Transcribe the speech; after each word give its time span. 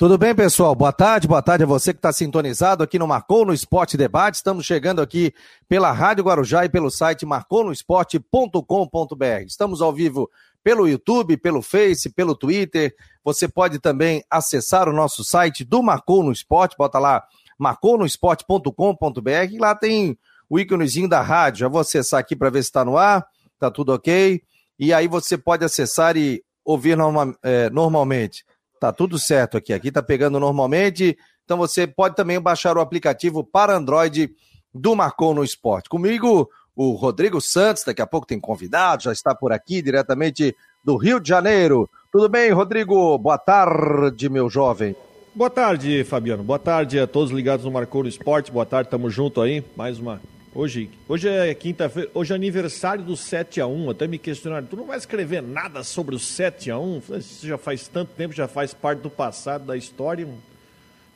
Tudo 0.00 0.16
bem, 0.16 0.34
pessoal? 0.34 0.74
Boa 0.74 0.94
tarde, 0.94 1.28
boa 1.28 1.42
tarde 1.42 1.64
a 1.64 1.66
você 1.66 1.92
que 1.92 1.98
está 1.98 2.10
sintonizado 2.10 2.82
aqui 2.82 2.98
no 2.98 3.06
Marcou 3.06 3.44
no 3.44 3.52
Esporte 3.52 3.98
Debate. 3.98 4.36
Estamos 4.36 4.64
chegando 4.64 5.02
aqui 5.02 5.34
pela 5.68 5.92
Rádio 5.92 6.24
Guarujá 6.24 6.64
e 6.64 6.70
pelo 6.70 6.90
site 6.90 7.26
marconosport.com.br. 7.26 9.44
Estamos 9.46 9.82
ao 9.82 9.92
vivo 9.92 10.30
pelo 10.64 10.88
YouTube, 10.88 11.36
pelo 11.36 11.60
Face, 11.60 12.08
pelo 12.08 12.34
Twitter. 12.34 12.94
Você 13.22 13.46
pode 13.46 13.78
também 13.78 14.24
acessar 14.30 14.88
o 14.88 14.92
nosso 14.94 15.22
site 15.22 15.66
do 15.66 15.82
Marcou 15.82 16.22
no 16.22 16.32
Esporte, 16.32 16.78
bota 16.78 16.98
lá 16.98 17.22
marconosport.com.br 17.58 19.58
lá 19.58 19.74
tem 19.74 20.18
o 20.48 20.58
íconezinho 20.58 21.10
da 21.10 21.20
rádio. 21.20 21.60
Já 21.60 21.68
vou 21.68 21.82
acessar 21.82 22.20
aqui 22.20 22.34
para 22.34 22.48
ver 22.48 22.62
se 22.62 22.70
está 22.70 22.86
no 22.86 22.96
ar, 22.96 23.26
tá 23.58 23.70
tudo 23.70 23.92
ok. 23.92 24.40
E 24.78 24.94
aí 24.94 25.06
você 25.06 25.36
pode 25.36 25.62
acessar 25.62 26.16
e 26.16 26.42
ouvir 26.64 26.96
norma, 26.96 27.36
é, 27.42 27.68
normalmente. 27.68 28.46
Tá 28.80 28.90
tudo 28.92 29.18
certo 29.18 29.58
aqui. 29.58 29.74
Aqui 29.74 29.92
tá 29.92 30.02
pegando 30.02 30.40
normalmente. 30.40 31.16
Então 31.44 31.58
você 31.58 31.86
pode 31.86 32.16
também 32.16 32.40
baixar 32.40 32.78
o 32.78 32.80
aplicativo 32.80 33.44
para 33.44 33.76
Android 33.76 34.34
do 34.74 34.96
Marcou 34.96 35.34
no 35.34 35.44
Esporte. 35.44 35.90
Comigo, 35.90 36.48
o 36.74 36.92
Rodrigo 36.92 37.40
Santos, 37.42 37.84
daqui 37.84 38.00
a 38.00 38.06
pouco 38.06 38.26
tem 38.26 38.40
convidado, 38.40 39.02
já 39.02 39.12
está 39.12 39.34
por 39.34 39.52
aqui 39.52 39.82
diretamente 39.82 40.56
do 40.82 40.96
Rio 40.96 41.20
de 41.20 41.28
Janeiro. 41.28 41.90
Tudo 42.10 42.26
bem, 42.28 42.50
Rodrigo? 42.52 43.18
Boa 43.18 43.36
tarde, 43.36 44.30
meu 44.30 44.48
jovem. 44.48 44.96
Boa 45.34 45.50
tarde, 45.50 46.02
Fabiano. 46.04 46.42
Boa 46.42 46.58
tarde 46.58 46.98
a 46.98 47.06
todos 47.06 47.30
ligados 47.30 47.66
no 47.66 47.70
Marcou 47.70 48.02
no 48.02 48.08
Esporte. 48.08 48.50
Boa 48.50 48.64
tarde, 48.64 48.88
tamo 48.88 49.10
junto 49.10 49.42
aí. 49.42 49.62
Mais 49.76 49.98
uma 49.98 50.20
Hoje, 50.52 50.90
hoje 51.08 51.28
é 51.28 51.54
quinta-feira, 51.54 52.10
hoje 52.12 52.32
é 52.32 52.34
aniversário 52.34 53.04
do 53.04 53.16
7 53.16 53.60
a 53.60 53.68
1 53.68 53.90
Até 53.90 54.08
me 54.08 54.18
questionaram, 54.18 54.66
tu 54.66 54.76
não 54.76 54.84
vai 54.84 54.98
escrever 54.98 55.40
nada 55.40 55.84
sobre 55.84 56.12
o 56.16 56.18
7 56.18 56.72
a 56.72 56.78
1 56.78 57.02
Isso 57.18 57.46
já 57.46 57.56
faz 57.56 57.86
tanto 57.86 58.10
tempo, 58.16 58.34
já 58.34 58.48
faz 58.48 58.74
parte 58.74 58.98
do 58.98 59.08
passado, 59.08 59.64
da 59.64 59.76
história, 59.76 60.26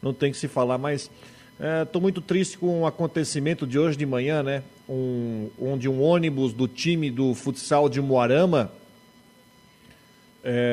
não 0.01 0.15
tem 0.15 0.30
que 0.30 0.39
se 0.39 0.47
falar 0.47 0.78
mais. 0.78 1.11
Estou 1.83 2.01
é, 2.01 2.02
muito 2.02 2.20
triste 2.20 2.56
com 2.56 2.83
o 2.83 2.86
acontecimento 2.86 3.67
de 3.67 3.77
hoje 3.77 3.97
de 3.97 4.06
manhã, 4.06 4.41
né? 4.41 4.62
Um, 4.89 5.48
onde 5.61 5.89
um 5.89 6.01
ônibus 6.01 6.53
do 6.53 6.69
time 6.69 7.11
do 7.11 7.34
futsal 7.34 7.89
de 7.89 8.01
Moarama 8.01 8.70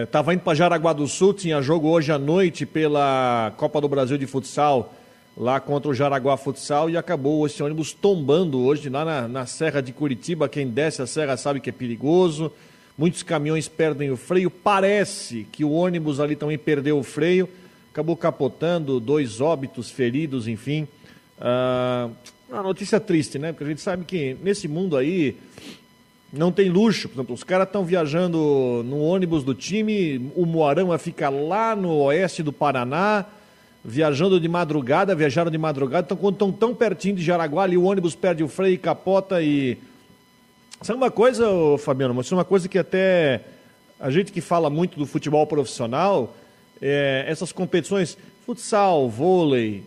estava 0.03 0.31
é, 0.31 0.35
indo 0.35 0.43
para 0.43 0.53
Jaraguá 0.53 0.93
do 0.93 1.07
Sul, 1.07 1.33
tinha 1.33 1.61
jogo 1.63 1.87
hoje 1.87 2.11
à 2.11 2.19
noite 2.19 2.65
pela 2.65 3.53
Copa 3.57 3.81
do 3.81 3.87
Brasil 3.89 4.17
de 4.19 4.27
Futsal 4.27 4.93
lá 5.35 5.59
contra 5.59 5.89
o 5.89 5.93
Jaraguá 5.93 6.37
Futsal 6.37 6.89
e 6.89 6.97
acabou 6.97 7.45
esse 7.45 7.61
ônibus 7.63 7.93
tombando 7.93 8.61
hoje 8.61 8.89
lá 8.89 9.05
na, 9.05 9.27
na 9.27 9.45
Serra 9.45 9.81
de 9.81 9.93
Curitiba. 9.93 10.49
Quem 10.49 10.67
desce 10.67 11.01
a 11.01 11.07
serra 11.07 11.37
sabe 11.37 11.59
que 11.59 11.69
é 11.69 11.73
perigoso. 11.73 12.51
Muitos 12.97 13.23
caminhões 13.23 13.67
perdem 13.67 14.11
o 14.11 14.17
freio. 14.17 14.51
Parece 14.51 15.47
que 15.51 15.63
o 15.63 15.71
ônibus 15.71 16.19
ali 16.19 16.35
também 16.35 16.57
perdeu 16.57 16.97
o 16.97 17.03
freio. 17.03 17.47
Acabou 17.91 18.15
capotando, 18.15 18.99
dois 18.99 19.41
óbitos, 19.41 19.89
feridos, 19.89 20.47
enfim. 20.47 20.87
Ah, 21.39 22.09
uma 22.49 22.63
notícia 22.63 22.99
triste, 22.99 23.39
né? 23.39 23.51
Porque 23.51 23.63
a 23.63 23.67
gente 23.67 23.81
sabe 23.81 24.05
que 24.05 24.37
nesse 24.43 24.67
mundo 24.67 24.97
aí 24.97 25.37
não 26.31 26.51
tem 26.51 26.69
luxo. 26.69 27.09
Por 27.09 27.15
exemplo, 27.15 27.33
os 27.33 27.43
caras 27.43 27.67
estão 27.67 27.83
viajando 27.83 28.83
no 28.85 28.99
ônibus 28.99 29.43
do 29.43 29.55
time, 29.55 30.31
o 30.35 30.45
Moarama 30.45 30.97
fica 30.97 31.29
lá 31.29 31.75
no 31.75 31.91
oeste 32.03 32.43
do 32.43 32.53
Paraná 32.53 33.25
viajando 33.83 34.39
de 34.39 34.47
madrugada, 34.47 35.15
viajaram 35.15 35.49
de 35.49 35.57
madrugada, 35.57 36.05
então 36.05 36.17
quando 36.17 36.35
estão 36.35 36.51
tão 36.51 36.75
pertinho 36.75 37.15
de 37.15 37.23
Jaraguá, 37.23 37.63
ali 37.63 37.77
o 37.77 37.83
ônibus 37.83 38.15
perde 38.15 38.43
o 38.43 38.47
freio, 38.47 38.77
capota 38.79 39.41
e. 39.41 39.77
Sabe 40.81 40.97
uma 40.97 41.11
coisa, 41.11 41.45
Fabiano? 41.79 42.13
Mas 42.13 42.31
é 42.31 42.35
uma 42.35 42.45
coisa 42.45 42.67
que 42.67 42.77
até 42.77 43.41
a 43.99 44.09
gente 44.09 44.31
que 44.31 44.41
fala 44.41 44.69
muito 44.69 44.97
do 44.97 45.05
futebol 45.05 45.45
profissional, 45.45 46.35
é, 46.81 47.23
essas 47.27 47.51
competições, 47.51 48.17
futsal, 48.45 49.07
vôlei, 49.07 49.83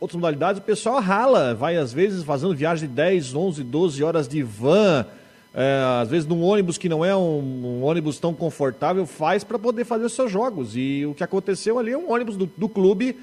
outras 0.00 0.14
modalidades, 0.14 0.60
o 0.60 0.64
pessoal 0.64 1.00
rala, 1.00 1.54
vai 1.54 1.76
às 1.76 1.92
vezes 1.92 2.24
fazendo 2.24 2.54
viagem 2.54 2.88
de 2.88 2.94
10, 2.94 3.34
11, 3.34 3.64
12 3.64 4.04
horas 4.04 4.28
de 4.28 4.42
van, 4.42 5.06
é, 5.54 6.00
às 6.00 6.08
vezes 6.08 6.26
num 6.26 6.42
ônibus 6.42 6.78
que 6.78 6.88
não 6.88 7.04
é 7.04 7.14
um, 7.14 7.80
um 7.80 7.82
ônibus 7.84 8.18
tão 8.18 8.32
confortável, 8.32 9.06
faz 9.06 9.44
para 9.44 9.58
poder 9.58 9.84
fazer 9.84 10.04
os 10.04 10.12
seus 10.12 10.30
jogos. 10.30 10.76
E 10.76 11.04
o 11.06 11.14
que 11.14 11.22
aconteceu 11.22 11.78
ali 11.78 11.92
é 11.92 11.98
um 11.98 12.10
ônibus 12.10 12.36
do, 12.36 12.46
do 12.56 12.68
clube, 12.68 13.18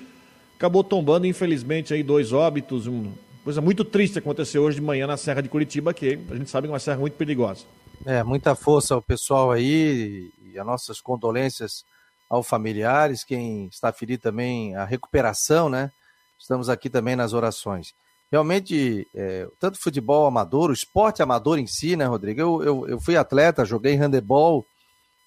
acabou 0.55 0.83
tombando, 0.83 1.25
infelizmente, 1.25 1.93
aí 1.93 2.03
dois 2.03 2.31
óbitos. 2.31 2.85
Uma 2.85 3.11
coisa 3.43 3.61
muito 3.61 3.83
triste 3.83 4.19
aconteceu 4.19 4.61
hoje 4.61 4.79
de 4.79 4.85
manhã 4.85 5.07
na 5.07 5.17
Serra 5.17 5.41
de 5.41 5.49
Curitiba, 5.49 5.93
que 5.93 6.19
a 6.29 6.35
gente 6.35 6.49
sabe 6.49 6.67
que 6.67 6.71
é 6.71 6.73
uma 6.73 6.79
serra 6.79 6.99
muito 6.99 7.13
perigosa. 7.13 7.65
É, 8.05 8.23
muita 8.23 8.55
força 8.55 8.93
ao 8.93 9.01
pessoal 9.01 9.51
aí 9.51 10.31
e 10.53 10.57
as 10.57 10.65
nossas 10.65 11.01
condolências 11.01 11.83
aos 12.29 12.47
familiares, 12.47 13.23
quem 13.23 13.65
está 13.65 13.91
ferido 13.91 14.21
também, 14.21 14.75
a 14.75 14.85
recuperação, 14.85 15.67
né? 15.67 15.91
Estamos 16.37 16.69
aqui 16.69 16.89
também 16.89 17.15
nas 17.15 17.33
orações 17.33 17.93
realmente, 18.31 19.07
é, 19.15 19.47
tanto 19.59 19.79
futebol 19.79 20.25
amador, 20.25 20.69
o 20.69 20.73
esporte 20.73 21.21
amador 21.21 21.57
em 21.57 21.67
si, 21.67 21.95
né, 21.95 22.05
Rodrigo? 22.05 22.39
Eu, 22.39 22.63
eu, 22.63 22.87
eu 22.89 22.99
fui 22.99 23.17
atleta, 23.17 23.65
joguei 23.65 23.95
handebol 23.95 24.65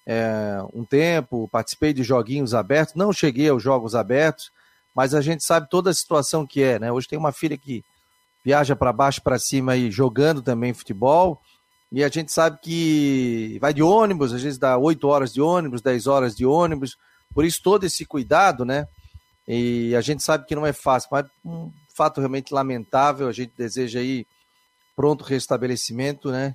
é, 0.07 0.59
um 0.73 0.85
tempo, 0.85 1.49
participei 1.51 1.93
de 1.93 2.03
joguinhos 2.03 2.55
abertos, 2.55 2.95
não 2.95 3.13
cheguei 3.13 3.49
aos 3.49 3.63
jogos 3.63 3.95
abertos, 3.95 4.51
mas 4.95 5.15
a 5.15 5.21
gente 5.21 5.45
sabe 5.45 5.69
toda 5.69 5.91
a 5.91 5.95
situação 5.95 6.47
que 6.47 6.63
é, 6.63 6.79
né? 6.79 6.93
Hoje 6.93 7.09
tem 7.09 7.19
uma 7.19 7.33
filha 7.33 7.57
que 7.57 7.85
viaja 8.45 8.75
para 8.75 8.93
baixo, 8.93 9.23
para 9.23 9.39
cima 9.39 9.77
e 9.77 9.91
jogando 9.91 10.43
também 10.43 10.75
futebol, 10.75 11.41
e 11.91 12.03
a 12.03 12.09
gente 12.09 12.33
sabe 12.33 12.59
que 12.63 13.59
vai 13.61 13.73
de 13.73 13.83
ônibus, 13.83 14.33
às 14.33 14.43
vezes 14.43 14.59
dá 14.59 14.79
8 14.79 15.07
horas 15.07 15.33
de 15.33 15.41
ônibus, 15.41 15.83
10 15.83 16.07
horas 16.07 16.35
de 16.35 16.45
ônibus, 16.47 16.97
por 17.35 17.45
isso 17.45 17.63
todo 17.63 17.85
esse 17.85 18.05
cuidado, 18.05 18.65
né? 18.65 18.87
E 19.47 19.95
a 19.95 20.01
gente 20.01 20.23
sabe 20.23 20.47
que 20.47 20.55
não 20.55 20.67
é 20.67 20.73
fácil, 20.73 21.09
mas 21.13 21.27
um 21.45 21.71
fato 21.95 22.21
realmente 22.21 22.53
lamentável. 22.53 23.29
A 23.29 23.33
gente 23.33 23.53
deseja 23.57 24.01
aí 24.01 24.27
pronto 24.95 25.25
restabelecimento, 25.25 26.31
né? 26.31 26.55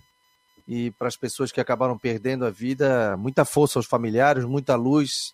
E 0.67 0.91
para 0.91 1.07
as 1.07 1.15
pessoas 1.15 1.51
que 1.51 1.61
acabaram 1.61 1.97
perdendo 1.97 2.45
a 2.45 2.49
vida, 2.49 3.15
muita 3.17 3.45
força 3.45 3.79
aos 3.79 3.85
familiares, 3.85 4.43
muita 4.43 4.75
luz, 4.75 5.33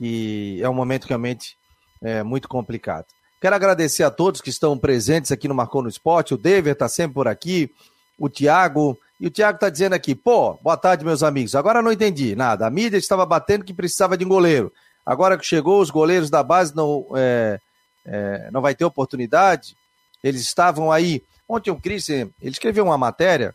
e 0.00 0.58
é 0.60 0.68
um 0.68 0.74
momento 0.74 1.04
realmente 1.04 1.56
é, 2.02 2.22
muito 2.22 2.48
complicado. 2.48 3.06
Quero 3.40 3.54
agradecer 3.54 4.02
a 4.02 4.10
todos 4.10 4.40
que 4.40 4.50
estão 4.50 4.76
presentes 4.78 5.30
aqui 5.30 5.46
no 5.46 5.54
Marcou 5.54 5.82
no 5.82 5.88
Esporte. 5.88 6.34
O 6.34 6.38
Dever 6.38 6.72
está 6.72 6.88
sempre 6.88 7.14
por 7.14 7.28
aqui, 7.28 7.70
o 8.18 8.28
Tiago. 8.28 8.98
E 9.20 9.26
o 9.26 9.30
Tiago 9.30 9.56
está 9.56 9.70
dizendo 9.70 9.94
aqui, 9.94 10.14
pô, 10.14 10.54
boa 10.62 10.76
tarde, 10.76 11.04
meus 11.04 11.22
amigos. 11.22 11.54
Agora 11.54 11.80
não 11.82 11.92
entendi 11.92 12.34
nada. 12.34 12.66
A 12.66 12.70
mídia 12.70 12.96
estava 12.96 13.24
batendo 13.24 13.64
que 13.64 13.72
precisava 13.74 14.16
de 14.16 14.24
um 14.24 14.28
goleiro. 14.28 14.72
Agora 15.04 15.38
que 15.38 15.46
chegou, 15.46 15.80
os 15.80 15.90
goleiros 15.90 16.28
da 16.28 16.42
base 16.42 16.74
não, 16.74 17.06
é, 17.14 17.60
é, 18.06 18.48
não 18.50 18.62
vai 18.62 18.74
ter 18.74 18.84
oportunidade. 18.84 19.76
Eles 20.22 20.40
estavam 20.40 20.90
aí. 20.90 21.22
Ontem 21.48 21.70
o 21.70 21.80
Cris, 21.80 22.08
ele 22.08 22.32
escreveu 22.42 22.84
uma 22.84 22.96
matéria, 22.96 23.54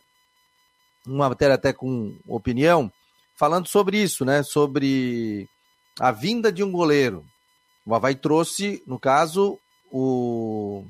uma 1.06 1.30
matéria 1.30 1.54
até 1.54 1.72
com 1.72 2.16
opinião, 2.26 2.90
falando 3.36 3.66
sobre 3.66 3.98
isso, 3.98 4.24
né? 4.24 4.42
Sobre 4.42 5.48
a 5.98 6.10
vinda 6.10 6.52
de 6.52 6.62
um 6.62 6.70
goleiro. 6.70 7.24
O 7.84 7.94
Havaí 7.94 8.14
trouxe, 8.14 8.82
no 8.86 8.98
caso, 8.98 9.58
o. 9.90 10.84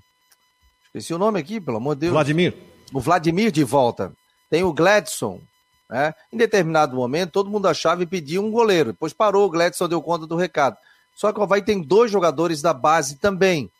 Esqueci 0.86 1.14
o 1.14 1.18
nome 1.18 1.40
aqui, 1.40 1.60
pelo 1.60 1.78
amor 1.78 1.94
de 1.94 2.02
Deus. 2.02 2.12
Vladimir. 2.12 2.54
O 2.92 3.00
Vladimir 3.00 3.50
de 3.50 3.64
volta. 3.64 4.12
Tem 4.50 4.62
o 4.62 4.72
Gladson, 4.72 5.40
né? 5.88 6.14
Em 6.30 6.36
determinado 6.36 6.94
momento, 6.94 7.32
todo 7.32 7.50
mundo 7.50 7.66
achava 7.66 8.02
e 8.02 8.06
pedia 8.06 8.40
um 8.40 8.50
goleiro. 8.50 8.92
Depois 8.92 9.14
parou, 9.14 9.46
o 9.46 9.50
Gladson 9.50 9.88
deu 9.88 10.02
conta 10.02 10.26
do 10.26 10.36
recado. 10.36 10.76
Só 11.14 11.32
que 11.32 11.38
o 11.38 11.42
Havaí 11.42 11.62
tem 11.62 11.80
dois 11.80 12.10
jogadores 12.10 12.62
da 12.62 12.72
base 12.72 13.16
também. 13.16 13.70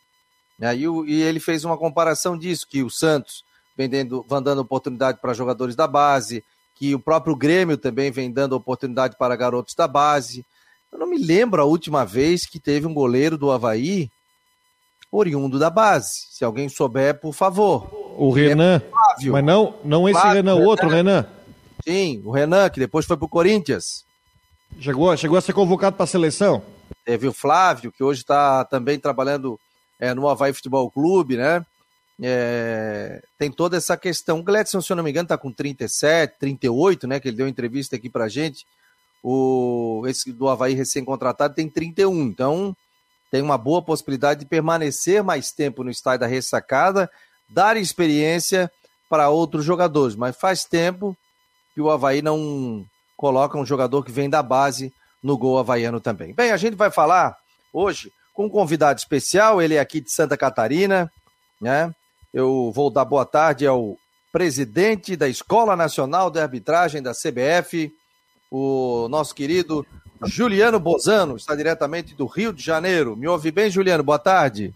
Né? 0.59 0.77
E, 0.77 0.89
o, 0.89 1.05
e 1.05 1.23
ele 1.23 1.41
fez 1.41 1.65
uma 1.65 1.77
comparação 1.77 2.37
disso, 2.37 2.67
que 2.69 2.83
o 2.83 2.91
Santos 2.91 3.45
vem 3.77 3.89
dando, 3.89 4.25
vem 4.29 4.43
dando 4.43 4.61
oportunidade 4.61 5.19
para 5.21 5.35
jogadores 5.35 5.75
da 5.75 5.87
base, 5.87 6.45
que 6.75 6.95
o 6.95 7.01
próprio 7.01 7.35
Grêmio 7.35 7.77
também 7.77 8.11
vem 8.11 8.31
dando 8.31 8.55
oportunidade 8.55 9.17
para 9.17 9.37
garotos 9.37 9.75
da 9.75 9.89
base. 9.89 10.45
Eu 10.93 10.99
não 10.99 11.07
me 11.07 11.19
lembro 11.19 11.63
a 11.63 11.65
última 11.65 12.05
vez 12.05 12.47
que 12.47 12.61
teve 12.61 12.87
um 12.87 12.95
goleiro 12.95 13.39
do 13.39 13.51
Havaí 13.51 14.11
oriundo 15.11 15.59
da 15.59 15.71
base. 15.71 16.27
Se 16.31 16.45
alguém 16.45 16.69
souber, 16.69 17.21
por 17.21 17.33
favor. 17.33 17.89
O 18.17 18.31
Renan. 18.31 18.83
Mas 19.31 19.45
não, 19.45 19.75
não 19.85 20.09
esse 20.09 20.21
Flávio, 20.21 20.37
Renan, 20.37 20.55
o 20.57 20.65
outro 20.65 20.89
Renan. 20.89 21.27
Sim, 21.87 22.23
o 22.25 22.31
Renan, 22.31 22.71
que 22.71 22.81
depois 22.81 23.05
foi 23.05 23.17
para 23.17 23.27
o 23.27 23.29
Corinthians. 23.29 24.05
Chegou, 24.81 25.15
chegou 25.17 25.37
a 25.37 25.41
ser 25.41 25.53
convocado 25.53 25.97
para 25.97 26.05
a 26.05 26.07
seleção? 26.07 26.63
Teve 27.05 27.27
o 27.27 27.33
Flávio, 27.33 27.93
que 27.93 28.03
hoje 28.03 28.21
está 28.21 28.65
também 28.65 28.99
trabalhando 28.99 29.59
é, 29.99 30.15
no 30.15 30.29
Havaí 30.29 30.53
Futebol 30.53 30.91
Clube, 30.91 31.37
né? 31.37 31.65
É, 32.21 33.23
tem 33.39 33.51
toda 33.51 33.77
essa 33.77 33.97
questão. 33.97 34.41
O 34.41 34.43
Gledson, 34.43 34.81
se 34.81 34.93
eu 34.93 34.97
não 34.97 35.03
me 35.05 35.11
engano, 35.11 35.27
está 35.27 35.39
com 35.39 35.53
37, 35.53 36.39
38, 36.39 37.07
né? 37.07 37.19
Que 37.19 37.29
ele 37.29 37.37
deu 37.37 37.49
entrevista 37.49 37.97
aqui 37.97 38.09
pra 38.09 38.29
gente. 38.29 38.67
O, 39.23 40.05
esse 40.07 40.33
do 40.33 40.49
Havaí 40.49 40.75
recém-contratado 40.75 41.55
tem 41.55 41.69
31. 41.69 42.23
Então, 42.23 42.77
tem 43.31 43.43
uma 43.43 43.57
boa 43.57 43.83
possibilidade 43.83 44.41
de 44.41 44.47
permanecer 44.47 45.23
mais 45.23 45.53
tempo 45.53 45.83
no 45.83 45.91
estádio 45.91 46.21
da 46.21 46.27
ressacada, 46.27 47.11
dar 47.49 47.77
experiência 47.77 48.71
para 49.09 49.31
outros 49.31 49.65
jogadores. 49.65 50.15
Mas 50.15 50.37
faz 50.37 50.65
tempo 50.65 51.17
que 51.75 51.81
o 51.81 51.91
Havaí 51.91 52.23
não 52.23 52.85
coloca 53.17 53.59
um 53.59 53.65
jogador 53.67 54.05
que 54.05 54.13
vem 54.13 54.29
da 54.29 54.43
base 54.43 54.93
no 55.23 55.39
gol 55.39 55.59
havaiano 55.59 56.01
também. 56.01 56.35
Bem, 56.35 56.51
a 56.51 56.57
gente 56.57 56.75
vai 56.75 56.91
falar 56.91 57.37
hoje 57.73 58.13
com 58.35 58.47
um 58.47 58.51
convidado 58.51 58.99
especial, 58.99 59.61
ele 59.61 59.75
é 59.75 59.81
aqui 59.81 60.01
de 60.01 60.11
Santa 60.11 60.37
Catarina, 60.37 61.11
né? 61.61 61.95
Eu 62.33 62.73
vou 62.75 62.91
dar 62.91 63.05
boa 63.05 63.27
tarde 63.27 63.67
ao 63.67 63.97
presidente 64.33 65.15
da 65.15 65.29
Escola 65.29 65.77
Nacional 65.77 66.31
de 66.31 66.41
Arbitragem 66.41 67.03
da 67.03 67.13
CBF, 67.13 67.93
o 68.51 69.07
nosso 69.09 69.35
querido 69.35 69.87
Juliano 70.25 70.81
Bozano, 70.81 71.37
está 71.37 71.55
diretamente 71.55 72.15
do 72.15 72.27
Rio 72.27 72.53
de 72.53 72.63
Janeiro. 72.63 73.17
Me 73.17 73.29
ouve 73.29 73.51
bem, 73.51 73.71
Juliano? 73.71 74.03
Boa 74.03 74.19
tarde. 74.19 74.73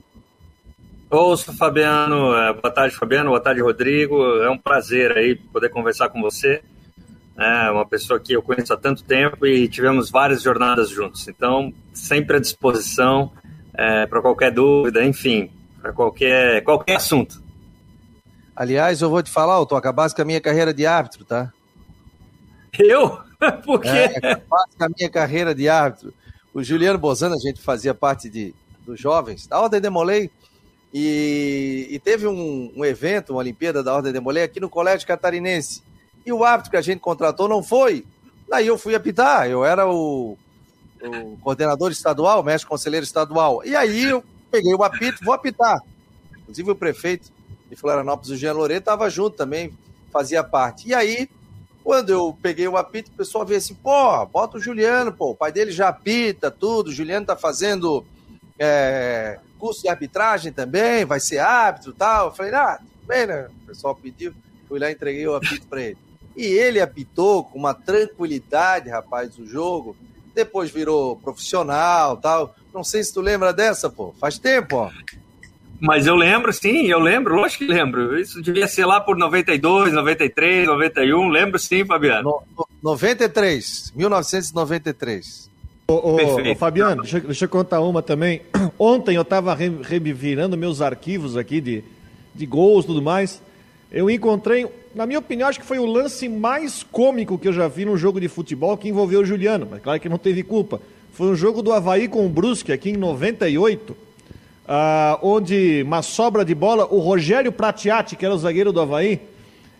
Ouço, 1.08 1.56
Fabiano. 1.56 2.34
É, 2.34 2.52
boa 2.52 2.72
tarde, 2.72 2.96
Fabiano. 2.96 3.30
Boa 3.30 3.40
tarde, 3.40 3.62
Rodrigo. 3.62 4.22
É 4.42 4.50
um 4.50 4.58
prazer 4.58 5.16
aí 5.16 5.36
poder 5.36 5.70
conversar 5.70 6.08
com 6.08 6.20
você. 6.20 6.62
É 7.38 7.70
uma 7.70 7.86
pessoa 7.86 8.18
que 8.18 8.32
eu 8.32 8.42
conheço 8.42 8.72
há 8.72 8.76
tanto 8.76 9.04
tempo 9.04 9.46
e 9.46 9.68
tivemos 9.68 10.10
várias 10.10 10.42
jornadas 10.42 10.88
juntos. 10.88 11.28
Então, 11.28 11.72
sempre 11.92 12.36
à 12.36 12.40
disposição 12.40 13.30
é, 13.74 14.06
para 14.06 14.22
qualquer 14.22 14.50
dúvida, 14.50 15.04
enfim, 15.04 15.50
para 15.80 15.92
qualquer, 15.92 16.62
qualquer 16.62 16.96
assunto. 16.96 17.42
Aliás, 18.54 19.02
eu 19.02 19.10
vou 19.10 19.22
te 19.22 19.30
falar, 19.30 19.58
eu 19.58 19.66
tô 19.66 19.76
acabando 19.76 20.14
com 20.14 20.22
a 20.22 20.24
minha 20.24 20.40
carreira 20.40 20.72
de 20.72 20.86
árbitro, 20.86 21.26
tá? 21.26 21.52
Eu? 22.78 23.18
Por 23.64 23.80
quê? 23.80 23.88
É, 23.88 24.16
acabasse 24.16 24.76
com 24.78 24.84
a 24.84 24.88
minha 24.96 25.10
carreira 25.10 25.54
de 25.54 25.68
árbitro. 25.68 26.14
O 26.54 26.62
Juliano 26.62 26.98
Bozano, 26.98 27.34
a 27.34 27.38
gente 27.38 27.60
fazia 27.60 27.92
parte 27.92 28.30
de, 28.30 28.54
dos 28.86 28.98
jovens, 28.98 29.46
da 29.46 29.60
Ordem 29.60 29.78
Demolei, 29.78 30.30
e, 30.92 31.88
e 31.90 31.98
teve 31.98 32.26
um, 32.26 32.72
um, 32.74 32.82
evento, 32.82 33.34
uma 33.34 33.40
Olimpíada 33.40 33.82
da 33.82 33.94
Ordem 33.94 34.12
Demolei 34.12 34.42
aqui 34.42 34.58
no 34.58 34.70
Colégio 34.70 35.06
Catarinense. 35.06 35.82
E 36.26 36.32
o 36.32 36.44
árbitro 36.44 36.72
que 36.72 36.76
a 36.76 36.82
gente 36.82 36.98
contratou 36.98 37.48
não 37.48 37.62
foi. 37.62 38.04
Daí 38.48 38.66
eu 38.66 38.76
fui 38.76 38.96
apitar, 38.96 39.48
eu 39.48 39.64
era 39.64 39.88
o, 39.88 40.36
o 41.00 41.36
coordenador 41.38 41.92
estadual, 41.92 42.42
mestre 42.42 42.68
conselheiro 42.68 43.04
estadual. 43.04 43.62
E 43.64 43.76
aí 43.76 44.04
eu 44.04 44.24
peguei 44.50 44.74
o 44.74 44.82
apito, 44.82 45.24
vou 45.24 45.32
apitar. 45.32 45.80
Inclusive 46.42 46.70
o 46.70 46.76
prefeito 46.76 47.30
de 47.68 47.76
Florianópolis, 47.76 48.30
o 48.30 48.36
Jean 48.36 48.52
Loreto, 48.52 48.80
estava 48.80 49.08
junto 49.08 49.36
também, 49.36 49.72
fazia 50.12 50.42
parte. 50.42 50.88
E 50.88 50.94
aí, 50.94 51.28
quando 51.82 52.10
eu 52.10 52.36
peguei 52.42 52.66
o 52.66 52.76
apito, 52.76 53.10
o 53.10 53.16
pessoal 53.16 53.44
veio 53.46 53.58
assim, 53.58 53.74
pô, 53.74 54.26
bota 54.26 54.58
o 54.58 54.60
Juliano, 54.60 55.12
pô, 55.12 55.30
o 55.30 55.36
pai 55.36 55.52
dele 55.52 55.70
já 55.70 55.88
apita 55.88 56.50
tudo, 56.50 56.88
o 56.88 56.92
Juliano 56.92 57.26
tá 57.26 57.36
fazendo 57.36 58.04
é, 58.58 59.38
curso 59.58 59.82
de 59.82 59.88
arbitragem 59.88 60.52
também, 60.52 61.04
vai 61.04 61.20
ser 61.20 61.38
árbitro 61.38 61.90
e 61.90 61.94
tal. 61.94 62.26
Eu 62.26 62.34
falei, 62.34 62.54
ah, 62.54 62.80
bem, 63.06 63.26
né? 63.26 63.48
O 63.62 63.66
pessoal 63.66 63.94
pediu, 63.94 64.32
fui 64.68 64.78
lá 64.78 64.90
e 64.90 64.94
entreguei 64.94 65.26
o 65.26 65.34
apito 65.34 65.66
para 65.66 65.82
ele. 65.82 66.05
E 66.36 66.44
ele 66.44 66.80
apitou 66.80 67.44
com 67.44 67.58
uma 67.58 67.72
tranquilidade, 67.72 68.90
rapaz, 68.90 69.38
o 69.38 69.46
jogo. 69.46 69.96
Depois 70.34 70.70
virou 70.70 71.16
profissional 71.16 72.16
tal. 72.18 72.54
Não 72.74 72.84
sei 72.84 73.02
se 73.02 73.14
tu 73.14 73.20
lembra 73.20 73.52
dessa, 73.52 73.88
pô. 73.88 74.14
Faz 74.20 74.38
tempo, 74.38 74.76
ó. 74.76 74.90
Mas 75.80 76.06
eu 76.06 76.14
lembro, 76.14 76.52
sim, 76.52 76.86
eu 76.86 76.98
lembro, 76.98 77.34
lógico 77.34 77.64
que 77.64 77.72
lembro. 77.72 78.18
Isso 78.18 78.40
devia 78.40 78.66
ser 78.66 78.86
lá 78.86 79.00
por 79.00 79.16
92, 79.16 79.92
93, 79.92 80.66
91. 80.66 81.28
Lembro 81.28 81.58
sim, 81.58 81.84
Fabiano. 81.84 82.42
No, 82.56 82.66
93, 82.82 83.92
1993. 83.94 85.50
Ô, 85.88 85.94
ô, 85.94 86.16
ô 86.16 86.54
Fabiano, 86.56 87.02
deixa, 87.02 87.20
deixa, 87.20 87.44
eu 87.44 87.48
contar 87.48 87.80
uma 87.80 88.02
também. 88.02 88.42
Ontem 88.78 89.16
eu 89.16 89.22
estava 89.22 89.54
revirando 89.54 90.56
meus 90.56 90.80
arquivos 90.80 91.36
aqui 91.36 91.60
de, 91.60 91.84
de 92.34 92.46
gols 92.46 92.84
e 92.84 92.88
tudo 92.88 93.02
mais. 93.02 93.40
Eu 93.90 94.10
encontrei, 94.10 94.66
na 94.96 95.06
minha 95.06 95.18
opinião, 95.18 95.48
acho 95.48 95.60
que 95.60 95.66
foi 95.66 95.78
o 95.78 95.86
lance 95.86 96.28
mais 96.28 96.82
cômico 96.82 97.38
que 97.38 97.46
eu 97.46 97.52
já 97.52 97.68
vi 97.68 97.84
num 97.84 97.96
jogo 97.96 98.18
de 98.18 98.28
futebol 98.28 98.76
que 98.76 98.88
envolveu 98.88 99.20
o 99.20 99.24
Juliano, 99.24 99.68
mas 99.70 99.82
claro 99.82 100.00
que 100.00 100.08
não 100.08 100.18
teve 100.18 100.42
culpa. 100.42 100.80
Foi 101.12 101.28
um 101.28 101.36
jogo 101.36 101.62
do 101.62 101.72
Havaí 101.72 102.08
com 102.08 102.24
o 102.26 102.28
Brusque 102.28 102.72
aqui 102.72 102.90
em 102.90 102.96
98 102.96 103.96
ah, 104.66 105.18
onde 105.22 105.82
uma 105.82 106.02
sobra 106.02 106.44
de 106.44 106.54
bola, 106.54 106.86
o 106.86 106.98
Rogério 106.98 107.52
Pratiati, 107.52 108.16
que 108.16 108.24
era 108.24 108.34
o 108.34 108.38
zagueiro 108.38 108.72
do 108.72 108.80
Havaí, 108.80 109.20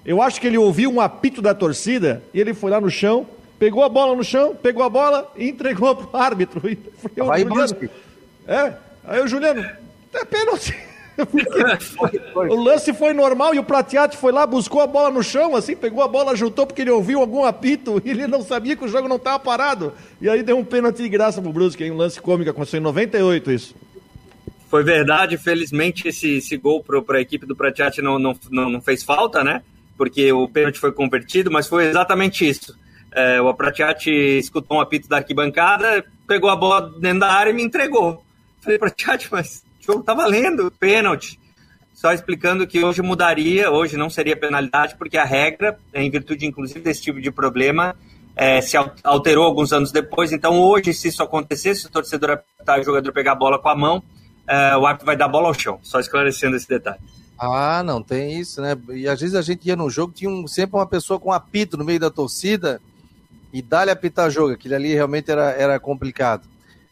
eu 0.04 0.22
acho 0.22 0.40
que 0.40 0.46
ele 0.46 0.58
ouviu 0.58 0.90
um 0.90 1.00
apito 1.00 1.42
da 1.42 1.54
torcida 1.54 2.22
e 2.32 2.40
ele 2.40 2.54
foi 2.54 2.70
lá 2.70 2.80
no 2.80 2.88
chão, 2.88 3.26
pegou 3.58 3.82
a 3.82 3.88
bola 3.88 4.14
no 4.14 4.22
chão, 4.22 4.54
pegou 4.54 4.84
a 4.84 4.88
bola 4.88 5.32
e 5.36 5.48
entregou 5.48 5.94
para 5.96 6.18
o 6.18 6.22
árbitro. 6.22 6.60
Havaí 7.20 7.42
Juliano, 7.42 7.90
É, 8.46 8.72
aí 9.04 9.20
o 9.20 9.26
Juliano, 9.26 9.66
é 10.14 10.24
pênalti. 10.24 10.76
O 12.34 12.54
lance 12.54 12.92
foi 12.92 13.12
normal 13.12 13.54
e 13.54 13.58
o 13.58 13.64
Pratiati 13.64 14.16
foi 14.16 14.32
lá, 14.32 14.46
buscou 14.46 14.80
a 14.80 14.86
bola 14.86 15.10
no 15.10 15.22
chão, 15.22 15.56
assim, 15.56 15.74
pegou 15.74 16.02
a 16.02 16.08
bola, 16.08 16.36
juntou 16.36 16.66
porque 16.66 16.82
ele 16.82 16.90
ouviu 16.90 17.20
algum 17.20 17.44
apito 17.44 18.00
e 18.04 18.10
ele 18.10 18.26
não 18.26 18.42
sabia 18.42 18.76
que 18.76 18.84
o 18.84 18.88
jogo 18.88 19.08
não 19.08 19.16
estava 19.16 19.38
parado. 19.38 19.92
E 20.20 20.28
aí 20.28 20.42
deu 20.42 20.58
um 20.58 20.64
pênalti 20.64 21.02
de 21.02 21.08
graça 21.08 21.40
pro 21.40 21.52
Brusque, 21.52 21.90
um 21.90 21.96
lance 21.96 22.20
cômico, 22.20 22.50
aconteceu 22.50 22.80
em 22.80 22.82
98 22.82 23.50
isso. 23.50 23.74
Foi 24.68 24.82
verdade, 24.82 25.38
felizmente 25.38 26.08
esse, 26.08 26.38
esse 26.38 26.56
gol 26.56 26.82
para 26.82 27.18
a 27.18 27.20
equipe 27.20 27.46
do 27.46 27.56
Pratiati 27.56 28.02
não, 28.02 28.18
não, 28.18 28.36
não, 28.50 28.68
não, 28.68 28.80
fez 28.80 29.02
falta, 29.02 29.42
né? 29.44 29.62
Porque 29.96 30.32
o 30.32 30.48
pênalti 30.48 30.78
foi 30.78 30.92
convertido, 30.92 31.50
mas 31.50 31.68
foi 31.68 31.86
exatamente 31.86 32.46
isso. 32.46 32.76
É, 33.12 33.40
o 33.40 33.54
Pratiati 33.54 34.10
escutou 34.10 34.76
um 34.76 34.80
apito 34.80 35.08
da 35.08 35.18
arquibancada, 35.18 36.04
pegou 36.26 36.50
a 36.50 36.56
bola 36.56 36.92
dentro 36.98 37.20
da 37.20 37.32
área 37.32 37.50
e 37.50 37.54
me 37.54 37.62
entregou. 37.62 38.22
Falei, 38.60 38.78
Pratiati, 38.78 39.28
mas 39.30 39.64
jogo 39.86 40.02
tá 40.02 40.14
valendo, 40.14 40.70
pênalti. 40.70 41.38
Só 41.94 42.12
explicando 42.12 42.66
que 42.66 42.84
hoje 42.84 43.00
mudaria, 43.00 43.70
hoje 43.70 43.96
não 43.96 44.10
seria 44.10 44.36
penalidade, 44.36 44.96
porque 44.96 45.16
a 45.16 45.24
regra, 45.24 45.78
em 45.94 46.10
virtude 46.10 46.44
inclusive 46.44 46.80
desse 46.80 47.00
tipo 47.00 47.20
de 47.20 47.30
problema, 47.30 47.96
é, 48.36 48.60
se 48.60 48.76
alterou 49.02 49.44
alguns 49.44 49.72
anos 49.72 49.90
depois. 49.90 50.30
Então, 50.30 50.60
hoje, 50.60 50.92
se 50.92 51.08
isso 51.08 51.22
acontecesse, 51.22 51.80
se 51.80 51.86
o 51.86 51.90
torcedor 51.90 52.32
apitar 52.32 52.78
o 52.78 52.82
jogador 52.82 53.10
pegar 53.12 53.32
a 53.32 53.36
bola 53.36 53.58
com 53.58 53.68
a 53.70 53.74
mão, 53.74 54.02
é, 54.46 54.76
o 54.76 54.86
árbitro 54.86 55.06
vai 55.06 55.16
dar 55.16 55.28
bola 55.28 55.48
ao 55.48 55.54
chão. 55.54 55.78
Só 55.82 55.98
esclarecendo 55.98 56.54
esse 56.54 56.68
detalhe. 56.68 57.00
Ah, 57.38 57.82
não, 57.82 58.02
tem 58.02 58.38
isso, 58.38 58.60
né? 58.60 58.76
E 58.90 59.08
às 59.08 59.20
vezes 59.20 59.34
a 59.34 59.42
gente 59.42 59.66
ia 59.66 59.76
no 59.76 59.88
jogo, 59.88 60.12
tinha 60.12 60.30
um, 60.30 60.46
sempre 60.46 60.76
uma 60.76 60.86
pessoa 60.86 61.18
com 61.18 61.30
um 61.30 61.32
apito 61.32 61.76
no 61.76 61.84
meio 61.84 62.00
da 62.00 62.10
torcida 62.10 62.80
e 63.52 63.62
dá-lhe 63.62 63.90
apitar 63.90 64.30
jogo. 64.30 64.52
Aquilo 64.52 64.74
ali 64.74 64.94
realmente 64.94 65.30
era, 65.30 65.50
era 65.52 65.80
complicado. 65.80 66.46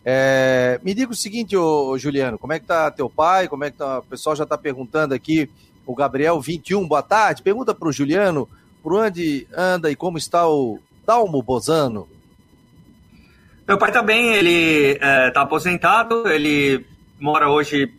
É, 0.05 0.79
me 0.83 0.93
diga 0.93 1.13
o 1.13 1.17
seguinte, 1.17 1.57
ô, 1.57 1.97
Juliano, 1.97 2.39
como 2.39 2.53
é 2.53 2.59
que 2.59 2.67
tá 2.67 2.91
teu 2.91 3.09
pai? 3.09 3.49
Como 3.49 3.65
é 3.65 3.71
que 3.71 3.79
tá? 3.79 4.01
O 4.01 4.03
pessoal 4.03 4.37
já 4.37 4.45
está 4.45 4.59
perguntando 4.59 5.15
aqui, 5.15 5.49
o 5.87 5.95
Gabriel 5.95 6.41
21, 6.41 6.87
boa 6.87 7.03
tarde. 7.03 7.43
Pergunta 7.43 7.75
para 7.75 7.89
o 7.89 7.93
Juliano 7.93 8.49
por 8.83 8.95
onde 8.95 9.47
anda 9.57 9.91
e 9.91 9.97
como 9.97 10.19
está 10.19 10.47
o 10.47 10.79
Dalmo 11.07 11.43
Bozano. 11.43 12.07
Meu 13.67 13.79
pai 13.79 13.89
está 13.89 14.03
bem, 14.03 14.35
ele 14.35 14.99
é, 15.01 15.31
tá 15.31 15.41
aposentado, 15.41 16.29
ele 16.29 16.85
mora 17.19 17.49
hoje 17.49 17.91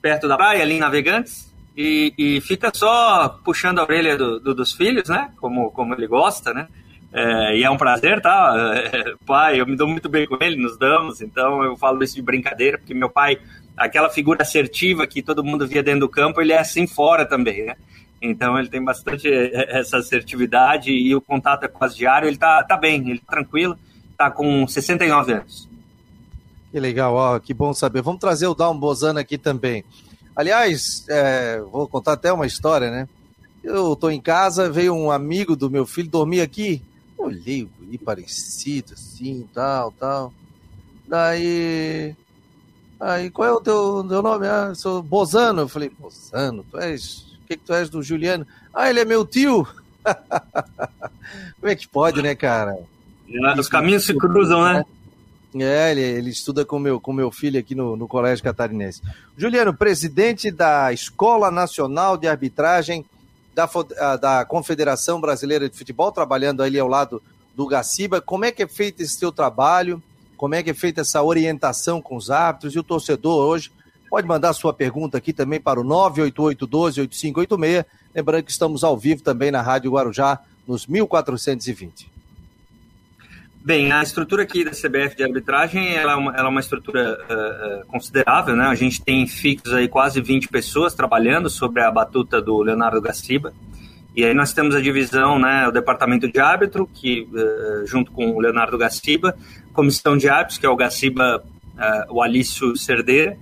perto 0.00 0.28
da 0.28 0.36
praia, 0.36 0.62
ali 0.62 0.74
em 0.74 0.78
Navegantes, 0.78 1.52
e, 1.76 2.14
e 2.16 2.40
fica 2.40 2.70
só 2.72 3.28
puxando 3.44 3.80
a 3.80 3.82
orelha 3.82 4.16
do, 4.16 4.38
do, 4.38 4.54
dos 4.54 4.72
filhos, 4.72 5.08
né? 5.08 5.32
Como, 5.40 5.72
como 5.72 5.94
ele 5.94 6.06
gosta, 6.06 6.54
né? 6.54 6.68
É, 7.12 7.56
e 7.56 7.64
é 7.64 7.70
um 7.70 7.76
prazer, 7.76 8.20
tá? 8.20 8.54
É, 8.92 9.14
pai, 9.26 9.60
eu 9.60 9.66
me 9.66 9.76
dou 9.76 9.88
muito 9.88 10.08
bem 10.08 10.26
com 10.26 10.36
ele, 10.40 10.56
nos 10.56 10.78
damos, 10.78 11.20
então 11.20 11.62
eu 11.62 11.76
falo 11.76 12.02
isso 12.02 12.14
de 12.14 12.22
brincadeira, 12.22 12.78
porque 12.78 12.94
meu 12.94 13.10
pai, 13.10 13.38
aquela 13.76 14.08
figura 14.08 14.42
assertiva 14.42 15.06
que 15.06 15.22
todo 15.22 15.44
mundo 15.44 15.66
via 15.66 15.82
dentro 15.82 16.00
do 16.00 16.08
campo, 16.08 16.40
ele 16.40 16.52
é 16.52 16.58
assim 16.58 16.86
fora 16.86 17.26
também, 17.26 17.64
né? 17.64 17.76
Então 18.22 18.58
ele 18.58 18.68
tem 18.68 18.84
bastante 18.84 19.28
essa 19.32 19.96
assertividade 19.96 20.92
e 20.92 21.14
o 21.14 21.20
contato 21.20 21.64
é 21.64 21.68
quase 21.68 21.96
diário. 21.96 22.28
Ele 22.28 22.36
tá, 22.36 22.62
tá 22.62 22.76
bem, 22.76 23.08
ele 23.08 23.18
tá 23.18 23.32
tranquilo, 23.32 23.78
tá 24.16 24.30
com 24.30 24.68
69 24.68 25.32
anos. 25.32 25.68
Que 26.70 26.78
legal, 26.78 27.14
ó, 27.14 27.38
que 27.38 27.54
bom 27.54 27.72
saber. 27.72 28.02
Vamos 28.02 28.20
trazer 28.20 28.46
o 28.46 28.54
Dalmo 28.54 28.78
Bozano 28.78 29.18
aqui 29.18 29.38
também. 29.38 29.82
Aliás, 30.36 31.04
é, 31.08 31.60
vou 31.72 31.88
contar 31.88 32.12
até 32.12 32.32
uma 32.32 32.46
história, 32.46 32.90
né? 32.90 33.08
Eu 33.64 33.96
tô 33.96 34.10
em 34.10 34.20
casa, 34.20 34.70
veio 34.70 34.94
um 34.94 35.10
amigo 35.10 35.56
do 35.56 35.70
meu 35.70 35.86
filho 35.86 36.08
dormir 36.08 36.42
aqui. 36.42 36.82
Olhei 37.20 37.68
guri 37.78 37.98
parecido, 37.98 38.94
assim, 38.94 39.46
tal, 39.52 39.92
tal. 39.92 40.32
Daí. 41.06 42.14
Aí, 42.98 43.30
qual 43.30 43.48
é 43.48 43.52
o 43.52 43.60
teu, 43.60 44.04
teu 44.08 44.22
nome? 44.22 44.46
Ah, 44.46 44.74
sou 44.74 45.02
Bozano. 45.02 45.62
Eu 45.62 45.68
falei, 45.68 45.90
Bozano, 45.90 46.64
tu 46.70 46.78
és. 46.78 47.26
O 47.42 47.46
que, 47.46 47.56
que 47.56 47.64
tu 47.64 47.74
és 47.74 47.90
do 47.90 48.02
Juliano? 48.02 48.46
Ah, 48.72 48.88
ele 48.88 49.00
é 49.00 49.04
meu 49.04 49.26
tio. 49.26 49.66
Como 51.60 51.70
é 51.70 51.76
que 51.76 51.88
pode, 51.88 52.22
né, 52.22 52.34
cara? 52.34 52.78
Os 53.58 53.68
caminhos 53.68 54.04
se 54.04 54.14
cruzam, 54.14 54.64
né? 54.64 54.84
É, 55.54 55.90
ele, 55.90 56.00
ele 56.00 56.30
estuda 56.30 56.64
com 56.64 56.78
meu, 56.78 57.00
com 57.00 57.12
meu 57.12 57.30
filho 57.30 57.58
aqui 57.58 57.74
no, 57.74 57.96
no 57.96 58.06
Colégio 58.06 58.44
Catarinense. 58.44 59.02
Juliano, 59.36 59.74
presidente 59.74 60.50
da 60.50 60.92
Escola 60.92 61.50
Nacional 61.50 62.16
de 62.16 62.28
Arbitragem 62.28 63.04
da, 63.66 64.16
da 64.16 64.44
Confederação 64.44 65.20
Brasileira 65.20 65.68
de 65.68 65.76
Futebol, 65.76 66.12
trabalhando 66.12 66.62
ali 66.62 66.78
ao 66.78 66.88
lado 66.88 67.20
do 67.54 67.66
Gaciba. 67.66 68.20
Como 68.20 68.44
é 68.44 68.52
que 68.52 68.62
é 68.62 68.68
feito 68.68 69.02
esse 69.02 69.16
seu 69.16 69.32
trabalho? 69.32 70.02
Como 70.36 70.54
é 70.54 70.62
que 70.62 70.70
é 70.70 70.74
feita 70.74 71.00
essa 71.02 71.22
orientação 71.22 72.00
com 72.00 72.16
os 72.16 72.30
árbitros? 72.30 72.74
E 72.74 72.78
o 72.78 72.82
torcedor 72.82 73.46
hoje 73.46 73.70
pode 74.08 74.26
mandar 74.26 74.52
sua 74.52 74.72
pergunta 74.72 75.18
aqui 75.18 75.32
também 75.32 75.60
para 75.60 75.80
o 75.80 75.84
988-12-8586. 75.84 77.84
Lembrando 78.14 78.44
que 78.44 78.50
estamos 78.50 78.82
ao 78.82 78.98
vivo 78.98 79.22
também 79.22 79.50
na 79.50 79.62
Rádio 79.62 79.92
Guarujá, 79.92 80.40
nos 80.66 80.86
1420. 80.86 82.09
Bem, 83.62 83.92
a 83.92 84.02
estrutura 84.02 84.42
aqui 84.42 84.64
da 84.64 84.70
CBF 84.70 85.14
de 85.14 85.22
arbitragem 85.22 85.94
ela 85.94 86.12
é 86.12 86.16
uma, 86.16 86.34
ela 86.34 86.46
é 86.46 86.48
uma 86.48 86.60
estrutura 86.60 87.18
uh, 87.28 87.82
uh, 87.82 87.86
considerável, 87.88 88.56
né? 88.56 88.64
A 88.64 88.74
gente 88.74 89.02
tem 89.02 89.26
fixos 89.26 89.74
aí 89.74 89.86
quase 89.86 90.18
20 90.18 90.48
pessoas 90.48 90.94
trabalhando 90.94 91.50
sobre 91.50 91.82
a 91.82 91.90
batuta 91.90 92.40
do 92.40 92.62
Leonardo 92.62 93.02
Gaciba. 93.02 93.52
E 94.16 94.24
aí 94.24 94.32
nós 94.32 94.54
temos 94.54 94.74
a 94.74 94.80
divisão, 94.80 95.38
né, 95.38 95.68
o 95.68 95.70
departamento 95.70 96.26
de 96.26 96.40
árbitro, 96.40 96.86
que 96.86 97.28
uh, 97.30 97.86
junto 97.86 98.10
com 98.12 98.30
o 98.30 98.40
Leonardo 98.40 98.78
Gaciba, 98.78 99.36
comissão 99.74 100.16
de 100.16 100.26
árbitros, 100.26 100.56
que 100.56 100.64
é 100.64 100.68
o 100.68 100.76
Gaciba, 100.76 101.44
o 102.10 102.20
Alício 102.22 102.76
Cerdeira, 102.76 103.38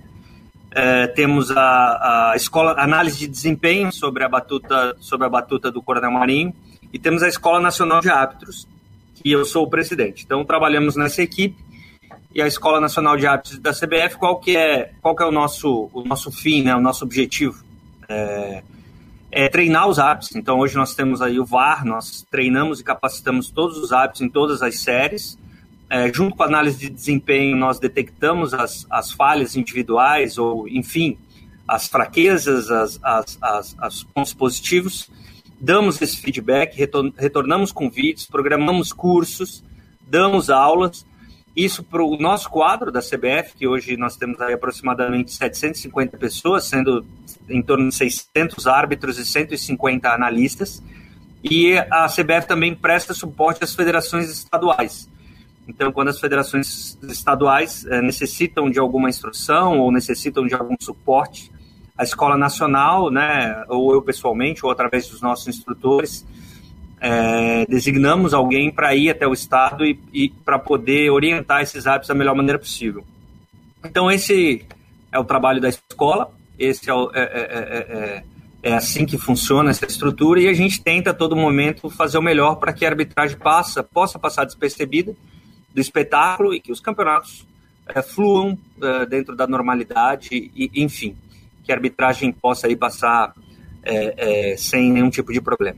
temos 1.13 1.51
a, 1.51 2.31
a 2.31 2.35
escola 2.37 2.73
análise 2.77 3.19
de 3.19 3.27
desempenho 3.27 3.91
sobre 3.91 4.23
a 4.23 4.29
batuta 4.29 4.95
sobre 5.01 5.27
a 5.27 5.29
batuta 5.29 5.69
do 5.69 5.81
Coronel 5.81 6.11
Marinho 6.11 6.53
e 6.93 6.97
temos 6.97 7.21
a 7.21 7.27
Escola 7.27 7.59
Nacional 7.59 7.99
de 7.99 8.09
Árbitros, 8.09 8.65
que 9.21 9.31
eu 9.31 9.45
sou 9.45 9.65
o 9.65 9.69
presidente. 9.69 10.23
Então 10.25 10.43
trabalhamos 10.45 10.95
nessa 10.95 11.21
equipe 11.21 11.57
e 12.33 12.41
a 12.41 12.47
Escola 12.47 12.79
Nacional 12.79 13.17
de 13.17 13.25
Árbitros 13.25 13.59
da 13.59 13.73
CBF, 13.73 14.17
qual 14.17 14.39
que 14.39 14.55
é, 14.55 14.91
qual 15.01 15.15
que 15.15 15.23
é 15.23 15.25
o 15.25 15.31
nosso 15.31 15.89
o 15.93 16.03
nosso 16.03 16.31
fim, 16.31 16.63
né, 16.63 16.75
o 16.75 16.81
nosso 16.81 17.03
objetivo? 17.03 17.63
É, 18.07 18.63
é 19.31 19.49
treinar 19.49 19.87
os 19.87 19.99
árbitros. 19.99 20.35
Então 20.35 20.59
hoje 20.59 20.75
nós 20.75 20.95
temos 20.95 21.21
aí 21.21 21.39
o 21.39 21.45
VAR, 21.45 21.85
nós 21.85 22.25
treinamos 22.29 22.79
e 22.79 22.83
capacitamos 22.83 23.49
todos 23.49 23.77
os 23.77 23.91
árbitros 23.91 24.21
em 24.21 24.29
todas 24.29 24.61
as 24.61 24.79
séries. 24.79 25.37
É, 25.89 26.11
junto 26.13 26.35
com 26.35 26.43
a 26.43 26.45
análise 26.45 26.77
de 26.77 26.89
desempenho, 26.89 27.57
nós 27.57 27.79
detectamos 27.79 28.53
as, 28.53 28.85
as 28.91 29.11
falhas 29.11 29.55
individuais 29.55 30.37
ou, 30.37 30.67
enfim, 30.67 31.17
as 31.67 31.87
fraquezas, 31.87 32.69
as, 32.69 32.99
as, 33.01 33.39
as, 33.41 33.75
as 33.79 34.03
pontos 34.03 34.33
positivos 34.33 35.09
damos 35.59 36.01
esse 36.01 36.17
feedback, 36.17 36.77
retornamos 37.17 37.71
com 37.71 37.89
vídeos, 37.89 38.25
programamos 38.25 38.93
cursos, 38.93 39.63
damos 40.01 40.49
aulas. 40.49 41.05
Isso 41.55 41.83
para 41.83 42.03
o 42.03 42.15
nosso 42.17 42.49
quadro 42.49 42.91
da 42.91 43.01
CBF, 43.01 43.55
que 43.57 43.67
hoje 43.67 43.97
nós 43.97 44.15
temos 44.15 44.39
aí 44.39 44.53
aproximadamente 44.53 45.31
750 45.33 46.17
pessoas, 46.17 46.65
sendo 46.65 47.05
em 47.49 47.61
torno 47.61 47.89
de 47.89 47.95
600 47.95 48.67
árbitros 48.67 49.17
e 49.17 49.25
150 49.25 50.09
analistas. 50.09 50.81
E 51.43 51.77
a 51.77 52.07
CBF 52.07 52.47
também 52.47 52.75
presta 52.75 53.13
suporte 53.13 53.63
às 53.63 53.73
federações 53.73 54.29
estaduais. 54.29 55.09
Então, 55.67 55.91
quando 55.91 56.07
as 56.07 56.19
federações 56.19 56.97
estaduais 57.03 57.85
é, 57.85 58.01
necessitam 58.01 58.69
de 58.69 58.79
alguma 58.79 59.09
instrução 59.09 59.79
ou 59.79 59.91
necessitam 59.91 60.47
de 60.47 60.55
algum 60.55 60.75
suporte, 60.79 61.51
a 61.99 62.03
escola 62.03 62.37
nacional, 62.37 63.11
né, 63.11 63.65
ou 63.67 63.91
eu 63.91 64.01
pessoalmente, 64.01 64.65
ou 64.65 64.71
através 64.71 65.09
dos 65.09 65.21
nossos 65.21 65.49
instrutores, 65.49 66.25
é, 67.01 67.65
designamos 67.65 68.33
alguém 68.33 68.71
para 68.71 68.95
ir 68.95 69.09
até 69.09 69.27
o 69.27 69.33
estado 69.33 69.85
e, 69.85 69.99
e 70.13 70.29
para 70.29 70.57
poder 70.57 71.09
orientar 71.09 71.61
esses 71.61 71.85
hábitos 71.85 72.07
da 72.07 72.15
melhor 72.15 72.33
maneira 72.33 72.57
possível. 72.57 73.03
Então 73.83 74.09
esse 74.09 74.65
é 75.11 75.19
o 75.19 75.25
trabalho 75.25 75.59
da 75.59 75.67
escola, 75.67 76.31
esse 76.57 76.89
é, 76.89 76.93
o, 76.93 77.11
é, 77.13 77.21
é, 77.21 78.23
é, 78.63 78.73
assim 78.73 79.05
que 79.05 79.17
funciona 79.17 79.69
essa 79.69 79.85
estrutura 79.85 80.39
e 80.39 80.47
a 80.47 80.53
gente 80.53 80.81
tenta 80.81 81.09
a 81.09 81.13
todo 81.13 81.35
momento 81.35 81.89
fazer 81.89 82.17
o 82.17 82.21
melhor 82.21 82.55
para 82.55 82.71
que 82.71 82.85
a 82.85 82.89
arbitragem 82.89 83.37
passa, 83.37 83.83
possa 83.83 84.17
passar 84.17 84.45
despercebida 84.45 85.13
do 85.75 85.81
espetáculo 85.81 86.53
e 86.53 86.61
que 86.61 86.71
os 86.71 86.79
campeonatos 86.79 87.45
fluam 88.07 88.57
dentro 89.09 89.35
da 89.35 89.47
normalidade 89.47 90.29
e 90.55 90.71
enfim 90.75 91.17
que 91.69 91.71
a 91.71 91.75
arbitragem 91.75 92.31
possa 92.31 92.65
aí 92.65 92.75
passar 92.75 93.31
é, 93.83 94.53
é, 94.53 94.57
sem 94.57 94.91
nenhum 94.91 95.11
tipo 95.11 95.31
de 95.31 95.39
problema. 95.39 95.77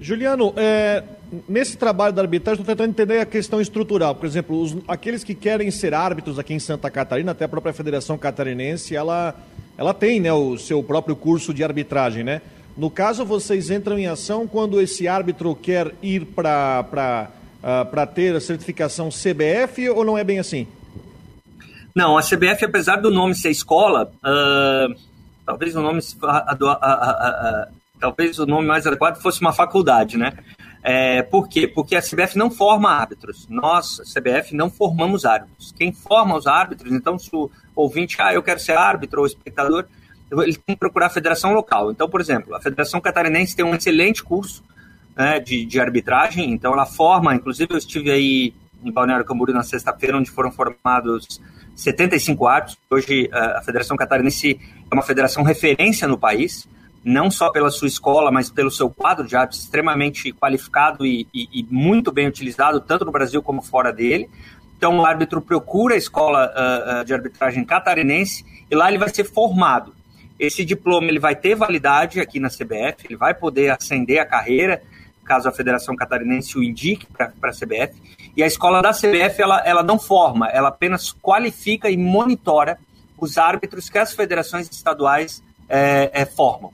Juliano, 0.00 0.54
é, 0.56 1.02
nesse 1.48 1.76
trabalho 1.76 2.14
da 2.14 2.22
arbitragem, 2.22 2.60
estou 2.60 2.76
tentando 2.76 2.90
entender 2.90 3.18
a 3.18 3.26
questão 3.26 3.60
estrutural. 3.60 4.14
Por 4.14 4.26
exemplo, 4.26 4.60
os, 4.60 4.76
aqueles 4.86 5.24
que 5.24 5.34
querem 5.34 5.68
ser 5.72 5.92
árbitros 5.94 6.38
aqui 6.38 6.54
em 6.54 6.60
Santa 6.60 6.88
Catarina, 6.88 7.32
até 7.32 7.44
a 7.44 7.48
própria 7.48 7.72
Federação 7.72 8.16
Catarinense, 8.16 8.94
ela, 8.94 9.34
ela 9.76 9.92
tem 9.92 10.20
né, 10.20 10.32
o 10.32 10.56
seu 10.56 10.80
próprio 10.80 11.16
curso 11.16 11.52
de 11.52 11.64
arbitragem, 11.64 12.22
né? 12.22 12.40
No 12.76 12.88
caso, 12.88 13.24
vocês 13.24 13.70
entram 13.70 13.98
em 13.98 14.06
ação 14.06 14.46
quando 14.46 14.80
esse 14.80 15.08
árbitro 15.08 15.56
quer 15.56 15.92
ir 16.00 16.24
para 16.24 17.28
uh, 17.64 18.14
ter 18.14 18.36
a 18.36 18.40
certificação 18.40 19.08
CBF 19.08 19.88
ou 19.88 20.04
não 20.04 20.16
é 20.16 20.22
bem 20.22 20.38
assim? 20.38 20.68
Não, 21.94 22.16
a 22.16 22.22
CBF, 22.22 22.64
apesar 22.64 22.96
do 22.96 23.10
nome 23.10 23.34
ser 23.34 23.50
escola, 23.50 24.12
uh, 24.18 24.94
talvez 25.44 25.74
o 25.74 25.82
nome 25.82 26.00
talvez 27.98 28.38
o 28.38 28.46
nome 28.46 28.66
mais 28.66 28.86
adequado 28.86 29.20
fosse 29.20 29.40
uma 29.40 29.52
faculdade, 29.52 30.16
né? 30.16 30.32
É, 30.82 31.22
por 31.22 31.48
quê? 31.48 31.66
Porque 31.66 31.96
a 31.96 32.02
CBF 32.02 32.38
não 32.38 32.50
forma 32.50 32.88
árbitros. 32.88 33.46
Nós, 33.48 34.00
a 34.00 34.04
CBF, 34.04 34.54
não 34.54 34.70
formamos 34.70 35.24
árbitros. 35.24 35.74
Quem 35.76 35.92
forma 35.92 36.36
os 36.36 36.46
árbitros, 36.46 36.92
então, 36.92 37.18
se 37.18 37.28
o 37.32 37.50
ouvinte, 37.74 38.16
ah, 38.20 38.32
eu 38.32 38.42
quero 38.42 38.60
ser 38.60 38.76
árbitro 38.76 39.20
ou 39.20 39.26
espectador, 39.26 39.86
ele 40.30 40.54
tem 40.54 40.74
que 40.74 40.80
procurar 40.80 41.06
a 41.06 41.10
federação 41.10 41.52
local. 41.52 41.90
Então, 41.90 42.08
por 42.08 42.20
exemplo, 42.20 42.54
a 42.54 42.60
Federação 42.60 43.00
Catarinense 43.00 43.56
tem 43.56 43.64
um 43.64 43.74
excelente 43.74 44.22
curso 44.22 44.62
né, 45.16 45.40
de, 45.40 45.64
de 45.64 45.80
arbitragem, 45.80 46.52
então 46.52 46.72
ela 46.72 46.86
forma, 46.86 47.34
inclusive 47.34 47.72
eu 47.72 47.78
estive 47.78 48.10
aí 48.10 48.54
em 48.84 48.92
Balneário 48.92 49.24
Camboriú 49.24 49.54
na 49.54 49.62
sexta-feira, 49.62 50.16
onde 50.16 50.30
foram 50.30 50.52
formados 50.52 51.40
75 51.78 52.46
árbitros. 52.46 52.78
Hoje 52.90 53.30
a 53.32 53.62
Federação 53.62 53.96
Catarinense 53.96 54.60
é 54.90 54.94
uma 54.94 55.02
federação 55.02 55.44
referência 55.44 56.08
no 56.08 56.18
país, 56.18 56.68
não 57.04 57.30
só 57.30 57.50
pela 57.50 57.70
sua 57.70 57.86
escola, 57.86 58.32
mas 58.32 58.50
pelo 58.50 58.70
seu 58.70 58.90
quadro 58.90 59.24
de 59.24 59.36
árbitros 59.36 59.62
extremamente 59.62 60.32
qualificado 60.32 61.06
e, 61.06 61.28
e, 61.32 61.60
e 61.60 61.66
muito 61.70 62.10
bem 62.10 62.26
utilizado, 62.26 62.80
tanto 62.80 63.04
no 63.04 63.12
Brasil 63.12 63.40
como 63.40 63.62
fora 63.62 63.92
dele. 63.92 64.28
Então 64.76 64.98
o 64.98 65.06
árbitro 65.06 65.40
procura 65.40 65.94
a 65.94 65.98
escola 65.98 66.50
uh, 66.50 67.04
de 67.04 67.14
arbitragem 67.14 67.64
catarinense 67.64 68.44
e 68.68 68.74
lá 68.74 68.88
ele 68.88 68.98
vai 68.98 69.08
ser 69.08 69.24
formado. 69.24 69.94
Esse 70.38 70.64
diploma 70.64 71.08
ele 71.08 71.20
vai 71.20 71.36
ter 71.36 71.54
validade 71.54 72.20
aqui 72.20 72.40
na 72.40 72.48
CBF, 72.48 73.06
ele 73.06 73.16
vai 73.16 73.34
poder 73.34 73.70
ascender 73.70 74.20
a 74.20 74.26
carreira, 74.26 74.82
caso 75.28 75.46
a 75.46 75.52
Federação 75.52 75.94
Catarinense 75.94 76.56
o 76.56 76.64
indique 76.64 77.06
para 77.06 77.32
a 77.42 77.52
CBF. 77.52 78.00
E 78.34 78.42
a 78.42 78.46
escola 78.46 78.80
da 78.80 78.92
CBF 78.92 79.42
ela, 79.42 79.62
ela 79.64 79.82
não 79.82 79.98
forma, 79.98 80.48
ela 80.48 80.68
apenas 80.68 81.12
qualifica 81.12 81.90
e 81.90 81.96
monitora 81.98 82.78
os 83.18 83.36
árbitros 83.36 83.90
que 83.90 83.98
as 83.98 84.14
federações 84.14 84.68
estaduais 84.70 85.42
é, 85.68 86.10
é, 86.14 86.24
formam. 86.24 86.72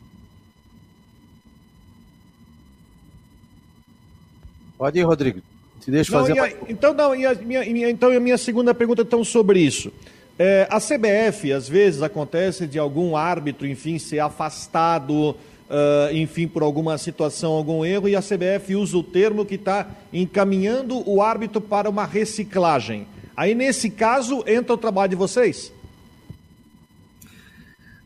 Pode 4.78 4.99
ir, 4.99 5.02
Rodrigo. 5.02 5.40
Se 5.80 5.90
deixa 5.90 6.12
não, 6.12 6.20
fazer. 6.20 6.38
A, 6.38 6.49
então, 6.68 6.94
não, 6.94 7.14
e 7.14 7.26
a 7.26 7.34
minha, 7.34 7.90
então 7.90 8.14
a 8.14 8.20
minha 8.20 8.38
segunda 8.38 8.73
pergunta 8.73 9.02
então 9.02 9.25
sobre 9.25 9.58
isso. 9.58 9.92
É, 10.38 10.68
a 10.70 10.78
CBF, 10.80 11.52
às 11.52 11.68
vezes, 11.68 12.02
acontece 12.02 12.66
de 12.66 12.78
algum 12.78 13.16
árbitro, 13.16 13.66
enfim, 13.66 13.99
ser 13.99 14.18
afastado 14.18 15.37
uh, 15.74 16.14
enfim, 16.14 16.46
por 16.46 16.62
alguma 16.62 16.96
situação, 16.96 17.52
algum 17.52 17.84
erro, 17.84 18.08
e 18.08 18.14
a 18.14 18.22
CBF 18.22 18.76
usa 18.76 18.96
o 18.96 19.02
termo 19.02 19.44
que 19.44 19.56
está 19.56 19.88
encaminhando 20.12 21.02
o 21.08 21.20
árbitro 21.20 21.60
para 21.60 21.90
uma 21.90 22.04
reciclagem. 22.04 23.06
Aí, 23.36 23.54
nesse 23.54 23.90
caso, 23.90 24.44
entra 24.46 24.74
o 24.74 24.78
trabalho 24.78 25.10
de 25.10 25.16
vocês? 25.16 25.72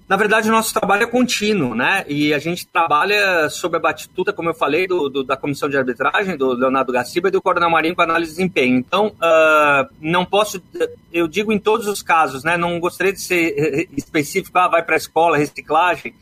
Na 0.09 0.17
verdade, 0.17 0.49
o 0.49 0.53
nosso 0.53 0.73
trabalho 0.73 1.03
é 1.03 1.07
contínuo, 1.07 1.75
né? 1.75 2.03
E 2.09 2.33
a 2.33 2.39
gente 2.39 2.67
trabalha 2.67 3.51
sob 3.51 3.77
a 3.77 3.81
batuta, 3.81 4.33
como 4.33 4.49
eu 4.49 4.55
falei, 4.55 4.87
do, 4.87 5.11
do, 5.11 5.23
da 5.23 5.37
comissão 5.37 5.69
de 5.69 5.77
arbitragem, 5.77 6.35
do 6.35 6.55
Leonardo 6.55 6.91
Gaciba 6.91 7.29
e 7.29 7.31
do 7.31 7.43
Coronel 7.43 7.69
Marinho 7.69 7.95
com 7.95 8.01
análise 8.01 8.31
de 8.31 8.39
desempenho. 8.39 8.79
Então, 8.79 9.09
uh, 9.09 9.95
não 10.01 10.25
posso, 10.25 10.63
eu 11.13 11.29
digo 11.29 11.53
em 11.53 11.59
todos 11.59 11.87
os 11.87 12.01
casos, 12.01 12.43
né? 12.43 12.57
Não 12.57 12.81
gostaria 12.81 13.13
de 13.13 13.21
ser 13.21 13.87
específico, 13.95 14.57
ah, 14.57 14.69
vai 14.69 14.83
para 14.83 14.95
a 14.95 14.97
escola, 14.97 15.37
reciclagem. 15.37 16.15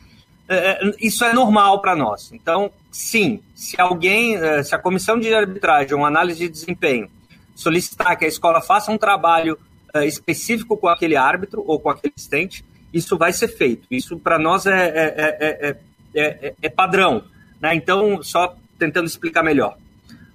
É, 0.47 0.55
é, 0.55 0.91
isso 0.99 1.25
é 1.25 1.33
normal 1.33 1.81
para 1.81 1.95
nós. 1.95 2.31
Então, 2.31 2.71
sim, 2.91 3.41
se 3.53 3.79
alguém, 3.79 4.35
é, 4.37 4.63
se 4.63 4.73
a 4.73 4.79
comissão 4.79 5.19
de 5.19 5.33
arbitragem, 5.33 5.95
uma 5.95 6.07
análise 6.07 6.39
de 6.39 6.49
desempenho, 6.49 7.09
solicitar 7.55 8.15
que 8.17 8.25
a 8.25 8.27
escola 8.27 8.61
faça 8.61 8.91
um 8.91 8.97
trabalho 8.97 9.57
específico 10.05 10.77
com 10.77 10.87
aquele 10.87 11.15
árbitro 11.15 11.63
ou 11.65 11.79
com 11.79 11.89
aquele 11.89 12.13
assistente, 12.15 12.63
isso 12.93 13.17
vai 13.17 13.33
ser 13.33 13.47
feito. 13.47 13.87
Isso 13.89 14.19
para 14.19 14.37
nós 14.37 14.67
é, 14.67 14.87
é, 15.39 15.77
é, 16.13 16.53
é, 16.61 16.69
padrão. 16.69 17.23
Né? 17.59 17.73
Então, 17.75 18.21
só 18.21 18.55
tentando 18.77 19.07
explicar 19.07 19.43
melhor. 19.43 19.77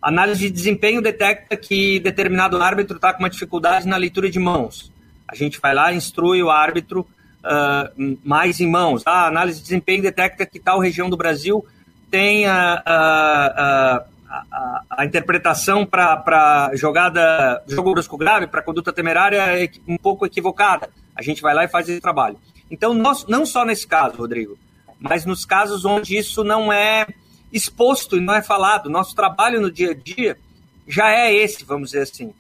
Análise 0.01 0.41
de 0.41 0.51
desempenho 0.51 1.01
detecta 1.01 1.57
que 1.57 2.01
determinado 2.01 2.61
árbitro 2.61 2.97
está 2.97 3.13
com 3.13 3.21
uma 3.21 3.31
dificuldade 3.31 3.87
na 3.87 3.97
leitura 3.97 4.29
de 4.29 4.39
mãos. 4.39 4.93
A 5.29 5.35
gente 5.35 5.61
vai 5.61 5.75
lá, 5.75 5.93
instrui 5.93 6.43
o 6.43 6.51
árbitro 6.51 7.07
uh, 7.45 8.19
mais 8.25 8.61
em 8.61 8.69
mãos. 8.69 9.03
A 9.07 9.27
análise 9.27 9.59
de 9.59 9.65
desempenho 9.65 10.03
detecta 10.03 10.47
que 10.47 10.59
tal 10.59 10.79
região 10.81 11.09
do 11.09 11.17
Brasil 11.17 11.65
tem 12.11 12.47
a, 12.47 12.83
a, 12.85 14.05
a, 14.29 14.83
a 14.91 15.05
interpretação 15.05 15.87
para 15.87 16.71
jogada, 16.75 17.63
jogo 17.67 17.93
brusco 17.93 18.17
grave, 18.17 18.47
para 18.47 18.63
conduta 18.63 18.93
temerária 18.93 19.71
um 19.87 19.97
pouco 19.97 20.27
equivocada. 20.27 20.91
A 21.17 21.23
gente 21.23 21.43
vai 21.43 21.55
lá 21.55 21.65
e 21.65 21.69
faz 21.69 21.89
esse 21.89 22.01
trabalho. 22.01 22.39
Então, 22.71 22.95
nós, 22.95 23.27
não 23.27 23.45
só 23.45 23.65
nesse 23.65 23.87
caso, 23.87 24.17
Rodrigo, 24.17 24.59
mas 24.99 25.25
nos 25.25 25.45
casos 25.45 25.85
onde 25.85 26.17
isso 26.17 26.45
não 26.45 26.73
é 26.73 27.07
exposto 27.53 28.17
e 28.17 28.21
não 28.21 28.35
é 28.35 28.43
falado. 28.43 28.89
Nosso 28.89 29.15
trabalho 29.15 29.61
no 29.61 29.71
dia 29.71 29.91
a 29.91 29.95
dia 29.95 30.39
já 30.87 31.11
é 31.11 31.35
esse, 31.35 31.65
vamos 31.65 31.91
dizer 31.91 32.03
assim. 32.03 32.33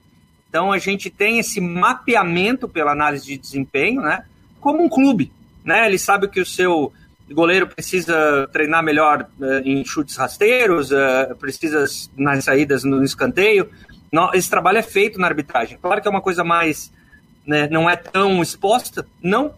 Então 0.48 0.70
a 0.70 0.78
gente 0.78 1.10
tem 1.10 1.38
esse 1.38 1.60
mapeamento 1.60 2.68
pela 2.68 2.92
análise 2.92 3.26
de 3.26 3.38
desempenho, 3.38 4.02
né? 4.02 4.24
Como 4.62 4.82
um 4.82 4.88
clube, 4.88 5.32
né? 5.64 5.86
Ele 5.86 5.98
sabe 5.98 6.28
que 6.28 6.40
o 6.40 6.46
seu 6.46 6.92
goleiro 7.30 7.66
precisa 7.66 8.48
treinar 8.52 8.82
melhor 8.82 9.28
uh, 9.40 9.58
em 9.64 9.84
chutes 9.84 10.16
rasteiros, 10.16 10.90
uh, 10.92 11.34
precisa 11.38 11.84
nas 12.16 12.44
saídas 12.44 12.84
no 12.84 13.02
escanteio. 13.02 13.68
Não, 14.12 14.32
esse 14.32 14.48
trabalho 14.48 14.78
é 14.78 14.82
feito 14.82 15.18
na 15.18 15.26
arbitragem. 15.26 15.78
Claro 15.82 16.00
que 16.00 16.06
é 16.06 16.10
uma 16.10 16.20
coisa 16.20 16.44
mais, 16.44 16.92
né, 17.46 17.68
não 17.68 17.90
é 17.90 17.96
tão 17.96 18.40
exposta, 18.40 19.04
não, 19.20 19.54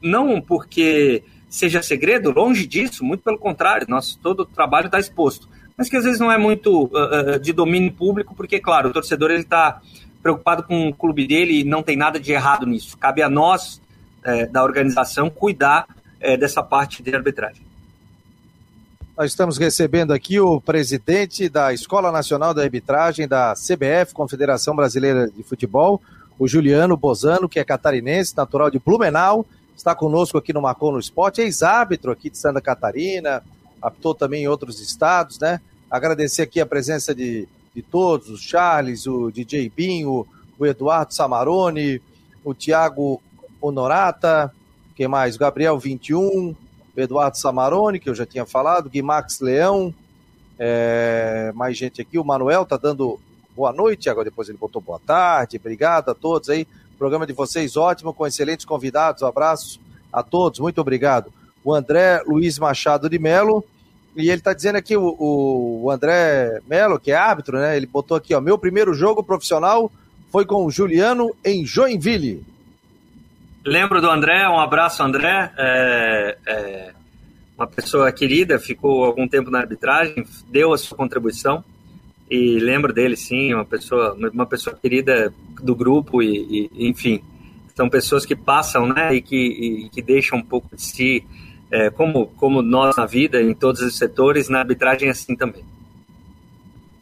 não 0.00 0.40
porque 0.40 1.22
seja 1.48 1.82
segredo, 1.82 2.30
longe 2.30 2.66
disso, 2.66 3.04
muito 3.04 3.22
pelo 3.22 3.38
contrário, 3.38 3.86
nosso 3.88 4.18
todo 4.18 4.40
o 4.40 4.46
trabalho 4.46 4.86
está 4.86 4.98
exposto, 4.98 5.48
mas 5.76 5.88
que 5.88 5.96
às 5.96 6.04
vezes 6.04 6.20
não 6.20 6.30
é 6.30 6.38
muito 6.38 6.84
uh, 6.84 7.38
de 7.40 7.52
domínio 7.52 7.92
público, 7.92 8.34
porque 8.34 8.60
claro, 8.60 8.88
o 8.88 8.92
torcedor 8.92 9.30
está 9.32 9.80
preocupado 10.22 10.62
com 10.62 10.88
o 10.88 10.94
clube 10.94 11.26
dele 11.26 11.60
e 11.60 11.64
não 11.64 11.82
tem 11.82 11.96
nada 11.96 12.18
de 12.18 12.32
errado 12.32 12.66
nisso. 12.66 12.96
Cabe 12.98 13.22
a 13.22 13.30
nós 13.30 13.80
da 14.46 14.62
organização 14.62 15.30
cuidar 15.30 15.86
é, 16.20 16.36
dessa 16.36 16.62
parte 16.62 17.02
de 17.02 17.14
arbitragem. 17.14 17.62
Nós 19.16 19.32
estamos 19.32 19.58
recebendo 19.58 20.12
aqui 20.12 20.38
o 20.38 20.60
presidente 20.60 21.48
da 21.48 21.72
Escola 21.72 22.12
Nacional 22.12 22.54
da 22.54 22.62
Arbitragem 22.62 23.26
da 23.26 23.52
CBF, 23.54 24.14
Confederação 24.14 24.76
Brasileira 24.76 25.28
de 25.28 25.42
Futebol, 25.42 26.00
o 26.38 26.46
Juliano 26.46 26.96
Bozano, 26.96 27.48
que 27.48 27.58
é 27.58 27.64
catarinense, 27.64 28.36
natural 28.36 28.70
de 28.70 28.78
Blumenau, 28.78 29.44
está 29.76 29.92
conosco 29.92 30.38
aqui 30.38 30.52
no 30.52 30.62
Marcou 30.62 30.92
no 30.92 31.00
Esporte, 31.00 31.40
ex-árbitro 31.40 32.12
aqui 32.12 32.30
de 32.30 32.38
Santa 32.38 32.60
Catarina, 32.60 33.42
apitou 33.82 34.14
também 34.14 34.44
em 34.44 34.48
outros 34.48 34.80
estados, 34.80 35.38
né? 35.40 35.60
Agradecer 35.90 36.42
aqui 36.42 36.60
a 36.60 36.66
presença 36.66 37.12
de, 37.12 37.48
de 37.74 37.82
todos, 37.82 38.28
o 38.28 38.36
Charles, 38.36 39.06
o 39.06 39.32
DJ 39.32 39.68
Binho, 39.74 40.26
o 40.56 40.66
Eduardo 40.66 41.12
Samarone, 41.12 42.00
o 42.44 42.54
Tiago 42.54 43.20
Honorata, 43.60 44.52
quem 44.94 45.08
mais? 45.08 45.36
Gabriel 45.36 45.78
21, 45.78 46.54
Eduardo 46.96 47.38
Samarone, 47.38 48.00
que 48.00 48.08
eu 48.08 48.14
já 48.14 48.26
tinha 48.26 48.44
falado, 48.44 48.90
Guimax 48.90 49.40
Leão, 49.40 49.94
é, 50.58 51.52
mais 51.54 51.76
gente 51.76 52.00
aqui, 52.00 52.18
o 52.18 52.24
Manuel 52.24 52.64
tá 52.64 52.76
dando 52.76 53.20
boa 53.54 53.72
noite, 53.72 54.10
agora 54.10 54.28
depois 54.28 54.48
ele 54.48 54.58
botou 54.58 54.82
boa 54.82 55.00
tarde, 55.04 55.56
obrigado 55.56 56.10
a 56.10 56.14
todos 56.14 56.48
aí, 56.48 56.66
programa 56.98 57.26
de 57.26 57.32
vocês 57.32 57.76
ótimo, 57.76 58.12
com 58.12 58.26
excelentes 58.26 58.66
convidados, 58.66 59.22
um 59.22 59.26
abraço 59.26 59.80
a 60.12 60.22
todos, 60.22 60.58
muito 60.58 60.80
obrigado. 60.80 61.32
O 61.62 61.74
André 61.74 62.22
Luiz 62.26 62.58
Machado 62.58 63.08
de 63.08 63.18
Melo, 63.18 63.64
e 64.16 64.30
ele 64.30 64.40
tá 64.40 64.52
dizendo 64.52 64.76
aqui, 64.76 64.96
o, 64.96 65.82
o 65.82 65.90
André 65.90 66.60
Melo, 66.66 66.98
que 66.98 67.12
é 67.12 67.16
árbitro, 67.16 67.58
né, 67.58 67.76
ele 67.76 67.86
botou 67.86 68.16
aqui, 68.16 68.34
ó, 68.34 68.40
meu 68.40 68.58
primeiro 68.58 68.92
jogo 68.94 69.22
profissional 69.22 69.90
foi 70.30 70.44
com 70.44 70.64
o 70.64 70.70
Juliano 70.70 71.34
em 71.44 71.64
Joinville. 71.64 72.44
Lembro 73.68 74.00
do 74.00 74.10
André, 74.10 74.48
um 74.48 74.58
abraço, 74.58 75.02
André. 75.02 75.52
É, 75.58 76.38
é, 76.46 76.92
uma 77.56 77.66
pessoa 77.66 78.10
querida, 78.10 78.58
ficou 78.58 79.04
algum 79.04 79.28
tempo 79.28 79.50
na 79.50 79.58
arbitragem, 79.58 80.24
deu 80.50 80.72
a 80.72 80.78
sua 80.78 80.96
contribuição. 80.96 81.62
E 82.30 82.58
lembro 82.58 82.94
dele, 82.94 83.14
sim, 83.14 83.52
uma 83.52 83.66
pessoa, 83.66 84.14
uma 84.32 84.46
pessoa 84.46 84.74
querida 84.74 85.34
do 85.62 85.76
grupo, 85.76 86.22
e, 86.22 86.70
e 86.72 86.88
enfim, 86.88 87.22
são 87.76 87.90
pessoas 87.90 88.24
que 88.24 88.34
passam 88.34 88.88
né, 88.88 89.14
e, 89.14 89.20
que, 89.20 89.36
e, 89.36 89.88
que 89.90 90.00
deixam 90.00 90.38
um 90.38 90.42
pouco 90.42 90.74
de 90.74 90.82
si, 90.82 91.26
é, 91.70 91.90
como, 91.90 92.26
como 92.38 92.62
nós 92.62 92.96
na 92.96 93.04
vida, 93.04 93.42
em 93.42 93.52
todos 93.52 93.82
os 93.82 93.98
setores, 93.98 94.48
na 94.48 94.60
arbitragem 94.60 95.08
é 95.08 95.10
assim 95.10 95.36
também. 95.36 95.62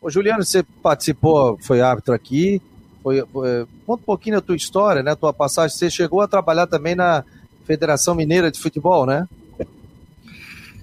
Ô 0.01 0.11
Juliano, 0.11 0.43
você 0.43 0.65
participou, 0.83 1.59
foi 1.63 1.81
árbitro 1.81 2.13
aqui, 2.13 2.61
foi, 3.07 3.25
foi, 3.33 3.67
conta 3.87 4.03
um 4.03 4.05
pouquinho 4.05 4.35
da 4.35 4.43
tua 4.43 4.57
história, 4.57 5.01
né? 5.01 5.15
Tua 5.15 5.33
passagem. 5.33 5.77
Você 5.77 5.89
chegou 5.89 6.21
a 6.23 6.27
trabalhar 6.27 6.67
também 6.67 6.97
na 6.97 7.23
Federação 7.65 8.17
Mineira 8.17 8.51
de 8.51 8.59
Futebol, 8.59 9.07
né? 9.07 9.29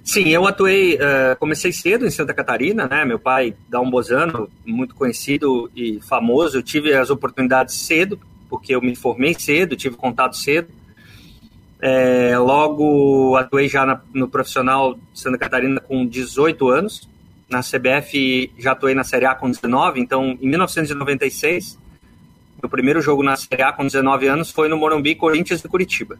Sim, 0.02 0.30
eu 0.30 0.46
atuei, 0.46 0.94
uh, 0.94 1.36
comecei 1.38 1.70
cedo 1.70 2.06
em 2.06 2.10
Santa 2.10 2.32
Catarina, 2.32 2.88
né? 2.88 3.04
Meu 3.04 3.18
pai, 3.18 3.54
Dom 3.68 3.90
Bozano, 3.90 4.48
muito 4.64 4.94
conhecido 4.94 5.70
e 5.76 6.00
famoso. 6.00 6.56
Eu 6.56 6.62
tive 6.62 6.94
as 6.94 7.10
oportunidades 7.10 7.74
cedo, 7.74 8.18
porque 8.48 8.74
eu 8.74 8.80
me 8.80 8.96
formei 8.96 9.34
cedo, 9.38 9.76
tive 9.76 9.94
contato 9.94 10.34
cedo. 10.34 10.68
É, 11.78 12.38
logo 12.38 13.36
atuei 13.36 13.68
já 13.68 13.84
na, 13.84 14.00
no 14.14 14.28
profissional 14.28 14.94
de 14.94 15.00
Santa 15.12 15.36
Catarina 15.36 15.78
com 15.78 16.06
18 16.06 16.70
anos. 16.70 17.06
Na 17.50 17.60
CBF 17.60 18.50
já 18.58 18.72
atuei 18.72 18.94
na 18.94 19.04
Série 19.04 19.26
A 19.26 19.34
com 19.34 19.50
19, 19.50 20.00
então 20.00 20.38
em 20.40 20.48
1996 20.48 21.83
meu 22.64 22.68
primeiro 22.70 23.02
jogo 23.02 23.22
na 23.22 23.36
Série 23.36 23.62
A 23.62 23.72
com 23.72 23.84
19 23.84 24.26
anos 24.26 24.50
foi 24.50 24.70
no 24.70 24.78
Morumbi, 24.78 25.14
Corinthians 25.14 25.62
e 25.62 25.68
Curitiba. 25.68 26.18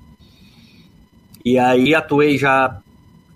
E 1.42 1.58
aí 1.58 1.94
atuei 1.94 2.36
já 2.36 2.82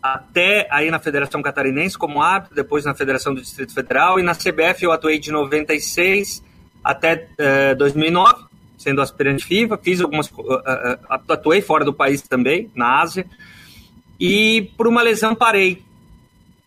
até 0.03 0.69
aí 0.71 0.91
na 0.91 0.99
Federação 0.99 1.41
Catarinense 1.41 1.97
como 1.97 2.21
árbitro, 2.21 2.55
depois 2.55 2.85
na 2.85 2.95
Federação 2.95 3.35
do 3.35 3.41
Distrito 3.41 3.73
Federal 3.73 4.21
e 4.21 4.23
na 4.23 4.35
CBF 4.35 4.85
eu 4.85 4.93
atuei 4.93 5.19
de 5.19 5.33
96 5.33 6.45
até 6.85 7.15
uh, 7.15 7.29
eh, 7.39 7.75
2009, 7.77 8.45
sendo 8.77 9.01
aspirante 9.01 9.45
FIFA, 9.45 9.79
fiz 9.79 10.01
algumas 10.03 10.31
uh, 10.31 10.43
uh, 10.43 10.99
atuei 11.09 11.63
fora 11.63 11.87
do 11.87 11.95
país 11.95 12.21
também, 12.21 12.71
na 12.75 13.01
Ásia. 13.01 13.27
E 14.21 14.71
por 14.77 14.87
uma 14.87 15.01
lesão 15.01 15.35
parei. 15.35 15.83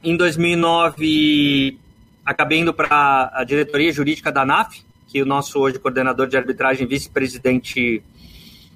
Em 0.04 0.18
2009 0.18 1.78
acabei 2.26 2.60
indo 2.60 2.74
para 2.74 3.32
a 3.32 3.44
diretoria 3.44 3.92
jurídica 3.92 4.32
da 4.32 4.42
ANAF, 4.42 4.84
que 5.12 5.22
o 5.22 5.26
nosso 5.26 5.60
hoje 5.60 5.78
coordenador 5.78 6.26
de 6.28 6.38
arbitragem, 6.38 6.88
vice-presidente 6.88 8.02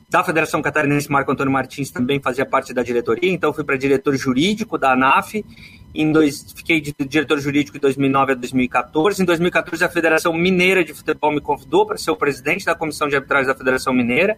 da 0.10 0.22
Federação 0.22 0.62
Catarinense, 0.62 1.10
Marco 1.10 1.32
Antônio 1.32 1.52
Martins, 1.52 1.90
também 1.90 2.20
fazia 2.20 2.46
parte 2.46 2.74
da 2.74 2.84
diretoria, 2.84 3.32
então 3.32 3.54
fui 3.54 3.64
para 3.64 3.78
diretor 3.78 4.16
jurídico 4.18 4.78
da 4.78 4.92
ANAF, 4.92 5.46
em 5.94 6.12
dois, 6.12 6.52
fiquei 6.54 6.82
de 6.82 6.94
diretor 7.08 7.40
jurídico 7.40 7.78
de 7.78 7.82
2009 7.82 8.34
a 8.34 8.36
2014. 8.36 9.22
Em 9.22 9.26
2014, 9.26 9.86
a 9.86 9.90
Federação 9.90 10.34
Mineira 10.34 10.84
de 10.84 10.94
Futebol 10.94 11.32
me 11.32 11.40
convidou 11.40 11.86
para 11.86 11.96
ser 11.96 12.12
o 12.12 12.18
presidente 12.18 12.66
da 12.66 12.76
Comissão 12.76 13.08
de 13.08 13.16
Arbitragem 13.16 13.48
da 13.48 13.56
Federação 13.56 13.94
Mineira. 13.94 14.38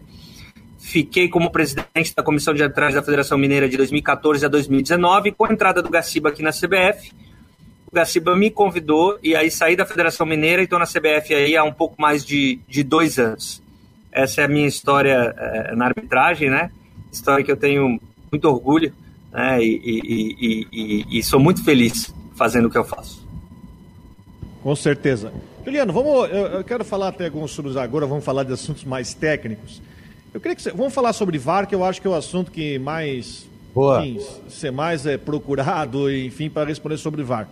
Fiquei 0.78 1.28
como 1.28 1.50
presidente 1.50 2.14
da 2.14 2.22
Comissão 2.22 2.54
de 2.54 2.62
Arbitragem 2.62 2.94
da 2.94 3.02
Federação 3.02 3.36
Mineira 3.36 3.68
de 3.68 3.76
2014 3.76 4.46
a 4.46 4.48
2019, 4.48 5.32
com 5.32 5.46
a 5.46 5.52
entrada 5.52 5.82
do 5.82 5.90
Gaciba 5.90 6.28
aqui 6.28 6.44
na 6.44 6.52
CBF 6.52 7.10
o 7.90 7.94
Gaciba 7.94 8.36
me 8.36 8.50
convidou 8.50 9.18
e 9.22 9.34
aí 9.34 9.50
saí 9.50 9.74
da 9.74 9.86
Federação 9.86 10.26
Mineira 10.26 10.60
e 10.60 10.64
estou 10.64 10.78
na 10.78 10.84
CBF 10.84 11.34
aí 11.34 11.56
há 11.56 11.64
um 11.64 11.72
pouco 11.72 12.00
mais 12.00 12.24
de, 12.24 12.60
de 12.68 12.82
dois 12.82 13.18
anos. 13.18 13.62
Essa 14.12 14.42
é 14.42 14.44
a 14.44 14.48
minha 14.48 14.66
história 14.66 15.34
é, 15.36 15.74
na 15.74 15.86
arbitragem, 15.86 16.50
né? 16.50 16.70
História 17.10 17.42
que 17.42 17.50
eu 17.50 17.56
tenho 17.56 17.98
muito 18.30 18.44
orgulho 18.44 18.92
né? 19.32 19.62
e, 19.62 19.80
e, 19.84 20.66
e, 20.70 21.18
e, 21.18 21.22
sou 21.22 21.40
muito 21.40 21.64
feliz 21.64 22.14
fazendo 22.36 22.68
o 22.68 22.70
que 22.70 22.76
eu 22.76 22.84
faço. 22.84 23.26
Com 24.62 24.76
certeza. 24.76 25.32
Juliano, 25.64 25.92
vamos, 25.92 26.30
eu, 26.30 26.46
eu 26.46 26.64
quero 26.64 26.84
falar 26.84 27.08
até 27.08 27.24
alguns 27.24 27.52
assuntos 27.52 27.76
agora, 27.76 28.06
vamos 28.06 28.24
falar 28.24 28.44
de 28.44 28.52
assuntos 28.52 28.84
mais 28.84 29.14
técnicos. 29.14 29.80
Eu 30.34 30.40
queria 30.40 30.54
que 30.54 30.62
você, 30.62 30.72
vamos 30.72 30.92
falar 30.92 31.14
sobre 31.14 31.38
VAR, 31.38 31.66
que 31.66 31.74
eu 31.74 31.84
acho 31.84 32.02
que 32.02 32.06
é 32.06 32.10
o 32.10 32.14
assunto 32.14 32.50
que 32.50 32.78
mais 32.78 33.48
Boa. 33.74 34.04
Enfim, 34.04 34.26
ser 34.48 34.72
mais 34.72 35.06
é 35.06 35.16
procurado, 35.16 36.10
enfim, 36.10 36.50
para 36.50 36.68
responder 36.68 36.96
sobre 36.96 37.22
VAR. 37.22 37.48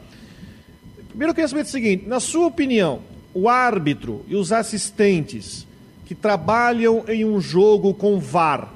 Primeiro 1.16 1.30
eu 1.30 1.34
queria 1.34 1.48
saber 1.48 1.62
o 1.62 1.66
seguinte: 1.66 2.06
na 2.06 2.20
sua 2.20 2.46
opinião, 2.46 3.00
o 3.32 3.48
árbitro 3.48 4.22
e 4.28 4.36
os 4.36 4.52
assistentes 4.52 5.66
que 6.04 6.14
trabalham 6.14 7.04
em 7.08 7.24
um 7.24 7.40
jogo 7.40 7.94
com 7.94 8.20
VAR, 8.20 8.68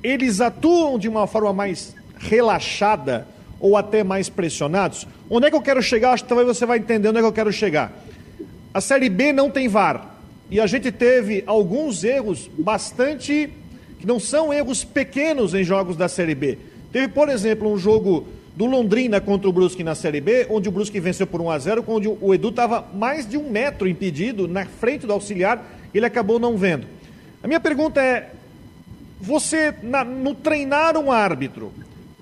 eles 0.00 0.40
atuam 0.40 1.00
de 1.00 1.08
uma 1.08 1.26
forma 1.26 1.52
mais 1.52 1.96
relaxada 2.16 3.26
ou 3.58 3.76
até 3.76 4.04
mais 4.04 4.28
pressionados? 4.28 5.08
Onde 5.28 5.48
é 5.48 5.50
que 5.50 5.56
eu 5.56 5.60
quero 5.60 5.82
chegar? 5.82 6.12
Acho 6.12 6.22
que 6.22 6.28
talvez 6.28 6.46
você 6.46 6.64
vai 6.64 6.78
entender 6.78 7.08
onde 7.08 7.18
é 7.18 7.20
que 7.20 7.26
eu 7.26 7.32
quero 7.32 7.52
chegar. 7.52 7.92
A 8.72 8.80
Série 8.80 9.08
B 9.08 9.32
não 9.32 9.50
tem 9.50 9.66
VAR. 9.66 10.08
E 10.48 10.60
a 10.60 10.68
gente 10.68 10.92
teve 10.92 11.42
alguns 11.48 12.04
erros 12.04 12.48
bastante. 12.56 13.50
que 13.98 14.06
não 14.06 14.20
são 14.20 14.52
erros 14.52 14.84
pequenos 14.84 15.52
em 15.52 15.64
jogos 15.64 15.96
da 15.96 16.08
Série 16.08 16.36
B. 16.36 16.58
Teve, 16.92 17.08
por 17.08 17.28
exemplo, 17.28 17.72
um 17.72 17.76
jogo 17.76 18.28
do 18.54 18.66
Londrina 18.66 19.20
contra 19.20 19.48
o 19.48 19.52
Brusque 19.52 19.82
na 19.82 19.94
Série 19.94 20.20
B, 20.20 20.46
onde 20.50 20.68
o 20.68 20.72
Brusque 20.72 21.00
venceu 21.00 21.26
por 21.26 21.40
1 21.40 21.50
a 21.50 21.58
0 21.58 21.84
onde 21.86 22.08
o 22.08 22.34
Edu 22.34 22.48
estava 22.48 22.86
mais 22.94 23.26
de 23.26 23.36
um 23.36 23.50
metro 23.50 23.88
impedido 23.88 24.46
na 24.46 24.66
frente 24.66 25.06
do 25.06 25.12
auxiliar, 25.12 25.64
ele 25.94 26.04
acabou 26.04 26.38
não 26.38 26.56
vendo. 26.56 26.86
A 27.42 27.46
minha 27.46 27.60
pergunta 27.60 28.00
é: 28.00 28.30
você, 29.20 29.74
na, 29.82 30.04
no 30.04 30.34
treinar 30.34 30.96
um 30.96 31.10
árbitro, 31.10 31.72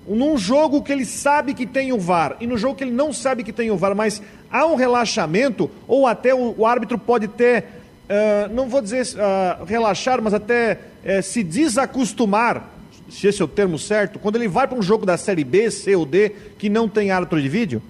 num 0.07 0.37
jogo 0.37 0.81
que 0.81 0.91
ele 0.91 1.05
sabe 1.05 1.53
que 1.53 1.65
tem 1.65 1.91
o 1.91 1.99
VAR 1.99 2.37
e 2.39 2.47
no 2.47 2.57
jogo 2.57 2.75
que 2.75 2.83
ele 2.83 2.91
não 2.91 3.13
sabe 3.13 3.43
que 3.43 3.53
tem 3.53 3.69
o 3.69 3.77
VAR, 3.77 3.95
mas 3.95 4.21
há 4.49 4.65
um 4.65 4.75
relaxamento, 4.75 5.69
ou 5.87 6.07
até 6.07 6.33
o, 6.33 6.55
o 6.57 6.65
árbitro 6.65 6.97
pode 6.97 7.27
ter, 7.27 7.65
uh, 8.09 8.53
não 8.53 8.67
vou 8.67 8.81
dizer 8.81 9.05
uh, 9.15 9.63
relaxar, 9.65 10.21
mas 10.21 10.33
até 10.33 10.79
uh, 11.05 11.21
se 11.21 11.43
desacostumar 11.43 12.70
se 13.11 13.27
esse 13.27 13.41
é 13.41 13.45
o 13.45 13.47
termo 13.47 13.77
certo, 13.77 14.17
quando 14.17 14.37
ele 14.37 14.47
vai 14.47 14.67
para 14.67 14.77
um 14.77 14.81
jogo 14.81 15.05
da 15.05 15.17
Série 15.17 15.43
B, 15.43 15.69
C 15.69 15.95
ou 15.95 16.05
D, 16.05 16.29
que 16.57 16.69
não 16.69 16.87
tem 16.87 17.11
árbitro 17.11 17.41
de 17.41 17.49
vídeo? 17.49 17.81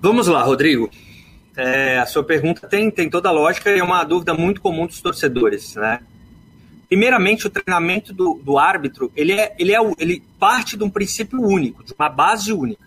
Vamos 0.00 0.26
lá, 0.26 0.42
Rodrigo. 0.42 0.90
É, 1.56 1.98
a 1.98 2.04
sua 2.04 2.22
pergunta 2.22 2.68
tem, 2.68 2.90
tem 2.90 3.08
toda 3.08 3.30
a 3.30 3.32
lógica 3.32 3.70
e 3.70 3.78
é 3.78 3.82
uma 3.82 4.04
dúvida 4.04 4.34
muito 4.34 4.60
comum 4.60 4.86
dos 4.86 5.00
torcedores, 5.00 5.74
né? 5.74 6.00
Primeiramente, 6.86 7.46
o 7.46 7.50
treinamento 7.50 8.12
do, 8.12 8.38
do 8.44 8.58
árbitro, 8.58 9.10
ele, 9.16 9.32
é, 9.32 9.56
ele, 9.58 9.74
é, 9.74 9.78
ele 9.98 10.22
parte 10.38 10.76
de 10.76 10.84
um 10.84 10.90
princípio 10.90 11.40
único, 11.40 11.82
de 11.82 11.94
uma 11.98 12.10
base 12.10 12.52
única. 12.52 12.84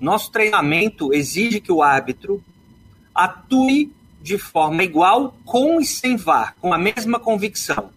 Nosso 0.00 0.32
treinamento 0.32 1.12
exige 1.12 1.60
que 1.60 1.70
o 1.70 1.82
árbitro 1.82 2.42
atue 3.14 3.92
de 4.22 4.38
forma 4.38 4.82
igual 4.82 5.36
com 5.44 5.80
e 5.80 5.84
sem 5.84 6.16
VAR, 6.16 6.56
com 6.60 6.72
a 6.72 6.78
mesma 6.78 7.20
convicção, 7.20 7.90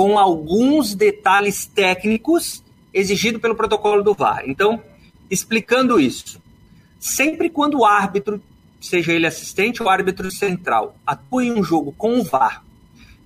com 0.00 0.18
alguns 0.18 0.94
detalhes 0.94 1.66
técnicos 1.66 2.64
exigidos 2.90 3.38
pelo 3.38 3.54
protocolo 3.54 4.02
do 4.02 4.14
VAR. 4.14 4.44
Então, 4.46 4.82
explicando 5.30 6.00
isso, 6.00 6.40
sempre 6.98 7.50
quando 7.50 7.80
o 7.80 7.84
árbitro, 7.84 8.42
seja 8.80 9.12
ele 9.12 9.26
assistente 9.26 9.82
ou 9.82 9.90
árbitro 9.90 10.30
central, 10.30 10.96
atua 11.06 11.44
em 11.44 11.52
um 11.52 11.62
jogo 11.62 11.92
com 11.98 12.18
o 12.18 12.24
VAR, 12.24 12.64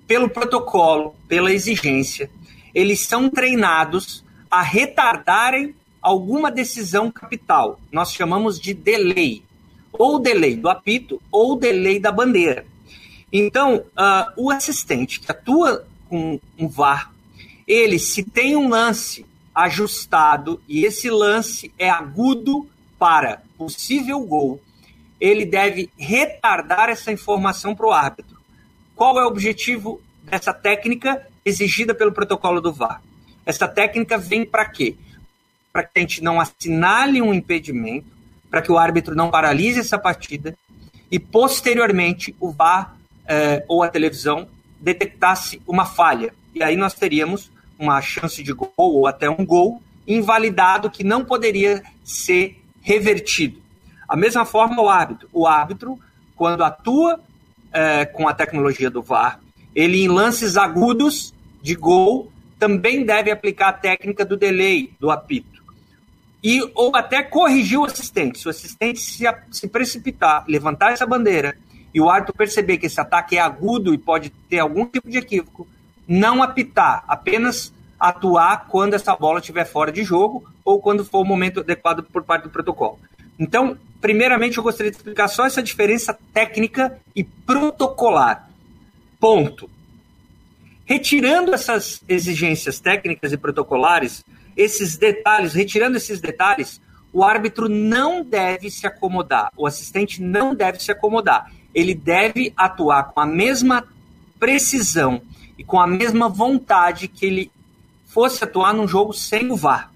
pelo 0.05 0.29
protocolo, 0.29 1.15
pela 1.29 1.53
exigência, 1.53 2.29
eles 2.75 2.99
são 2.99 3.31
treinados 3.31 4.25
a 4.51 4.61
retardarem 4.61 5.77
alguma 6.03 6.51
decisão 6.51 7.09
capital. 7.09 7.79
Nós 7.93 8.13
chamamos 8.13 8.59
de 8.59 8.75
delay, 8.75 9.45
ou 9.93 10.19
delay 10.19 10.57
do 10.57 10.69
apito 10.69 11.23
ou 11.31 11.55
delay 11.55 12.01
da 12.01 12.11
bandeira. 12.11 12.67
Então, 13.33 13.77
uh, 13.77 14.33
o 14.37 14.51
assistente 14.51 15.21
que 15.21 15.31
atua 15.31 15.87
com 16.15 16.39
um 16.57 16.69
VAR, 16.69 17.13
ele, 17.67 17.99
se 17.99 18.23
tem 18.23 18.55
um 18.55 18.69
lance 18.69 19.27
ajustado 19.53 20.63
e 20.69 20.85
esse 20.85 21.11
lance 21.11 21.73
é 21.77 21.91
agudo 21.91 22.69
para 22.97 23.43
possível 23.59 24.21
gol, 24.21 24.63
ele 25.21 25.45
deve 25.45 25.91
retardar 25.99 26.89
essa 26.89 27.11
informação 27.11 27.75
para 27.75 27.87
o 27.87 27.91
árbitro. 27.91 28.39
Qual 28.95 29.19
é 29.19 29.25
o 29.25 29.27
objetivo 29.27 30.01
dessa 30.23 30.55
técnica 30.55 31.27
exigida 31.45 31.93
pelo 31.93 32.13
protocolo 32.13 32.61
do 32.61 32.73
VAR? 32.73 33.03
Essa 33.45 33.67
técnica 33.67 34.17
vem 34.17 34.47
para 34.47 34.67
quê? 34.67 34.95
Para 35.73 35.83
que 35.83 35.91
a 35.97 36.01
gente 36.01 36.23
não 36.23 36.41
assinale 36.41 37.21
um 37.21 37.35
impedimento, 37.35 38.07
para 38.49 38.63
que 38.63 38.71
o 38.71 38.79
árbitro 38.79 39.17
não 39.17 39.33
paralise 39.33 39.81
essa 39.81 39.99
partida 39.99 40.57
e, 41.11 41.19
posteriormente, 41.19 42.37
o 42.39 42.53
VAR 42.53 42.97
eh, 43.27 43.65
ou 43.67 43.83
a 43.83 43.89
televisão 43.89 44.49
detectasse 44.85 45.61
uma 45.67 45.87
falha. 45.87 46.33
E 46.55 46.63
aí 46.63 46.77
nós 46.77 46.95
teríamos 46.95 47.51
uma 47.79 48.01
chance 48.01 48.43
de 48.43 48.53
gol 48.53 48.73
ou 48.77 49.07
até 49.07 49.29
um 49.29 49.45
gol 49.45 49.83
invalidado 50.07 50.91
que 50.91 51.03
não 51.03 51.25
poderia 51.25 51.83
ser 52.05 52.63
revertido. 52.83 53.61
A 54.07 54.15
mesma 54.15 54.45
forma 54.45 54.83
o 54.83 54.89
árbitro. 54.89 55.29
O 55.33 55.47
árbitro, 55.47 55.99
quando 56.37 56.63
atua 56.63 57.19
é, 57.73 58.05
com 58.05 58.29
a 58.29 58.35
tecnologia 58.35 58.91
do 58.91 59.03
VAR, 59.03 59.41
ele 59.75 60.05
em 60.05 60.09
lances 60.09 60.57
agudos 60.57 61.35
de 61.63 61.75
gol 61.75 62.31
também 62.59 63.05
deve 63.05 63.31
aplicar 63.31 63.69
a 63.69 63.73
técnica 63.73 64.25
do 64.25 64.37
delay, 64.37 64.93
do 65.01 65.11
apito. 65.11 65.65
E, 66.43 66.61
ou 66.75 66.95
até 66.95 67.23
corrigir 67.23 67.79
o 67.79 67.85
assistente. 67.85 68.39
Se 68.39 68.47
o 68.47 68.51
assistente 68.51 69.01
se, 69.01 69.25
se 69.51 69.67
precipitar, 69.67 70.45
levantar 70.47 70.93
essa 70.93 71.07
bandeira 71.07 71.57
e 71.95 72.01
o 72.01 72.11
árbitro 72.11 72.35
perceber 72.35 72.77
que 72.79 72.87
esse 72.87 73.01
ataque 73.01 73.37
é 73.37 73.41
agudo 73.41 73.95
e 73.95 73.99
pode 73.99 74.31
ter 74.51 74.59
algum 74.59 74.85
tipo 74.85 75.09
de 75.09 75.17
equívoco, 75.17 75.67
não 76.09 76.43
apitar, 76.43 77.05
apenas 77.07 77.73
atuar 77.99 78.67
quando 78.67 78.95
essa 78.95 79.15
bola 79.15 79.39
estiver 79.39 79.65
fora 79.65 79.93
de 79.93 80.03
jogo 80.03 80.45
ou 80.65 80.81
quando 80.81 81.05
for 81.05 81.21
o 81.21 81.25
momento 81.25 81.61
adequado 81.61 82.03
por 82.03 82.25
parte 82.25 82.43
do 82.43 82.51
protocolo. 82.51 82.99
Então, 83.39 83.79
primeiramente, 84.01 84.59
eu 84.59 84.65
gostaria 84.65 84.91
de 84.91 84.97
explicar 84.97 85.29
só 85.29 85.47
essa 85.47 85.63
diferença 85.63 86.19
técnica 86.33 86.99
e 87.15 87.23
protocolar. 87.23 88.51
Ponto. 89.21 89.71
Retirando 90.85 91.55
essas 91.55 92.03
exigências 92.09 92.81
técnicas 92.81 93.33
e 93.33 93.37
protocolares, 93.37 94.23
esses 94.57 94.97
detalhes, 94.97 95.55
retirando 95.55 95.97
esses 95.97 96.21
detalhes, 96.21 96.81
o 97.13 97.23
árbitro 97.23 97.69
não 97.69 98.25
deve 98.25 98.71
se 98.71 98.87
acomodar, 98.87 99.51
o 99.57 99.67
assistente 99.67 100.21
não 100.21 100.55
deve 100.55 100.81
se 100.81 100.91
acomodar. 100.91 101.51
Ele 101.75 101.95
deve 101.95 102.53
atuar 102.57 103.05
com 103.05 103.21
a 103.21 103.27
mesma 103.27 103.87
precisão 104.39 105.21
e 105.59 105.65
com 105.65 105.81
a 105.81 105.87
mesma 105.87 106.29
vontade 106.29 107.09
que 107.09 107.27
ele 107.27 107.51
fosse 108.07 108.45
atuar 108.45 108.73
num 108.73 108.87
jogo 108.87 109.13
sem 109.13 109.51
o 109.51 109.57
VAR. 109.57 109.93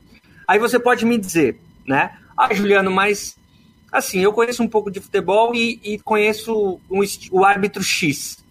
Aí 0.47 0.59
você 0.59 0.79
pode 0.79 1.05
me 1.05 1.19
dizer, 1.19 1.61
né? 1.87 2.19
Ah, 2.37 2.53
Juliano, 2.53 2.91
mas 2.91 3.37
assim, 3.93 4.21
eu 4.21 4.33
conheço 4.33 4.63
um 4.63 4.69
pouco 4.69 4.91
de 4.91 5.01
futebol 5.01 5.55
e, 5.55 5.81
e 5.83 5.99
conheço 5.99 6.81
um, 6.91 7.01
o 7.31 7.45
árbitro 7.45 7.83
X. 7.83 8.45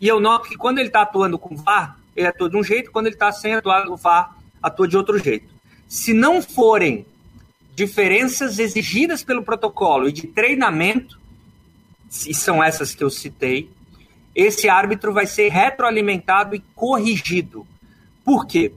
E 0.00 0.06
eu 0.06 0.20
noto 0.20 0.48
que 0.48 0.56
quando 0.56 0.78
ele 0.78 0.88
está 0.88 1.02
atuando 1.02 1.38
com 1.38 1.56
VAR, 1.56 1.98
ele 2.14 2.26
atua 2.26 2.48
de 2.48 2.56
um 2.56 2.62
jeito, 2.62 2.90
quando 2.90 3.06
ele 3.06 3.16
está 3.16 3.30
sem 3.32 3.54
atuar 3.54 3.86
no 3.86 3.96
VAR, 3.96 4.36
atua 4.62 4.86
de 4.86 4.96
outro 4.96 5.18
jeito. 5.18 5.48
Se 5.88 6.12
não 6.12 6.42
forem 6.42 7.06
diferenças 7.74 8.58
exigidas 8.58 9.22
pelo 9.22 9.42
protocolo 9.42 10.08
e 10.08 10.12
de 10.12 10.26
treinamento, 10.26 11.17
e 12.26 12.34
são 12.34 12.62
essas 12.62 12.94
que 12.94 13.04
eu 13.04 13.10
citei, 13.10 13.70
esse 14.34 14.68
árbitro 14.68 15.12
vai 15.12 15.26
ser 15.26 15.50
retroalimentado 15.50 16.54
e 16.54 16.60
corrigido. 16.74 17.66
Por 18.24 18.46
quê? 18.46 18.72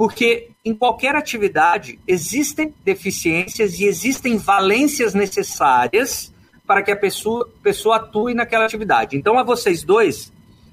porque 0.00 0.48
em 0.64 0.74
qualquer 0.74 1.14
atividade 1.14 1.98
existem 2.08 2.72
deficiências 2.82 3.78
e 3.78 3.84
existem 3.84 4.38
valências 4.38 5.12
necessárias 5.12 6.32
para 6.66 6.82
que 6.82 6.90
a 6.90 6.96
pessoa, 6.96 7.46
pessoa 7.62 7.96
atue 7.96 8.32
naquela 8.32 8.64
atividade. 8.64 9.14
Então, 9.14 9.38
a 9.38 9.42
vocês 9.42 9.82
dois 9.82 10.32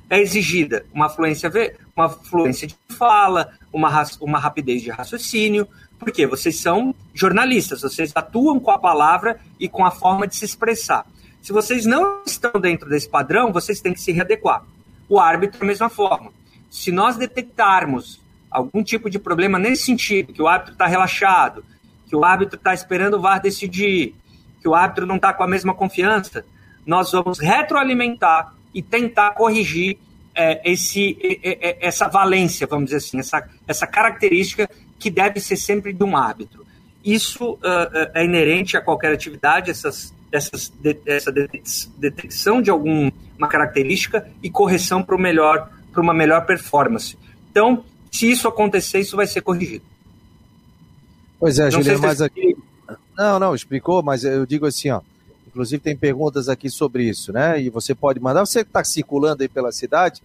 é 0.09 0.21
exigida 0.21 0.85
uma 0.93 1.09
fluência, 1.09 1.51
uma 1.93 2.07
fluência 2.07 2.69
de 2.69 2.77
fala, 2.97 3.51
uma, 3.73 4.05
uma 4.21 4.39
rapidez 4.39 4.81
de 4.81 4.91
raciocínio, 4.91 5.67
porque 5.99 6.25
vocês 6.25 6.61
são 6.61 6.95
jornalistas, 7.13 7.81
vocês 7.81 8.13
atuam 8.15 8.61
com 8.61 8.71
a 8.71 8.79
palavra 8.79 9.41
e 9.59 9.67
com 9.67 9.83
a 9.83 9.91
forma 9.91 10.25
de 10.25 10.37
se 10.37 10.45
expressar. 10.45 11.05
Se 11.41 11.53
vocês 11.53 11.85
não 11.85 12.21
estão 12.25 12.59
dentro 12.59 12.89
desse 12.89 13.09
padrão, 13.09 13.53
vocês 13.53 13.79
têm 13.79 13.93
que 13.93 14.01
se 14.01 14.11
readequar. 14.11 14.63
O 15.07 15.19
árbitro, 15.19 15.59
da 15.59 15.65
mesma 15.65 15.89
forma. 15.89 16.31
Se 16.69 16.91
nós 16.91 17.15
detectarmos 17.15 18.19
algum 18.51 18.83
tipo 18.83 19.09
de 19.09 19.19
problema 19.19 19.57
nesse 19.57 19.83
sentido, 19.83 20.33
que 20.33 20.41
o 20.41 20.47
árbitro 20.47 20.73
está 20.73 20.87
relaxado, 20.87 21.63
que 22.07 22.15
o 22.15 22.23
árbitro 22.23 22.57
está 22.57 22.73
esperando 22.73 23.15
o 23.15 23.21
VAR 23.21 23.41
decidir, 23.41 24.15
que 24.61 24.67
o 24.67 24.75
árbitro 24.75 25.05
não 25.05 25.17
está 25.17 25.33
com 25.33 25.43
a 25.43 25.47
mesma 25.47 25.73
confiança, 25.73 26.45
nós 26.85 27.11
vamos 27.11 27.39
retroalimentar 27.39 28.53
e 28.73 28.81
tentar 28.81 29.31
corrigir 29.31 29.97
é, 30.33 30.61
esse, 30.69 31.17
é, 31.43 31.77
essa 31.85 32.07
valência, 32.07 32.67
vamos 32.67 32.85
dizer 32.85 32.97
assim, 32.97 33.19
essa, 33.19 33.47
essa 33.67 33.87
característica 33.87 34.69
que 34.99 35.09
deve 35.09 35.39
ser 35.39 35.57
sempre 35.57 35.91
de 35.93 36.03
um 36.03 36.15
árbitro. 36.15 36.65
Isso 37.03 37.53
uh, 37.53 37.59
é 38.13 38.25
inerente 38.25 38.75
a 38.75 38.81
qualquer 38.81 39.13
atividade, 39.13 39.71
essas, 39.71 40.13
essas, 40.31 40.69
de, 40.69 40.97
essa 41.05 41.31
detecção 41.97 42.61
de 42.61 42.69
alguma 42.69 43.11
característica 43.49 44.29
e 44.41 44.49
correção 44.49 45.03
para 45.03 45.17
melhor, 45.17 45.69
uma 45.95 46.13
melhor 46.13 46.45
performance. 46.45 47.17
Então, 47.49 47.83
se 48.11 48.29
isso 48.29 48.47
acontecer, 48.47 48.99
isso 48.99 49.15
vai 49.15 49.27
ser 49.27 49.41
corrigido. 49.41 49.85
Pois 51.39 51.59
é, 51.59 51.71
Juliano, 51.71 52.01
mas 52.01 52.21
aqui. 52.21 52.57
Não, 53.17 53.39
não, 53.39 53.55
explicou, 53.55 54.03
mas 54.03 54.23
eu 54.23 54.45
digo 54.45 54.65
assim, 54.65 54.91
ó. 54.91 55.01
Inclusive 55.47 55.81
tem 55.81 55.97
perguntas 55.97 56.49
aqui 56.49 56.69
sobre 56.69 57.03
isso, 57.03 57.33
né? 57.33 57.59
E 57.59 57.69
você 57.69 57.95
pode 57.95 58.19
mandar. 58.19 58.45
Você 58.45 58.63
que 58.63 58.69
está 58.69 58.83
circulando 58.83 59.41
aí 59.41 59.49
pela 59.49 59.71
cidade, 59.71 60.21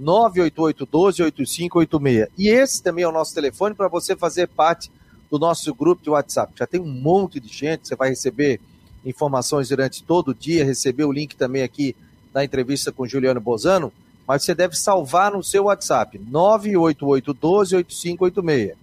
988-12-8586. 0.00 2.28
E 2.38 2.48
esse 2.48 2.80
também 2.82 3.04
é 3.04 3.08
o 3.08 3.12
nosso 3.12 3.34
telefone 3.34 3.74
para 3.74 3.88
você 3.88 4.14
fazer 4.14 4.46
parte 4.46 4.92
do 5.30 5.38
nosso 5.38 5.74
grupo 5.74 6.02
de 6.02 6.10
WhatsApp. 6.10 6.52
Já 6.56 6.66
tem 6.66 6.80
um 6.80 6.86
monte 6.86 7.40
de 7.40 7.48
gente, 7.48 7.88
você 7.88 7.96
vai 7.96 8.10
receber 8.10 8.60
informações 9.06 9.70
durante 9.70 10.02
todo 10.02 10.28
o 10.28 10.34
dia, 10.34 10.64
receber 10.64 11.04
o 11.04 11.12
link 11.12 11.36
também 11.36 11.62
aqui 11.62 11.96
da 12.32 12.44
entrevista 12.44 12.92
com 12.92 13.06
Juliano 13.06 13.40
Bozano 13.40 13.90
mas 14.26 14.42
você 14.42 14.54
deve 14.54 14.76
salvar 14.76 15.32
no 15.32 15.42
seu 15.42 15.64
WhatsApp 15.64 16.18
988-12-8586. 16.18 18.74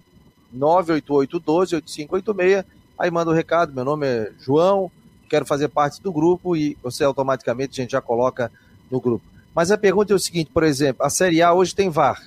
988-12-8586. 0.56 2.64
Aí 2.98 3.10
manda 3.10 3.30
o 3.30 3.34
um 3.34 3.36
recado: 3.36 3.74
meu 3.74 3.84
nome 3.84 4.06
é 4.06 4.32
João, 4.40 4.90
quero 5.28 5.44
fazer 5.44 5.68
parte 5.68 6.00
do 6.00 6.10
grupo 6.12 6.56
e 6.56 6.78
você 6.82 7.04
automaticamente 7.04 7.78
a 7.78 7.82
gente 7.82 7.92
já 7.92 8.00
coloca 8.00 8.50
no 8.90 8.98
grupo. 9.00 9.22
Mas 9.54 9.70
a 9.70 9.76
pergunta 9.76 10.14
é 10.14 10.16
o 10.16 10.18
seguinte: 10.18 10.50
por 10.52 10.62
exemplo, 10.62 11.04
a 11.04 11.10
Série 11.10 11.42
A 11.42 11.52
hoje 11.52 11.74
tem 11.74 11.90
VAR. 11.90 12.22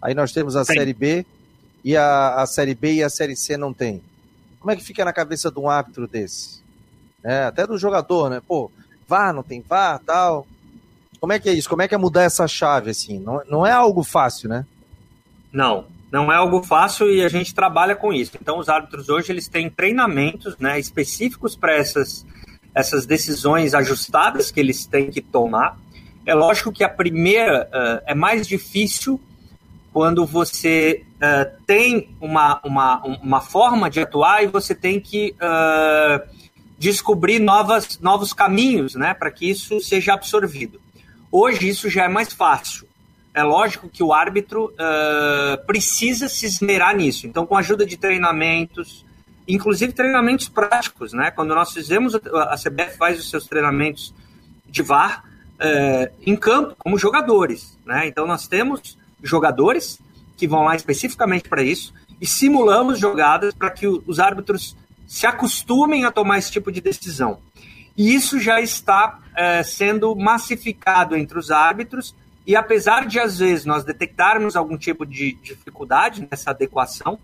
Aí 0.00 0.14
nós 0.14 0.30
temos 0.30 0.54
a 0.54 0.64
Sim. 0.64 0.74
Série 0.74 0.94
B 0.94 1.26
e 1.82 1.96
a, 1.96 2.36
a 2.36 2.46
Série 2.46 2.76
B 2.76 2.92
e 2.94 3.02
a 3.02 3.10
Série 3.10 3.34
C 3.34 3.56
não 3.56 3.74
tem. 3.74 4.00
Como 4.60 4.70
é 4.70 4.76
que 4.76 4.84
fica 4.84 5.04
na 5.04 5.12
cabeça 5.12 5.50
de 5.50 5.58
um 5.58 5.68
árbitro 5.68 6.06
desse? 6.06 6.60
É, 7.24 7.44
até 7.44 7.66
do 7.66 7.78
jogador, 7.78 8.30
né? 8.30 8.40
Pô, 8.46 8.70
VAR, 9.06 9.32
não 9.32 9.42
tem 9.42 9.60
VAR, 9.60 10.00
tal. 10.04 10.46
Como 11.20 11.32
é 11.32 11.38
que 11.38 11.48
é 11.48 11.52
isso? 11.52 11.68
Como 11.68 11.82
é 11.82 11.88
que 11.88 11.94
é 11.94 11.98
mudar 11.98 12.22
essa 12.22 12.46
chave, 12.46 12.90
assim? 12.90 13.18
Não, 13.18 13.42
não 13.48 13.66
é 13.66 13.72
algo 13.72 14.04
fácil, 14.04 14.48
né? 14.48 14.64
Não, 15.52 15.86
não 16.12 16.30
é 16.30 16.36
algo 16.36 16.62
fácil 16.62 17.10
e 17.10 17.24
a 17.24 17.28
gente 17.28 17.54
trabalha 17.54 17.96
com 17.96 18.12
isso. 18.12 18.32
Então, 18.40 18.58
os 18.58 18.68
árbitros 18.68 19.08
hoje 19.08 19.32
eles 19.32 19.48
têm 19.48 19.68
treinamentos 19.68 20.56
né, 20.58 20.78
específicos 20.78 21.56
para 21.56 21.74
essas 21.74 22.24
essas 22.74 23.06
decisões 23.06 23.74
ajustadas 23.74 24.52
que 24.52 24.60
eles 24.60 24.86
têm 24.86 25.10
que 25.10 25.20
tomar. 25.20 25.76
É 26.24 26.32
lógico 26.32 26.70
que 26.70 26.84
a 26.84 26.88
primeira 26.88 27.68
uh, 27.72 28.04
é 28.06 28.14
mais 28.14 28.46
difícil 28.46 29.20
quando 29.92 30.24
você 30.24 31.04
uh, 31.16 31.50
tem 31.66 32.14
uma, 32.20 32.60
uma, 32.62 33.02
uma 33.20 33.40
forma 33.40 33.90
de 33.90 34.00
atuar 34.00 34.44
e 34.44 34.46
você 34.46 34.74
tem 34.74 35.00
que 35.00 35.34
uh, 35.42 36.37
descobrir 36.78 37.40
novas, 37.40 37.98
novos 37.98 38.32
caminhos 38.32 38.94
né, 38.94 39.12
para 39.12 39.30
que 39.30 39.50
isso 39.50 39.80
seja 39.80 40.14
absorvido. 40.14 40.80
Hoje 41.30 41.68
isso 41.68 41.90
já 41.90 42.04
é 42.04 42.08
mais 42.08 42.32
fácil. 42.32 42.86
É 43.34 43.42
lógico 43.42 43.88
que 43.88 44.02
o 44.02 44.12
árbitro 44.12 44.66
uh, 44.66 45.66
precisa 45.66 46.28
se 46.28 46.46
esmerar 46.46 46.96
nisso. 46.96 47.26
Então, 47.26 47.46
com 47.46 47.56
a 47.56 47.60
ajuda 47.60 47.84
de 47.84 47.96
treinamentos, 47.96 49.04
inclusive 49.46 49.92
treinamentos 49.92 50.48
práticos, 50.48 51.12
né? 51.12 51.30
Quando 51.30 51.54
nós 51.54 51.72
fizemos, 51.72 52.14
a 52.14 52.56
CBF 52.56 52.96
faz 52.96 53.18
os 53.18 53.28
seus 53.30 53.46
treinamentos 53.46 54.14
de 54.66 54.82
VAR 54.82 55.24
uh, 55.24 56.12
em 56.26 56.34
campo, 56.34 56.74
como 56.78 56.98
jogadores, 56.98 57.78
né? 57.84 58.08
Então, 58.08 58.26
nós 58.26 58.48
temos 58.48 58.98
jogadores 59.22 60.00
que 60.36 60.48
vão 60.48 60.64
lá 60.64 60.74
especificamente 60.74 61.48
para 61.48 61.62
isso 61.62 61.92
e 62.20 62.26
simulamos 62.26 62.98
jogadas 62.98 63.54
para 63.54 63.70
que 63.70 63.86
os 63.86 64.18
árbitros 64.18 64.76
se 65.08 65.26
acostumem 65.26 66.04
a 66.04 66.12
tomar 66.12 66.38
esse 66.38 66.52
tipo 66.52 66.70
de 66.70 66.80
decisão. 66.80 67.40
E 67.96 68.14
isso 68.14 68.38
já 68.38 68.60
está 68.60 69.18
uh, 69.18 69.64
sendo 69.64 70.14
massificado 70.14 71.16
entre 71.16 71.36
os 71.36 71.50
árbitros 71.50 72.14
e 72.48 72.56
apesar 72.56 73.06
de, 73.06 73.20
às 73.20 73.40
vezes, 73.40 73.66
nós 73.66 73.84
detectarmos 73.84 74.56
algum 74.56 74.78
tipo 74.78 75.04
de 75.04 75.32
dificuldade 75.42 76.26
nessa 76.30 76.50
adequação, 76.50 77.18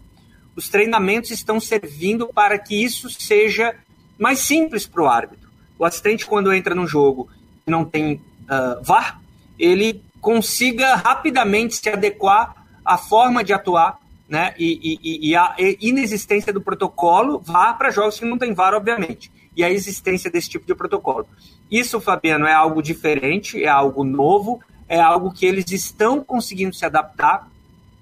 os 0.54 0.68
treinamentos 0.68 1.30
estão 1.30 1.58
servindo 1.58 2.26
para 2.28 2.58
que 2.58 2.84
isso 2.84 3.08
seja 3.08 3.74
mais 4.18 4.40
simples 4.40 4.86
para 4.86 5.02
o 5.02 5.06
árbitro. 5.06 5.48
O 5.78 5.84
assistente, 5.86 6.26
quando 6.26 6.52
entra 6.52 6.74
no 6.74 6.86
jogo 6.86 7.30
e 7.66 7.70
não 7.70 7.86
tem 7.86 8.14
uh, 8.14 8.82
VAR, 8.82 9.18
ele 9.58 10.02
consiga 10.20 10.94
rapidamente 10.94 11.76
se 11.76 11.88
adequar 11.88 12.66
à 12.84 12.98
forma 12.98 13.42
de 13.42 13.54
atuar 13.54 13.98
né, 14.28 14.54
e, 14.58 14.98
e, 15.02 15.30
e 15.30 15.36
a 15.36 15.54
inexistência 15.80 16.52
do 16.52 16.60
protocolo 16.60 17.38
VAR 17.38 17.76
para 17.76 17.90
jogos 17.90 18.18
que 18.18 18.24
não 18.24 18.38
tem 18.38 18.54
VAR, 18.54 18.74
obviamente, 18.74 19.30
e 19.56 19.62
a 19.62 19.70
existência 19.70 20.30
desse 20.30 20.48
tipo 20.48 20.66
de 20.66 20.74
protocolo. 20.74 21.26
Isso, 21.70 22.00
Fabiano, 22.00 22.46
é 22.46 22.52
algo 22.52 22.82
diferente, 22.82 23.62
é 23.62 23.68
algo 23.68 24.04
novo, 24.04 24.60
é 24.88 25.00
algo 25.00 25.32
que 25.32 25.46
eles 25.46 25.70
estão 25.70 26.22
conseguindo 26.22 26.74
se 26.74 26.84
adaptar. 26.84 27.48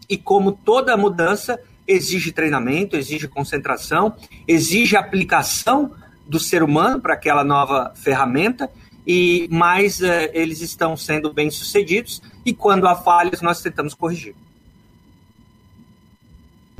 E 0.08 0.16
como 0.16 0.52
toda 0.52 0.96
mudança 0.96 1.58
exige 1.86 2.32
treinamento, 2.32 2.96
exige 2.96 3.28
concentração, 3.28 4.14
exige 4.46 4.96
aplicação 4.96 5.92
do 6.26 6.38
ser 6.38 6.62
humano 6.62 7.00
para 7.00 7.14
aquela 7.14 7.44
nova 7.44 7.92
ferramenta. 7.94 8.70
E 9.06 9.48
mais 9.50 10.00
uh, 10.00 10.30
eles 10.32 10.60
estão 10.60 10.96
sendo 10.96 11.32
bem 11.32 11.50
sucedidos 11.50 12.22
e 12.46 12.54
quando 12.54 12.86
há 12.86 12.94
falhas 12.94 13.42
nós 13.42 13.60
tentamos 13.60 13.94
corrigir. 13.94 14.34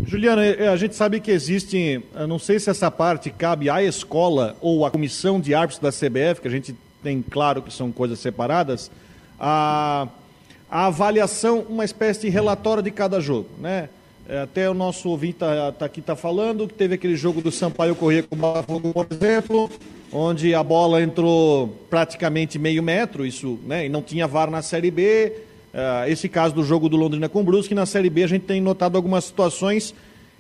Juliana, 0.04 0.44
é, 0.44 0.68
a 0.68 0.76
gente 0.76 0.94
sabe 0.94 1.20
que 1.20 1.30
existe, 1.30 2.02
não 2.28 2.38
sei 2.38 2.58
se 2.58 2.68
essa 2.68 2.90
parte 2.90 3.30
cabe 3.30 3.70
à 3.70 3.82
escola 3.82 4.56
ou 4.60 4.84
à 4.84 4.90
comissão 4.90 5.40
de 5.40 5.54
árbitros 5.54 5.80
da 5.80 5.90
CBF, 5.90 6.40
que 6.40 6.48
a 6.48 6.50
gente 6.50 6.74
tem 7.02 7.22
claro 7.22 7.62
que 7.62 7.72
são 7.72 7.92
coisas 7.92 8.18
separadas, 8.18 8.90
a, 9.38 10.08
a 10.70 10.86
avaliação, 10.86 11.60
uma 11.68 11.84
espécie 11.84 12.22
de 12.22 12.28
relatório 12.28 12.82
de 12.82 12.90
cada 12.90 13.20
jogo, 13.20 13.48
né? 13.60 13.88
É, 14.28 14.42
até 14.42 14.70
o 14.70 14.74
nosso 14.74 15.08
ouvinte 15.08 15.34
tá, 15.34 15.72
tá 15.72 15.84
aqui 15.84 15.98
está 15.98 16.14
falando 16.14 16.68
que 16.68 16.74
teve 16.74 16.94
aquele 16.94 17.16
jogo 17.16 17.42
do 17.42 17.50
Sampaio 17.50 17.96
Corrêa 17.96 18.22
com 18.22 18.36
o 18.36 18.38
Botafogo, 18.38 18.92
por 18.92 19.06
exemplo, 19.10 19.68
onde 20.12 20.54
a 20.54 20.62
bola 20.62 21.02
entrou 21.02 21.76
praticamente 21.90 22.56
meio 22.56 22.82
metro, 22.82 23.26
isso, 23.26 23.58
né? 23.66 23.86
E 23.86 23.88
não 23.88 24.00
tinha 24.00 24.28
VAR 24.28 24.48
na 24.48 24.62
Série 24.62 24.90
B. 24.92 25.32
Uh, 25.72 26.08
esse 26.08 26.28
caso 26.28 26.54
do 26.54 26.62
jogo 26.62 26.88
do 26.88 26.96
Londrina 26.96 27.28
com 27.28 27.40
o 27.40 27.44
Brusque, 27.44 27.74
na 27.74 27.86
Série 27.86 28.10
B 28.10 28.24
a 28.24 28.26
gente 28.26 28.44
tem 28.44 28.60
notado 28.60 28.96
algumas 28.96 29.24
situações 29.24 29.94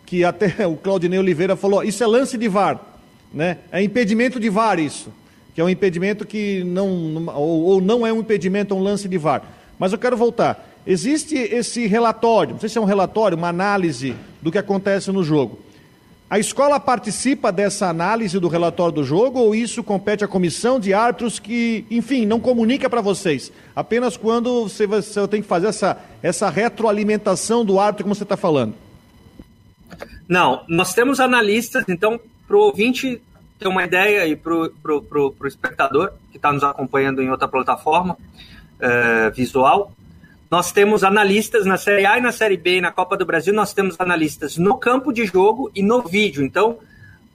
que 0.04 0.24
até 0.24 0.66
o 0.66 0.76
Claudinei 0.76 1.18
Oliveira 1.18 1.56
falou, 1.56 1.82
isso 1.82 2.04
é 2.04 2.06
lance 2.06 2.36
de 2.36 2.48
VAR, 2.48 2.80
né? 3.32 3.58
É 3.70 3.82
impedimento 3.82 4.38
de 4.38 4.50
VAR 4.50 4.78
isso 4.78 5.10
que 5.54 5.60
é 5.60 5.64
um 5.64 5.68
impedimento 5.68 6.26
que 6.26 6.64
não, 6.64 7.26
ou, 7.34 7.62
ou 7.64 7.80
não 7.80 8.06
é 8.06 8.12
um 8.12 8.20
impedimento, 8.20 8.74
é 8.74 8.76
um 8.76 8.82
lance 8.82 9.08
de 9.08 9.18
VAR. 9.18 9.42
Mas 9.78 9.92
eu 9.92 9.98
quero 9.98 10.16
voltar. 10.16 10.68
Existe 10.86 11.36
esse 11.36 11.86
relatório, 11.86 12.52
não 12.52 12.60
sei 12.60 12.68
se 12.68 12.78
é 12.78 12.80
um 12.80 12.86
relatório, 12.86 13.36
uma 13.36 13.48
análise 13.48 14.14
do 14.40 14.50
que 14.50 14.58
acontece 14.58 15.12
no 15.12 15.22
jogo. 15.22 15.58
A 16.32 16.38
escola 16.38 16.80
participa 16.80 17.52
dessa 17.52 17.90
análise 17.90 18.40
do 18.40 18.48
relatório 18.48 18.94
do 18.94 19.04
jogo 19.04 19.38
ou 19.38 19.54
isso 19.54 19.84
compete 19.84 20.24
à 20.24 20.26
comissão 20.26 20.80
de 20.80 20.94
árbitros 20.94 21.38
que, 21.38 21.84
enfim, 21.90 22.24
não 22.24 22.40
comunica 22.40 22.88
para 22.88 23.02
vocês? 23.02 23.52
Apenas 23.76 24.16
quando 24.16 24.62
você, 24.62 24.86
você 24.86 25.28
tem 25.28 25.42
que 25.42 25.46
fazer 25.46 25.66
essa, 25.66 25.98
essa 26.22 26.48
retroalimentação 26.48 27.62
do 27.62 27.78
árbitro, 27.78 28.04
como 28.04 28.14
você 28.14 28.22
está 28.22 28.34
falando? 28.34 28.72
Não, 30.26 30.64
nós 30.66 30.94
temos 30.94 31.20
analistas, 31.20 31.84
então, 31.86 32.18
para 32.48 32.56
o 32.56 32.60
ouvinte 32.60 33.20
ter 33.58 33.68
uma 33.68 33.84
ideia 33.84 34.26
e 34.26 34.34
para 34.34 34.54
o 34.54 35.34
espectador 35.44 36.14
que 36.30 36.38
está 36.38 36.50
nos 36.50 36.64
acompanhando 36.64 37.20
em 37.20 37.30
outra 37.30 37.46
plataforma 37.46 38.16
é, 38.80 39.28
visual, 39.28 39.92
nós 40.52 40.70
temos 40.70 41.02
analistas 41.02 41.64
na 41.64 41.78
Série 41.78 42.04
A 42.04 42.18
e 42.18 42.20
na 42.20 42.30
Série 42.30 42.58
B 42.58 42.76
e 42.76 42.80
na 42.82 42.92
Copa 42.92 43.16
do 43.16 43.24
Brasil, 43.24 43.54
nós 43.54 43.72
temos 43.72 43.96
analistas 43.98 44.58
no 44.58 44.76
campo 44.76 45.10
de 45.10 45.24
jogo 45.24 45.72
e 45.74 45.82
no 45.82 46.02
vídeo. 46.02 46.44
Então, 46.44 46.78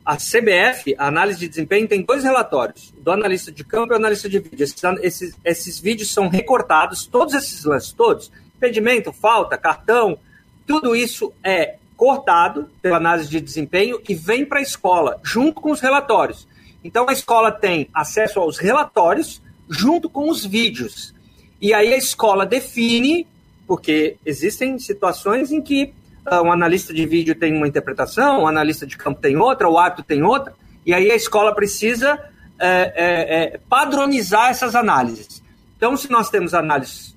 a 0.06 0.18
CBF, 0.18 0.94
a 1.00 1.08
análise 1.08 1.40
de 1.40 1.48
desempenho, 1.48 1.88
tem 1.88 2.04
dois 2.04 2.24
relatórios, 2.24 2.94
do 3.00 3.10
analista 3.10 3.52
de 3.52 3.64
campo 3.64 3.88
e 3.88 3.90
do 3.90 3.96
analista 3.96 4.30
de 4.30 4.38
vídeo. 4.38 4.64
Esses, 4.64 4.84
esses, 5.02 5.36
esses 5.44 5.80
vídeos 5.80 6.14
são 6.14 6.28
recortados, 6.28 7.08
todos 7.08 7.34
esses 7.34 7.64
lances, 7.64 7.92
todos, 7.92 8.32
impedimento, 8.56 9.12
falta, 9.12 9.58
cartão, 9.58 10.20
tudo 10.68 10.96
isso 10.96 11.34
é 11.44 11.78
cortado 11.96 12.70
pela 12.84 12.98
análise 12.98 13.28
de 13.30 13.42
desempenho 13.42 14.00
e 14.08 14.14
vem 14.14 14.46
para 14.46 14.60
a 14.60 14.62
escola, 14.62 15.20
junto 15.24 15.60
com 15.60 15.72
os 15.72 15.80
relatórios. 15.80 16.48
Então 16.84 17.10
a 17.10 17.14
escola 17.14 17.52
tem 17.52 17.90
acesso 17.92 18.40
aos 18.40 18.60
relatórios 18.60 19.42
junto 19.68 20.08
com 20.08 20.30
os 20.30 20.46
vídeos. 20.46 21.17
E 21.62 21.74
aí 21.74 21.94
a 21.94 21.98
escola 21.98 22.46
define, 22.46 23.28
porque 23.66 24.18
existem 24.26 24.78
situações 24.80 25.52
em 25.52 25.62
que 25.62 25.94
uh, 26.32 26.42
um 26.44 26.52
analista 26.52 26.94
de 26.94 27.06
vídeo 27.06 27.36
tem 27.36 27.56
uma 27.56 27.68
interpretação, 27.68 28.44
um 28.44 28.48
analista 28.48 28.86
de 28.86 28.98
campo 28.98 29.22
tem 29.22 29.38
outra, 29.38 29.70
o 29.70 29.78
árbitro 29.78 30.06
tem 30.06 30.24
outra, 30.24 30.54
e 30.86 30.94
aí 30.94 31.12
a 31.12 31.16
escola 31.16 31.54
precisa 31.54 32.20
é, 32.60 32.94
é, 32.96 33.44
é, 33.56 33.60
padronizar 33.70 34.50
essas 34.50 34.76
análises. 34.76 35.44
Então, 35.76 35.96
se 35.96 36.10
nós 36.10 36.30
temos 36.30 36.54
análises 36.54 37.16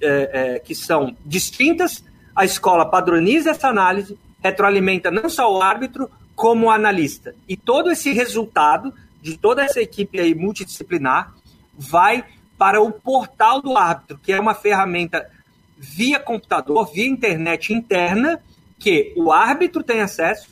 é, 0.00 0.30
é, 0.32 0.58
que 0.58 0.74
são 0.74 1.16
distintas, 1.24 2.04
a 2.34 2.44
escola 2.44 2.84
padroniza 2.84 3.50
essa 3.50 3.68
análise, 3.68 4.18
retroalimenta 4.42 5.10
não 5.10 5.28
só 5.28 5.50
o 5.50 5.62
árbitro, 5.62 6.10
como 6.34 6.66
o 6.66 6.70
analista. 6.70 7.34
E 7.48 7.56
todo 7.56 7.90
esse 7.90 8.12
resultado 8.12 8.92
de 9.20 9.38
toda 9.38 9.62
essa 9.62 9.80
equipe 9.80 10.18
aí 10.18 10.34
multidisciplinar 10.34 11.32
vai 11.78 12.24
para 12.62 12.80
o 12.80 12.92
portal 12.92 13.60
do 13.60 13.76
árbitro, 13.76 14.16
que 14.22 14.32
é 14.32 14.38
uma 14.38 14.54
ferramenta 14.54 15.28
via 15.76 16.20
computador, 16.20 16.92
via 16.92 17.08
internet 17.08 17.72
interna, 17.72 18.40
que 18.78 19.12
o 19.16 19.32
árbitro 19.32 19.82
tem 19.82 20.00
acesso 20.00 20.48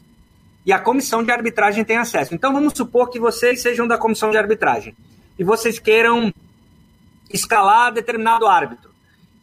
e 0.66 0.72
a 0.72 0.80
comissão 0.80 1.22
de 1.22 1.30
arbitragem 1.30 1.84
tem 1.84 1.98
acesso. 1.98 2.34
Então 2.34 2.52
vamos 2.52 2.72
supor 2.76 3.10
que 3.10 3.20
vocês 3.20 3.62
sejam 3.62 3.86
da 3.86 3.96
comissão 3.96 4.28
de 4.32 4.36
arbitragem 4.36 4.92
e 5.38 5.44
vocês 5.44 5.78
queiram 5.78 6.34
escalar 7.32 7.92
determinado 7.92 8.44
árbitro. 8.48 8.90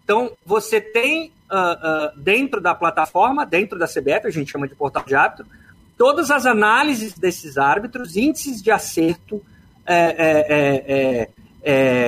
Então 0.04 0.34
você 0.46 0.82
tem 0.82 1.32
uh, 1.50 2.18
uh, 2.18 2.20
dentro 2.20 2.60
da 2.60 2.76
plataforma, 2.76 3.46
dentro 3.46 3.80
da 3.80 3.88
CBF, 3.88 4.28
a 4.28 4.30
gente 4.30 4.52
chama 4.52 4.68
de 4.68 4.76
portal 4.76 5.06
de 5.06 5.16
árbitro, 5.16 5.46
todas 5.98 6.30
as 6.30 6.46
análises 6.46 7.14
desses 7.14 7.58
árbitros, 7.58 8.18
índices 8.18 8.62
de 8.62 8.72
acerto, 8.72 9.42
é, 9.86 9.96
é, 9.96 10.86
é, 10.86 11.30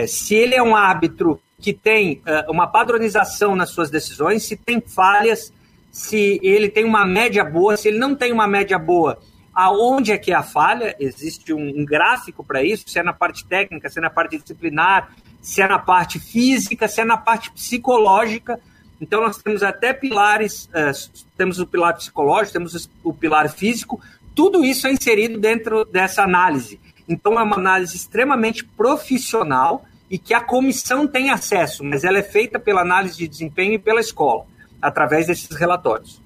se 0.07 0.35
ele 0.35 0.55
é 0.55 0.63
um 0.63 0.75
árbitro 0.75 1.39
que 1.59 1.73
tem 1.73 2.21
uma 2.47 2.67
padronização 2.67 3.55
nas 3.55 3.69
suas 3.71 3.89
decisões, 3.89 4.43
se 4.43 4.55
tem 4.55 4.81
falhas, 4.81 5.51
se 5.91 6.39
ele 6.41 6.69
tem 6.69 6.85
uma 6.85 7.05
média 7.05 7.43
boa, 7.43 7.75
se 7.75 7.87
ele 7.87 7.97
não 7.97 8.15
tem 8.15 8.31
uma 8.31 8.47
média 8.47 8.79
boa, 8.79 9.19
aonde 9.53 10.11
é 10.11 10.17
que 10.17 10.31
é 10.31 10.35
a 10.35 10.43
falha? 10.43 10.95
Existe 10.99 11.51
um, 11.53 11.81
um 11.81 11.83
gráfico 11.83 12.43
para 12.43 12.63
isso, 12.63 12.85
se 12.87 12.97
é 12.97 13.03
na 13.03 13.11
parte 13.11 13.45
técnica, 13.45 13.89
se 13.89 13.99
é 13.99 14.01
na 14.01 14.09
parte 14.09 14.37
disciplinar, 14.37 15.11
se 15.41 15.61
é 15.61 15.67
na 15.67 15.79
parte 15.79 16.19
física, 16.19 16.87
se 16.87 17.01
é 17.01 17.05
na 17.05 17.17
parte 17.17 17.51
psicológica. 17.51 18.59
Então, 19.01 19.21
nós 19.21 19.37
temos 19.37 19.63
até 19.63 19.91
pilares, 19.91 20.69
é, 20.73 20.91
temos 21.37 21.59
o 21.59 21.67
pilar 21.67 21.95
psicológico, 21.95 22.53
temos 22.53 22.89
o 23.03 23.13
pilar 23.13 23.49
físico, 23.49 23.99
tudo 24.35 24.63
isso 24.63 24.87
é 24.87 24.91
inserido 24.91 25.37
dentro 25.37 25.83
dessa 25.83 26.23
análise. 26.23 26.79
Então, 27.09 27.39
é 27.39 27.43
uma 27.43 27.57
análise 27.57 27.95
extremamente 27.95 28.63
profissional 28.63 29.83
e 30.09 30.17
que 30.17 30.33
a 30.33 30.41
comissão 30.41 31.07
tem 31.07 31.29
acesso, 31.29 31.83
mas 31.83 32.03
ela 32.03 32.19
é 32.19 32.23
feita 32.23 32.59
pela 32.59 32.81
análise 32.81 33.17
de 33.17 33.27
desempenho 33.27 33.73
e 33.73 33.79
pela 33.79 33.99
escola, 33.99 34.45
através 34.81 35.27
desses 35.27 35.49
relatórios. 35.55 36.21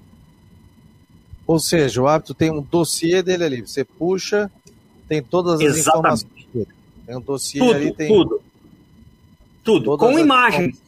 Ou 1.46 1.58
seja, 1.58 2.00
o 2.00 2.08
árbitro 2.08 2.34
tem 2.34 2.50
um 2.50 2.62
dossiê 2.62 3.22
dele 3.22 3.44
ali, 3.44 3.60
você 3.60 3.84
puxa, 3.84 4.50
tem 5.06 5.22
todas 5.22 5.60
as 5.60 5.76
Exatamente. 5.76 6.24
informações. 6.24 6.34
Tem 7.06 7.16
um 7.16 7.20
dossiê 7.20 7.60
tudo, 7.60 7.74
ali, 7.74 7.92
tem. 7.92 8.08
Tudo. 8.08 8.42
Tudo. 9.62 9.98
Com 9.98 10.18
imagens. 10.18 10.80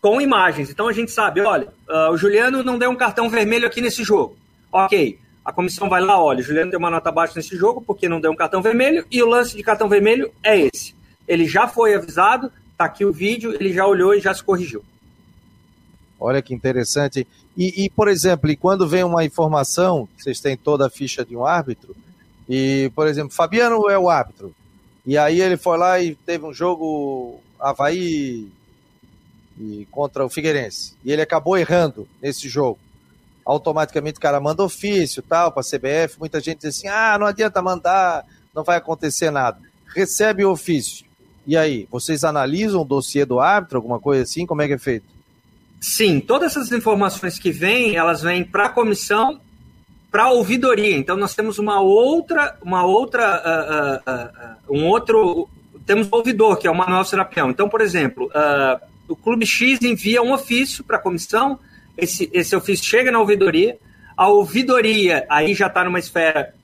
Com 0.00 0.20
imagens. 0.20 0.70
Então 0.70 0.88
a 0.88 0.92
gente 0.92 1.12
sabe, 1.12 1.40
olha, 1.40 1.68
uh, 1.88 2.10
o 2.10 2.16
Juliano 2.16 2.64
não 2.64 2.76
deu 2.76 2.90
um 2.90 2.96
cartão 2.96 3.30
vermelho 3.30 3.66
aqui 3.66 3.80
nesse 3.80 4.02
jogo. 4.02 4.36
Ok. 4.72 5.19
A 5.44 5.52
comissão 5.52 5.88
vai 5.88 6.00
lá, 6.00 6.22
olha, 6.22 6.40
o 6.40 6.42
Juliano 6.42 6.70
deu 6.70 6.78
uma 6.78 6.90
nota 6.90 7.10
baixa 7.10 7.34
nesse 7.36 7.56
jogo 7.56 7.80
porque 7.80 8.08
não 8.08 8.20
deu 8.20 8.30
um 8.30 8.36
cartão 8.36 8.60
vermelho 8.60 9.06
e 9.10 9.22
o 9.22 9.28
lance 9.28 9.56
de 9.56 9.62
cartão 9.62 9.88
vermelho 9.88 10.30
é 10.42 10.58
esse. 10.58 10.94
Ele 11.26 11.46
já 11.46 11.66
foi 11.66 11.94
avisado, 11.94 12.52
tá 12.76 12.84
aqui 12.84 13.04
o 13.04 13.12
vídeo, 13.12 13.54
ele 13.54 13.72
já 13.72 13.86
olhou 13.86 14.14
e 14.14 14.20
já 14.20 14.34
se 14.34 14.44
corrigiu. 14.44 14.84
Olha 16.18 16.42
que 16.42 16.52
interessante. 16.52 17.26
E, 17.56 17.84
e, 17.84 17.90
por 17.90 18.08
exemplo, 18.08 18.54
quando 18.58 18.86
vem 18.86 19.02
uma 19.02 19.24
informação, 19.24 20.08
vocês 20.16 20.40
têm 20.40 20.56
toda 20.56 20.86
a 20.86 20.90
ficha 20.90 21.24
de 21.24 21.34
um 21.34 21.46
árbitro, 21.46 21.96
e, 22.48 22.90
por 22.94 23.06
exemplo, 23.06 23.32
Fabiano 23.32 23.88
é 23.88 23.98
o 23.98 24.10
árbitro, 24.10 24.54
e 25.06 25.16
aí 25.16 25.40
ele 25.40 25.56
foi 25.56 25.78
lá 25.78 26.00
e 26.00 26.14
teve 26.14 26.44
um 26.44 26.52
jogo 26.52 27.40
Havaí 27.58 28.48
e 29.58 29.86
contra 29.90 30.24
o 30.24 30.28
Figueirense, 30.28 30.94
e 31.04 31.12
ele 31.12 31.22
acabou 31.22 31.56
errando 31.56 32.06
nesse 32.20 32.48
jogo. 32.48 32.78
Automaticamente 33.44 34.18
o 34.18 34.20
cara 34.20 34.40
manda 34.40 34.62
ofício, 34.62 35.22
tal, 35.22 35.52
para 35.52 35.62
a 35.62 35.64
CBF, 35.64 36.18
muita 36.18 36.40
gente 36.40 36.60
diz 36.60 36.76
assim, 36.76 36.88
ah, 36.88 37.16
não 37.18 37.26
adianta 37.26 37.62
mandar, 37.62 38.24
não 38.54 38.62
vai 38.62 38.76
acontecer 38.76 39.30
nada. 39.30 39.58
Recebe 39.94 40.44
o 40.44 40.50
ofício. 40.50 41.04
E 41.46 41.56
aí, 41.56 41.88
vocês 41.90 42.22
analisam 42.22 42.82
o 42.82 42.84
dossiê 42.84 43.24
do 43.24 43.40
árbitro, 43.40 43.78
alguma 43.78 43.98
coisa 43.98 44.22
assim? 44.22 44.46
Como 44.46 44.62
é 44.62 44.68
que 44.68 44.74
é 44.74 44.78
feito? 44.78 45.06
Sim, 45.80 46.20
todas 46.20 46.52
essas 46.52 46.70
informações 46.72 47.38
que 47.38 47.50
vêm, 47.50 47.96
elas 47.96 48.20
vêm 48.20 48.44
para 48.44 48.66
a 48.66 48.68
comissão, 48.68 49.40
para 50.10 50.24
a 50.24 50.30
ouvidoria. 50.30 50.96
Então 50.96 51.16
nós 51.16 51.34
temos 51.34 51.58
uma 51.58 51.80
outra, 51.80 52.56
uma 52.62 52.84
outra, 52.84 54.02
uh, 54.06 54.10
uh, 54.10 54.76
uh, 54.76 54.78
um 54.78 54.86
outro, 54.86 55.48
temos 55.86 56.08
o 56.10 56.16
ouvidor 56.16 56.58
que 56.58 56.66
é 56.66 56.70
o 56.70 56.74
Manuel 56.74 57.04
Serapião. 57.04 57.50
Então, 57.50 57.68
por 57.68 57.80
exemplo, 57.80 58.30
o 59.08 59.16
Clube 59.16 59.46
X 59.46 59.80
envia 59.82 60.22
um 60.22 60.32
ofício 60.32 60.84
para 60.84 60.98
a 60.98 61.00
comissão, 61.00 61.58
esse, 62.00 62.30
esse 62.32 62.54
ofício 62.54 62.84
chega 62.84 63.10
na 63.10 63.18
ouvidoria, 63.18 63.78
a 64.16 64.28
ouvidoria 64.28 65.26
aí 65.28 65.54
já 65.54 65.66
está 65.66 65.84
numa 65.84 65.98
esfera 65.98 66.54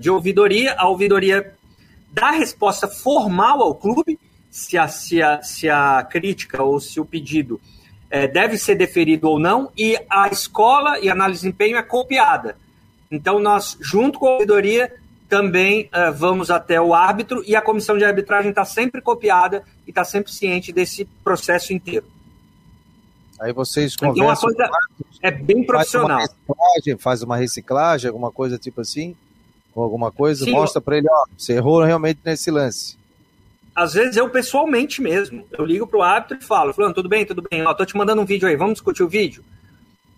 de 0.00 0.08
ouvidoria, 0.08 0.74
a 0.78 0.88
ouvidoria 0.88 1.52
dá 2.10 2.30
resposta 2.30 2.88
formal 2.88 3.62
ao 3.62 3.74
clube 3.74 4.18
se 4.50 4.76
a, 4.76 4.88
se 4.88 5.22
a, 5.22 5.42
se 5.42 5.68
a 5.68 6.02
crítica 6.02 6.62
ou 6.62 6.80
se 6.80 7.00
o 7.00 7.04
pedido 7.04 7.60
é, 8.10 8.28
deve 8.28 8.58
ser 8.58 8.74
deferido 8.74 9.28
ou 9.28 9.38
não, 9.38 9.72
e 9.76 9.98
a 10.10 10.28
escola 10.28 10.98
e 11.00 11.08
análise 11.08 11.40
de 11.40 11.46
desempenho 11.46 11.78
é 11.78 11.82
copiada. 11.82 12.56
Então, 13.10 13.38
nós, 13.38 13.78
junto 13.80 14.18
com 14.18 14.26
a 14.26 14.32
ouvidoria, 14.32 14.92
também 15.26 15.84
uh, 15.84 16.12
vamos 16.12 16.50
até 16.50 16.78
o 16.78 16.92
árbitro 16.92 17.42
e 17.46 17.56
a 17.56 17.62
comissão 17.62 17.96
de 17.96 18.04
arbitragem 18.04 18.50
está 18.50 18.66
sempre 18.66 19.00
copiada 19.00 19.64
e 19.86 19.90
está 19.90 20.04
sempre 20.04 20.30
ciente 20.30 20.70
desse 20.70 21.06
processo 21.24 21.72
inteiro. 21.72 22.04
Aí 23.42 23.52
vocês 23.52 23.96
conversam. 23.96 24.50
Então, 24.50 24.68
coisa 24.68 24.70
é 25.20 25.30
bem 25.30 25.64
profissional. 25.64 26.18
Faz 26.18 26.30
uma, 26.30 26.46
reciclagem, 26.46 26.98
faz 26.98 27.22
uma 27.22 27.36
reciclagem, 27.36 28.08
alguma 28.08 28.30
coisa 28.30 28.56
tipo 28.56 28.80
assim? 28.80 29.16
Ou 29.74 29.82
alguma 29.82 30.12
coisa, 30.12 30.44
Sim, 30.44 30.52
mostra 30.52 30.80
para 30.80 30.98
ele, 30.98 31.08
ó, 31.10 31.24
você 31.36 31.54
errou 31.54 31.82
realmente 31.82 32.20
nesse 32.24 32.50
lance 32.50 32.96
às 33.74 33.94
vezes 33.94 34.16
eu 34.16 34.28
pessoalmente 34.28 35.00
mesmo, 35.00 35.46
eu 35.52 35.64
ligo 35.64 35.86
pro 35.86 36.02
árbitro 36.02 36.38
e 36.38 36.44
falo, 36.44 36.72
falando, 36.74 36.94
tudo 36.94 37.08
bem, 37.08 37.24
tudo 37.24 37.42
bem, 37.50 37.64
ó, 37.66 37.72
tô 37.72 37.84
te 37.84 37.96
mandando 37.96 38.20
um 38.20 38.26
vídeo 38.26 38.46
aí, 38.46 38.56
vamos 38.56 38.74
discutir 38.74 39.02
o 39.02 39.08
vídeo? 39.08 39.42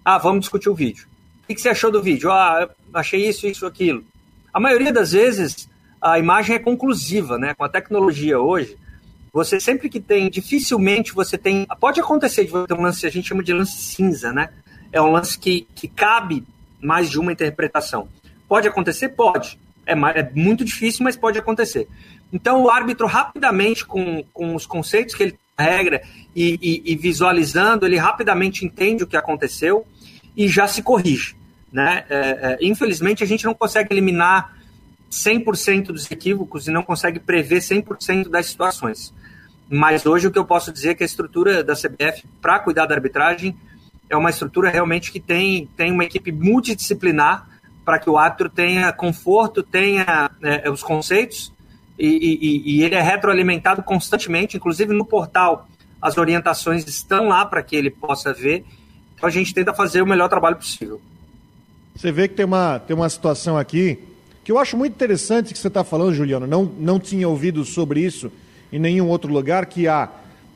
Ah, 0.04 0.18
vamos 0.18 0.40
discutir 0.40 0.68
o 0.68 0.74
vídeo. 0.74 1.06
O 1.42 1.46
que, 1.46 1.54
que 1.54 1.60
você 1.60 1.68
achou 1.68 1.90
do 1.90 2.02
vídeo? 2.02 2.30
Ah, 2.30 2.68
achei 2.92 3.26
isso, 3.26 3.46
isso, 3.46 3.64
aquilo. 3.64 4.04
A 4.52 4.58
maioria 4.58 4.92
das 4.92 5.12
vezes 5.12 5.68
a 6.00 6.18
imagem 6.18 6.56
é 6.56 6.58
conclusiva, 6.58 7.38
né? 7.38 7.54
Com 7.54 7.64
a 7.64 7.68
tecnologia 7.68 8.38
hoje, 8.38 8.76
você 9.34 9.58
sempre 9.58 9.88
que 9.88 9.98
tem, 9.98 10.30
dificilmente 10.30 11.12
você 11.12 11.36
tem, 11.36 11.66
pode 11.80 12.00
acontecer 12.00 12.44
de 12.44 12.52
você 12.52 12.68
ter 12.68 12.74
um 12.74 12.82
lance, 12.82 13.04
a 13.04 13.10
gente 13.10 13.26
chama 13.26 13.42
de 13.42 13.52
lance 13.52 13.76
cinza, 13.76 14.32
né? 14.32 14.50
É 14.92 15.02
um 15.02 15.10
lance 15.10 15.36
que, 15.36 15.66
que 15.74 15.88
cabe 15.88 16.44
mais 16.80 17.10
de 17.10 17.18
uma 17.18 17.32
interpretação. 17.32 18.08
Pode 18.48 18.68
acontecer? 18.68 19.08
Pode. 19.08 19.58
É, 19.84 19.92
é 19.92 20.30
muito 20.36 20.64
difícil, 20.64 21.02
mas 21.02 21.16
pode 21.16 21.36
acontecer. 21.36 21.88
Então, 22.32 22.62
o 22.62 22.70
árbitro, 22.70 23.08
rapidamente, 23.08 23.84
com, 23.84 24.22
com 24.32 24.54
os 24.54 24.66
conceitos 24.66 25.16
que 25.16 25.24
ele 25.24 25.38
regra 25.58 26.02
e, 26.34 26.56
e, 26.62 26.92
e, 26.92 26.96
visualizando, 26.96 27.84
ele 27.84 27.96
rapidamente 27.96 28.64
entende 28.64 29.02
o 29.02 29.06
que 29.06 29.16
aconteceu 29.16 29.84
e 30.36 30.46
já 30.46 30.68
se 30.68 30.80
corrige. 30.80 31.34
Né? 31.72 32.04
É, 32.08 32.18
é, 32.18 32.58
infelizmente, 32.60 33.24
a 33.24 33.26
gente 33.26 33.44
não 33.44 33.54
consegue 33.54 33.92
eliminar 33.92 34.56
100% 35.10 35.86
dos 35.86 36.08
equívocos 36.08 36.68
e 36.68 36.70
não 36.70 36.84
consegue 36.84 37.18
prever 37.18 37.58
100% 37.58 38.28
das 38.28 38.46
situações. 38.46 39.12
Mas 39.68 40.04
hoje 40.04 40.26
o 40.26 40.30
que 40.30 40.38
eu 40.38 40.44
posso 40.44 40.72
dizer 40.72 40.90
é 40.90 40.94
que 40.94 41.02
a 41.02 41.06
estrutura 41.06 41.64
da 41.64 41.74
CBF 41.74 42.24
para 42.40 42.58
cuidar 42.58 42.86
da 42.86 42.94
arbitragem 42.94 43.56
é 44.08 44.16
uma 44.16 44.30
estrutura 44.30 44.70
realmente 44.70 45.10
que 45.10 45.20
tem, 45.20 45.68
tem 45.76 45.90
uma 45.90 46.04
equipe 46.04 46.30
multidisciplinar 46.30 47.48
para 47.84 47.98
que 47.98 48.08
o 48.08 48.16
árbitro 48.16 48.48
tenha 48.48 48.92
conforto, 48.92 49.62
tenha 49.62 50.30
é, 50.42 50.70
os 50.70 50.82
conceitos 50.82 51.52
e, 51.98 52.06
e, 52.06 52.76
e 52.76 52.82
ele 52.82 52.94
é 52.94 53.00
retroalimentado 53.00 53.82
constantemente, 53.82 54.56
inclusive 54.56 54.92
no 54.92 55.04
portal 55.04 55.68
as 56.00 56.18
orientações 56.18 56.86
estão 56.86 57.28
lá 57.28 57.46
para 57.46 57.62
que 57.62 57.74
ele 57.74 57.90
possa 57.90 58.30
ver. 58.30 58.62
Então 59.16 59.26
a 59.26 59.32
gente 59.32 59.54
tenta 59.54 59.72
fazer 59.72 60.02
o 60.02 60.06
melhor 60.06 60.28
trabalho 60.28 60.56
possível. 60.56 61.00
Você 61.96 62.12
vê 62.12 62.28
que 62.28 62.34
tem 62.34 62.44
uma, 62.44 62.78
tem 62.78 62.94
uma 62.94 63.08
situação 63.08 63.56
aqui 63.56 63.98
que 64.44 64.52
eu 64.52 64.58
acho 64.58 64.76
muito 64.76 64.92
interessante 64.92 65.54
que 65.54 65.58
você 65.58 65.68
está 65.68 65.82
falando, 65.82 66.12
Juliano. 66.12 66.46
Não, 66.46 66.64
não 66.64 67.00
tinha 67.00 67.26
ouvido 67.26 67.64
sobre 67.64 68.00
isso 68.00 68.30
em 68.74 68.78
nenhum 68.80 69.08
outro 69.08 69.32
lugar, 69.32 69.66
que 69.66 69.86
há 69.86 70.08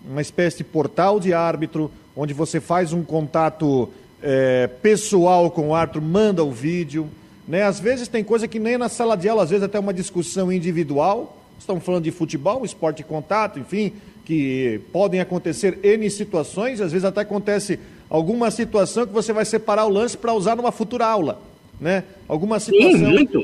uma 0.04 0.20
espécie 0.20 0.57
de 0.59 0.64
portal 0.64 1.20
de 1.20 1.33
árbitro, 1.33 1.88
onde 2.16 2.35
você 2.35 2.61
faz 2.61 2.92
um 2.92 3.04
contato 3.04 3.88
é, 4.20 4.66
pessoal 4.66 5.48
com 5.52 5.68
o 5.68 5.74
árbitro, 5.74 6.02
manda 6.02 6.42
o 6.42 6.50
vídeo, 6.50 7.09
né? 7.46 7.62
Às 7.62 7.78
vezes 7.78 8.09
tem 8.09 8.24
coisa 8.24 8.48
que 8.48 8.59
nem 8.59 8.76
na 8.76 8.88
sala 8.88 9.16
de 9.16 9.28
aula, 9.28 9.44
às 9.44 9.50
vezes 9.50 9.62
até 9.62 9.78
uma 9.78 9.94
discussão 9.94 10.52
individual. 10.52 11.38
Estamos 11.61 11.85
falando 11.85 12.02
de 12.02 12.11
futebol, 12.11 12.64
esporte 12.64 12.96
de 12.96 13.04
contato, 13.04 13.61
enfim, 13.61 13.92
que 14.24 14.81
podem 14.92 15.20
acontecer 15.20 15.78
N 15.85 16.11
situações, 16.11 16.81
às 16.81 16.90
vezes 16.90 17.04
até 17.04 17.20
acontece 17.20 17.78
alguma 18.11 18.50
situação 18.50 19.07
que 19.07 19.12
você 19.12 19.33
vai 19.33 19.44
separar 19.44 19.87
o 19.87 19.90
lance 19.90 20.16
para 20.16 20.35
usar 20.35 20.57
numa 20.57 20.72
futura 20.72 21.07
aula. 21.07 21.40
Né? 21.81 22.02
Alguma 22.26 22.59
situação. 22.59 22.98
Sim, 22.98 23.12
muito. 23.12 23.40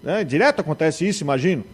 Né? 0.00 0.22
Direto 0.22 0.60
acontece 0.60 1.08
isso, 1.08 1.24
imagino. 1.24 1.64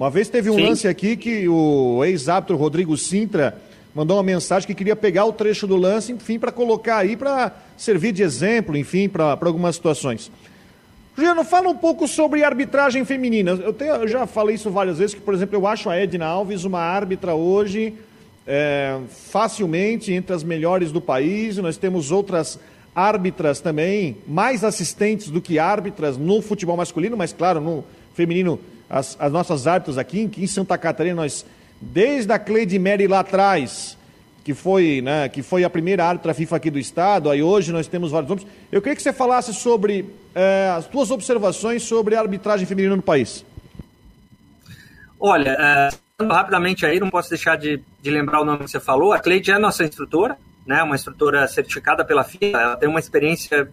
Uma 0.00 0.08
vez 0.08 0.30
teve 0.30 0.48
um 0.48 0.54
Sim. 0.54 0.62
lance 0.62 0.88
aqui 0.88 1.14
que 1.14 1.46
o 1.46 2.02
ex-árbitro 2.06 2.56
Rodrigo 2.56 2.96
Sintra 2.96 3.60
mandou 3.94 4.16
uma 4.16 4.22
mensagem 4.22 4.66
que 4.66 4.74
queria 4.74 4.96
pegar 4.96 5.26
o 5.26 5.32
trecho 5.34 5.66
do 5.66 5.76
lance, 5.76 6.10
enfim, 6.10 6.38
para 6.38 6.50
colocar 6.50 6.96
aí, 6.96 7.18
para 7.18 7.54
servir 7.76 8.10
de 8.10 8.22
exemplo, 8.22 8.74
enfim, 8.78 9.10
para 9.10 9.36
algumas 9.42 9.74
situações. 9.74 10.32
Juliano, 11.14 11.44
fala 11.44 11.68
um 11.68 11.76
pouco 11.76 12.08
sobre 12.08 12.42
arbitragem 12.42 13.04
feminina. 13.04 13.50
Eu, 13.50 13.74
tenho, 13.74 13.96
eu, 13.96 14.08
já 14.08 14.26
falei 14.26 14.54
isso 14.54 14.70
várias 14.70 14.96
vezes, 14.96 15.14
que, 15.14 15.20
por 15.20 15.34
exemplo, 15.34 15.54
eu 15.54 15.66
acho 15.66 15.90
a 15.90 15.96
Edna 15.98 16.24
Alves 16.24 16.64
uma 16.64 16.80
árbitra 16.80 17.34
hoje 17.34 17.92
é, 18.46 18.98
facilmente 19.10 20.14
entre 20.14 20.34
as 20.34 20.42
melhores 20.42 20.90
do 20.90 21.02
país. 21.02 21.58
Nós 21.58 21.76
temos 21.76 22.10
outras 22.10 22.58
árbitras 22.94 23.60
também, 23.60 24.16
mais 24.26 24.64
assistentes 24.64 25.28
do 25.28 25.42
que 25.42 25.58
árbitras 25.58 26.16
no 26.16 26.40
futebol 26.40 26.78
masculino, 26.78 27.18
mas 27.18 27.34
claro, 27.34 27.60
no 27.60 27.84
feminino, 28.14 28.58
as, 28.90 29.16
as 29.20 29.30
nossas 29.30 29.68
árbitras 29.68 29.96
aqui, 29.96 30.26
aqui 30.26 30.42
em 30.42 30.46
Santa 30.48 30.76
Catarina, 30.76 31.14
nós, 31.14 31.46
desde 31.80 32.32
a 32.32 32.38
Cleide 32.38 32.76
Mary 32.78 33.06
lá 33.06 33.20
atrás, 33.20 33.96
que 34.42 34.52
foi, 34.52 35.00
né, 35.00 35.28
que 35.28 35.42
foi 35.42 35.62
a 35.62 35.70
primeira 35.70 36.04
árbitra 36.04 36.34
FIFA 36.34 36.56
aqui 36.56 36.70
do 36.70 36.78
estado, 36.78 37.30
aí 37.30 37.40
hoje 37.40 37.72
nós 37.72 37.86
temos 37.86 38.10
vários 38.10 38.28
nomes. 38.28 38.46
Eu 38.72 38.82
queria 38.82 38.96
que 38.96 39.02
você 39.02 39.12
falasse 39.12 39.54
sobre 39.54 40.12
é, 40.34 40.72
as 40.76 40.86
suas 40.86 41.10
observações 41.12 41.84
sobre 41.84 42.16
a 42.16 42.20
arbitragem 42.20 42.66
feminina 42.66 42.96
no 42.96 43.02
país. 43.02 43.44
Olha, 45.20 45.50
é, 45.50 46.24
rapidamente 46.24 46.84
aí, 46.84 46.98
não 46.98 47.10
posso 47.10 47.28
deixar 47.28 47.56
de, 47.56 47.80
de, 48.02 48.10
lembrar 48.10 48.40
o 48.40 48.44
nome 48.44 48.64
que 48.64 48.70
você 48.70 48.80
falou. 48.80 49.12
A 49.12 49.20
Cleide 49.20 49.52
é 49.52 49.58
nossa 49.58 49.84
instrutora, 49.84 50.36
né, 50.66 50.82
uma 50.82 50.96
instrutora 50.96 51.46
certificada 51.46 52.04
pela 52.04 52.24
FIFA, 52.24 52.58
ela 52.58 52.76
tem 52.76 52.88
uma 52.88 52.98
experiência 52.98 53.68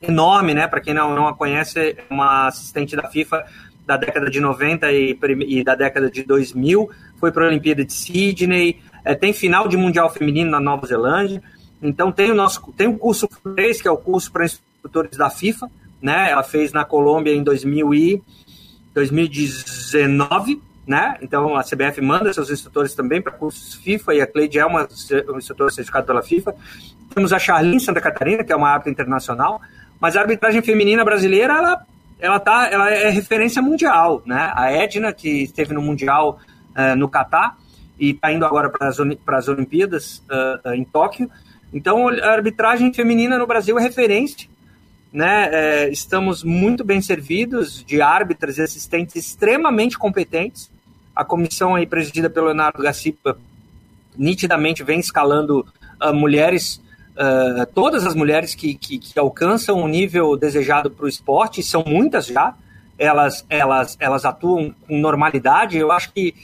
enorme, 0.00 0.54
né, 0.54 0.68
para 0.68 0.80
quem 0.80 0.92
não, 0.92 1.14
não 1.14 1.26
a 1.26 1.34
conhece, 1.34 1.96
é 1.98 2.04
uma 2.10 2.46
assistente 2.46 2.94
da 2.94 3.08
FIFA 3.08 3.44
da 3.86 3.96
década 3.96 4.30
de 4.30 4.40
90 4.40 4.90
e, 4.92 5.18
e 5.46 5.64
da 5.64 5.74
década 5.74 6.10
de 6.10 6.22
2000, 6.22 6.90
foi 7.18 7.30
para 7.30 7.44
a 7.44 7.48
Olimpíada 7.48 7.84
de 7.84 7.92
Sydney, 7.92 8.80
é, 9.04 9.14
tem 9.14 9.32
final 9.32 9.68
de 9.68 9.76
Mundial 9.76 10.10
Feminino 10.10 10.50
na 10.50 10.60
Nova 10.60 10.86
Zelândia. 10.86 11.42
Então 11.82 12.10
tem 12.10 12.30
o 12.30 12.34
nosso 12.34 12.60
tem 12.76 12.86
o 12.88 12.96
curso 12.96 13.28
3, 13.54 13.82
que 13.82 13.88
é 13.88 13.90
o 13.90 13.96
curso 13.96 14.32
para 14.32 14.46
instrutores 14.46 15.16
da 15.16 15.28
FIFA, 15.28 15.70
né? 16.00 16.30
Ela 16.30 16.42
fez 16.42 16.72
na 16.72 16.84
Colômbia 16.84 17.34
em 17.34 17.42
2000 17.42 17.94
e 17.94 18.22
2019, 18.94 20.62
né? 20.86 21.18
Então 21.20 21.54
a 21.56 21.62
CBF 21.62 22.00
manda 22.00 22.32
seus 22.32 22.50
instrutores 22.50 22.94
também 22.94 23.20
para 23.20 23.32
cursos 23.32 23.74
FIFA 23.74 24.14
e 24.14 24.20
a 24.22 24.26
Cleide 24.26 24.58
é 24.58 24.64
uma, 24.64 24.88
uma 25.28 25.38
instrutora 25.38 25.70
certificada 25.70 26.06
pela 26.06 26.22
FIFA. 26.22 26.54
Temos 27.14 27.32
a 27.32 27.38
Charlene 27.38 27.80
Santa 27.80 28.00
Catarina, 28.00 28.42
que 28.42 28.52
é 28.52 28.56
uma 28.56 28.70
árbitra 28.70 28.90
internacional, 28.90 29.60
mas 30.00 30.16
a 30.16 30.20
arbitragem 30.20 30.62
feminina 30.62 31.04
brasileira 31.04 31.58
ela 31.58 31.86
ela, 32.18 32.38
tá, 32.40 32.68
ela 32.70 32.90
é 32.90 33.10
referência 33.10 33.60
mundial, 33.60 34.22
né? 34.24 34.52
A 34.54 34.70
Edna, 34.70 35.12
que 35.12 35.42
esteve 35.42 35.74
no 35.74 35.82
Mundial 35.82 36.38
uh, 36.76 36.96
no 36.96 37.08
Catar 37.08 37.58
e 37.98 38.10
está 38.10 38.32
indo 38.32 38.44
agora 38.44 38.70
para 38.70 38.88
as 38.88 39.48
Olimpíadas 39.48 40.22
uh, 40.30 40.68
uh, 40.68 40.74
em 40.74 40.84
Tóquio. 40.84 41.30
Então, 41.72 42.08
a 42.08 42.30
arbitragem 42.30 42.92
feminina 42.92 43.38
no 43.38 43.46
Brasil 43.46 43.78
é 43.78 43.82
referência. 43.82 44.48
Né? 45.12 45.48
É, 45.52 45.88
estamos 45.90 46.42
muito 46.42 46.82
bem 46.84 47.00
servidos 47.00 47.84
de 47.84 48.00
árbitras 48.00 48.58
e 48.58 48.62
assistentes 48.62 49.14
extremamente 49.14 49.96
competentes. 49.96 50.70
A 51.14 51.24
comissão 51.24 51.74
aí 51.74 51.86
presidida 51.86 52.28
pelo 52.28 52.46
Leonardo 52.46 52.82
Gacipa 52.82 53.38
nitidamente 54.16 54.82
vem 54.82 54.98
escalando 54.98 55.64
mulheres 56.12 56.80
uh, 57.16 57.66
todas 57.74 58.06
as 58.06 58.14
mulheres 58.14 58.54
que, 58.54 58.74
que, 58.74 58.98
que 58.98 59.18
alcançam 59.18 59.82
o 59.82 59.88
nível 59.88 60.36
desejado 60.36 60.90
para 60.90 61.06
o 61.06 61.08
esporte, 61.08 61.62
são 61.62 61.84
muitas 61.86 62.26
já, 62.26 62.54
elas, 62.98 63.44
elas, 63.48 63.96
elas 63.98 64.24
atuam 64.24 64.74
com 64.86 64.98
normalidade. 64.98 65.78
Eu 65.78 65.90
acho 65.90 66.12
que, 66.12 66.34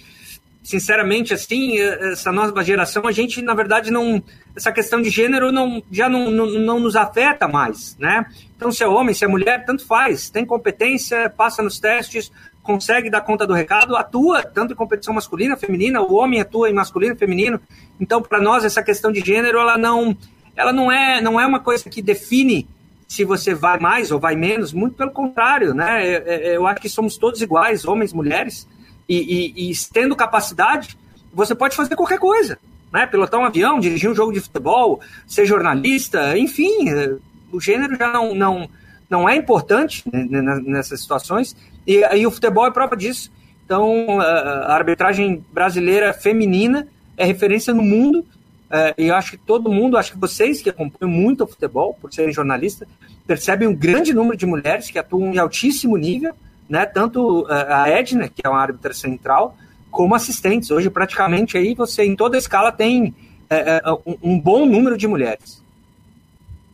sinceramente, 0.62 1.33
assim, 1.33 1.79
essa 1.79 2.33
nova 2.33 2.62
geração, 2.64 3.07
a 3.07 3.12
gente, 3.12 3.41
na 3.43 3.55
verdade, 3.55 3.91
não. 3.91 4.23
Essa 4.57 4.73
questão 4.73 5.01
de 5.01 5.11
gênero 5.11 5.53
não, 5.53 5.81
já 5.93 6.09
não, 6.09 6.29
não, 6.29 6.47
não 6.47 6.81
nos 6.81 6.97
afeta 6.97 7.47
mais, 7.47 7.97
né? 7.99 8.27
Então, 8.57 8.73
se 8.73 8.83
é 8.83 8.89
homem, 8.89 9.14
se 9.14 9.25
é 9.25 9.29
mulher, 9.29 9.64
tanto 9.64 9.87
faz. 9.87 10.29
Tem 10.29 10.45
competência, 10.45 11.31
passa 11.31 11.62
nos 11.62 11.79
testes, 11.79 12.33
consegue 12.62 13.09
dar 13.09 13.21
conta 13.21 13.47
do 13.47 13.55
recado, 13.55 13.97
atua 13.97 14.43
tanto 14.43 14.73
em 14.73 14.77
competição 14.77 15.14
masculina, 15.14 15.57
feminina, 15.57 16.03
o 16.03 16.14
homem 16.14 16.41
atua 16.41 16.68
em 16.68 16.75
masculino, 16.75 17.16
feminino. 17.16 17.61
Então, 18.01 18.21
para 18.21 18.41
nós, 18.41 18.64
essa 18.64 18.83
questão 18.83 19.12
de 19.12 19.21
gênero, 19.21 19.59
ela 19.59 19.79
não, 19.79 20.16
ela 20.61 20.73
não 20.73 20.93
é, 20.93 21.21
não 21.21 21.41
é 21.41 21.47
uma 21.47 21.59
coisa 21.59 21.89
que 21.89 22.03
define 22.03 22.69
se 23.09 23.25
você 23.25 23.55
vai 23.55 23.79
mais 23.79 24.13
ou 24.13 24.21
vai 24.21 24.37
menos, 24.37 24.73
muito 24.73 24.95
pelo 24.95 25.11
contrário, 25.11 25.75
né? 25.75 26.07
Eu, 26.07 26.23
é, 26.27 26.35
é, 26.35 26.57
eu 26.57 26.67
acho 26.67 26.81
que 26.81 26.89
somos 26.89 27.17
todos 27.17 27.41
iguais, 27.41 27.85
homens, 27.85 28.13
mulheres, 28.13 28.69
e, 29.09 29.17
e, 29.57 29.71
e, 29.71 29.73
tendo 29.93 30.15
capacidade, 30.15 30.97
você 31.33 31.55
pode 31.55 31.75
fazer 31.75 31.97
qualquer 31.97 32.19
coisa, 32.19 32.59
né? 32.93 33.07
Pilotar 33.07 33.41
um 33.41 33.45
avião, 33.45 33.81
dirigir 33.81 34.09
um 34.09 34.15
jogo 34.15 34.33
de 34.33 34.41
futebol, 34.41 35.01
ser 35.27 35.47
jornalista, 35.47 36.39
enfim, 36.39 36.89
é, 36.91 37.17
o 37.51 37.61
gênero 37.61 37.97
já 37.97 38.13
não, 38.13 38.35
não, 38.35 38.71
não 39.09 39.29
é 39.29 39.35
importante 39.35 40.05
nessas 40.13 41.01
situações, 41.01 41.57
e, 41.85 42.05
e 42.17 42.27
o 42.27 42.31
futebol 42.31 42.67
é 42.67 42.71
prova 42.71 42.97
disso. 42.97 43.33
Então, 43.65 44.21
a 44.21 44.75
arbitragem 44.75 45.45
brasileira 45.53 46.13
feminina 46.13 46.87
é 47.17 47.25
referência 47.25 47.73
no 47.73 47.83
mundo 47.83 48.25
é, 48.71 48.95
e 48.97 49.07
eu 49.09 49.14
acho 49.14 49.33
que 49.33 49.37
todo 49.39 49.71
mundo, 49.71 49.97
acho 49.97 50.12
que 50.12 50.18
vocês 50.18 50.62
que 50.62 50.71
acompanham 50.71 51.12
muito 51.12 51.43
o 51.43 51.47
futebol, 51.47 51.97
por 52.01 52.12
serem 52.12 52.33
jornalistas, 52.33 52.87
percebem 53.27 53.66
um 53.66 53.75
grande 53.75 54.14
número 54.14 54.37
de 54.37 54.47
mulheres 54.47 54.91
que 54.91 54.99
atuam 54.99 55.35
em 55.35 55.39
altíssimo 55.39 55.97
nível, 55.97 56.33
né? 56.68 56.87
Tanto 56.87 57.47
é, 57.51 57.73
a 57.73 57.89
Edna, 57.89 58.29
que 58.29 58.43
é 58.45 58.49
uma 58.49 58.61
árbitra 58.61 58.95
central, 58.95 59.57
como 59.91 60.14
assistentes. 60.14 60.71
Hoje, 60.71 60.89
praticamente, 60.89 61.59
aí 61.59 61.75
você, 61.75 62.05
em 62.05 62.14
toda 62.14 62.37
a 62.37 62.39
escala, 62.39 62.71
tem 62.71 63.12
é, 63.49 63.83
um, 64.07 64.35
um 64.35 64.41
bom 64.41 64.64
número 64.64 64.97
de 64.97 65.09
mulheres. 65.09 65.61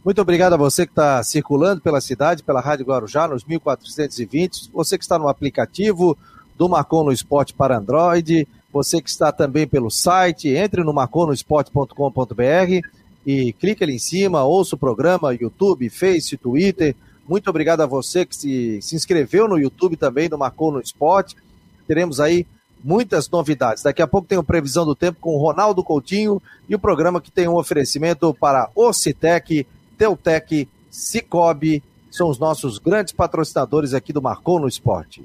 Muito 0.05 0.21
obrigado 0.21 0.53
a 0.53 0.57
você 0.57 0.87
que 0.87 0.93
está 0.93 1.21
circulando 1.25 1.81
pela 1.81 2.01
cidade, 2.01 2.43
pela 2.43 2.61
Rádio 2.61 2.87
Guarujá, 2.87 3.27
nos 3.27 3.43
1420. 3.43 4.71
Você 4.73 4.97
que 4.97 5.03
está 5.03 5.19
no 5.19 5.29
aplicativo 5.29 6.17
do 6.57 6.69
Marcon 6.69 7.05
no 7.05 7.13
Esporte 7.13 7.53
para 7.53 7.79
Android, 7.79 8.47
você 8.77 9.01
que 9.01 9.09
está 9.09 9.33
também 9.33 9.67
pelo 9.67 9.91
site, 9.91 10.49
entre 10.49 10.85
no 10.85 10.93
marconosport.com.br 10.93 12.87
e 13.27 13.53
clique 13.55 13.83
ali 13.83 13.95
em 13.95 13.99
cima, 13.99 14.45
ouça 14.45 14.77
o 14.77 14.79
programa, 14.79 15.35
YouTube, 15.35 15.89
Face, 15.89 16.37
Twitter. 16.37 16.95
Muito 17.27 17.49
obrigado 17.49 17.81
a 17.81 17.87
você 17.87 18.27
que 18.27 18.37
se, 18.37 18.83
se 18.83 18.95
inscreveu 18.95 19.49
no 19.49 19.59
YouTube 19.59 19.97
também 19.97 20.29
do 20.29 20.37
Marcou 20.37 20.71
no 20.71 20.81
Esporte. 20.81 21.35
Teremos 21.89 22.21
aí 22.21 22.47
muitas 22.85 23.31
novidades. 23.31 23.83
Daqui 23.83 24.03
a 24.03 24.07
pouco 24.07 24.29
tem 24.29 24.37
o 24.37 24.45
Previsão 24.45 24.85
do 24.85 24.95
Tempo 24.95 25.19
com 25.21 25.35
o 25.35 25.41
Ronaldo 25.41 25.83
Coutinho 25.83 26.41
e 26.69 26.75
o 26.75 26.79
programa 26.79 27.21
que 27.21 27.31
tem 27.31 27.49
um 27.49 27.57
oferecimento 27.57 28.33
para 28.35 28.69
Ocitec, 28.75 29.67
Teutec, 29.97 30.69
Cicobi, 30.91 31.83
são 32.11 32.29
os 32.29 32.39
nossos 32.39 32.79
grandes 32.79 33.13
patrocinadores 33.13 33.95
aqui 33.95 34.13
do 34.13 34.23
Marcou 34.23 34.61
no 34.61 34.69
Esporte. 34.69 35.25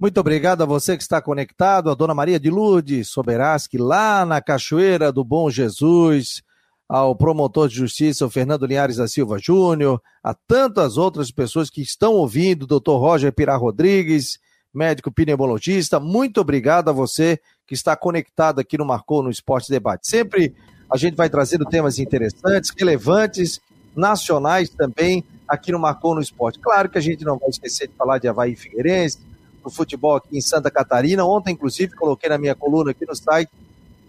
Muito 0.00 0.20
obrigado 0.20 0.62
a 0.62 0.64
você 0.64 0.96
que 0.96 1.02
está 1.02 1.20
conectado, 1.20 1.90
a 1.90 1.94
Dona 1.94 2.14
Maria 2.14 2.38
de 2.38 2.48
Lourdes 2.48 3.12
lá 3.74 4.24
na 4.24 4.40
Cachoeira 4.40 5.10
do 5.10 5.24
Bom 5.24 5.50
Jesus, 5.50 6.40
ao 6.88 7.16
promotor 7.16 7.68
de 7.68 7.74
justiça, 7.74 8.24
o 8.24 8.30
Fernando 8.30 8.64
Linhares 8.64 8.98
da 8.98 9.08
Silva 9.08 9.40
Júnior, 9.40 10.00
a 10.22 10.32
tantas 10.32 10.96
outras 10.96 11.32
pessoas 11.32 11.68
que 11.68 11.82
estão 11.82 12.14
ouvindo, 12.14 12.64
doutor 12.64 12.98
Roger 12.98 13.32
Pirá 13.32 13.56
Rodrigues, 13.56 14.38
médico 14.72 15.10
pneumologista. 15.10 15.98
Muito 15.98 16.40
obrigado 16.40 16.90
a 16.90 16.92
você 16.92 17.40
que 17.66 17.74
está 17.74 17.96
conectado 17.96 18.60
aqui 18.60 18.78
no 18.78 18.84
Marcou 18.84 19.20
no 19.20 19.30
Esporte 19.30 19.68
Debate. 19.68 20.08
Sempre 20.08 20.54
a 20.88 20.96
gente 20.96 21.16
vai 21.16 21.28
trazendo 21.28 21.64
temas 21.64 21.98
interessantes, 21.98 22.70
relevantes, 22.70 23.60
nacionais 23.96 24.68
também, 24.68 25.24
aqui 25.48 25.72
no 25.72 25.78
Marcou 25.80 26.14
no 26.14 26.20
Esporte. 26.20 26.60
Claro 26.60 26.88
que 26.88 26.98
a 26.98 27.00
gente 27.00 27.24
não 27.24 27.36
vai 27.36 27.48
esquecer 27.48 27.88
de 27.88 27.94
falar 27.94 28.18
de 28.18 28.28
Havaí 28.28 28.54
Figueirense, 28.54 29.18
do 29.62 29.70
futebol 29.70 30.16
aqui 30.16 30.36
em 30.36 30.40
Santa 30.40 30.70
Catarina. 30.70 31.24
Ontem, 31.24 31.52
inclusive, 31.52 31.94
coloquei 31.94 32.28
na 32.28 32.38
minha 32.38 32.54
coluna 32.54 32.90
aqui 32.90 33.06
no 33.06 33.14
site 33.14 33.50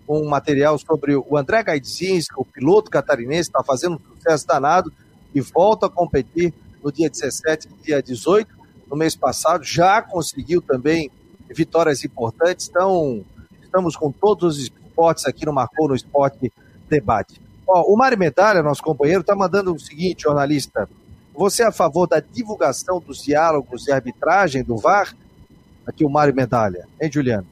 um 0.09 0.27
material 0.27 0.77
sobre 0.79 1.15
o 1.15 1.37
André 1.37 1.61
Gaidzinski, 1.61 2.33
o 2.35 2.43
piloto 2.43 2.89
catarinense, 2.89 3.49
está 3.49 3.63
fazendo 3.63 3.95
um 3.95 4.15
sucesso 4.15 4.47
danado 4.47 4.91
e 5.35 5.39
volta 5.39 5.85
a 5.85 5.89
competir 5.89 6.51
no 6.83 6.91
dia 6.91 7.09
17 7.09 7.67
e 7.67 7.85
dia 7.85 8.01
18. 8.01 8.49
No 8.89 8.97
mês 8.97 9.15
passado, 9.15 9.63
já 9.63 10.01
conseguiu 10.01 10.63
também 10.63 11.11
vitórias 11.47 12.03
importantes. 12.03 12.67
Então, 12.67 13.23
estamos 13.61 13.95
com 13.95 14.11
todos 14.11 14.57
os 14.57 14.63
esportes 14.63 15.25
aqui 15.25 15.45
no 15.45 15.53
Marcou 15.53 15.87
no 15.87 15.95
Esporte 15.95 16.51
Debate. 16.89 17.39
Ó, 17.67 17.93
o 17.93 17.95
Mário 17.95 18.17
Medalha, 18.17 18.63
nosso 18.63 18.81
companheiro, 18.81 19.21
está 19.21 19.35
mandando 19.35 19.73
o 19.73 19.79
seguinte, 19.79 20.23
jornalista. 20.23 20.89
Você 21.35 21.61
é 21.61 21.67
a 21.67 21.71
favor 21.71 22.07
da 22.07 22.19
divulgação 22.19 22.99
dos 22.99 23.23
diálogos 23.23 23.83
de 23.83 23.91
arbitragem 23.91 24.63
do 24.63 24.75
VAR? 24.75 25.15
Aqui 25.89 26.05
o 26.05 26.09
Mário 26.09 26.35
Medalha. 26.35 26.87
Hein, 27.01 27.11
Juliano? 27.11 27.47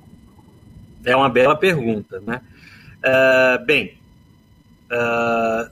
É 1.04 1.16
uma 1.16 1.30
bela 1.30 1.56
pergunta, 1.56 2.22
né? 2.26 2.42
Uh, 3.00 3.66
bem, 3.66 3.98
Uh, 4.92 5.70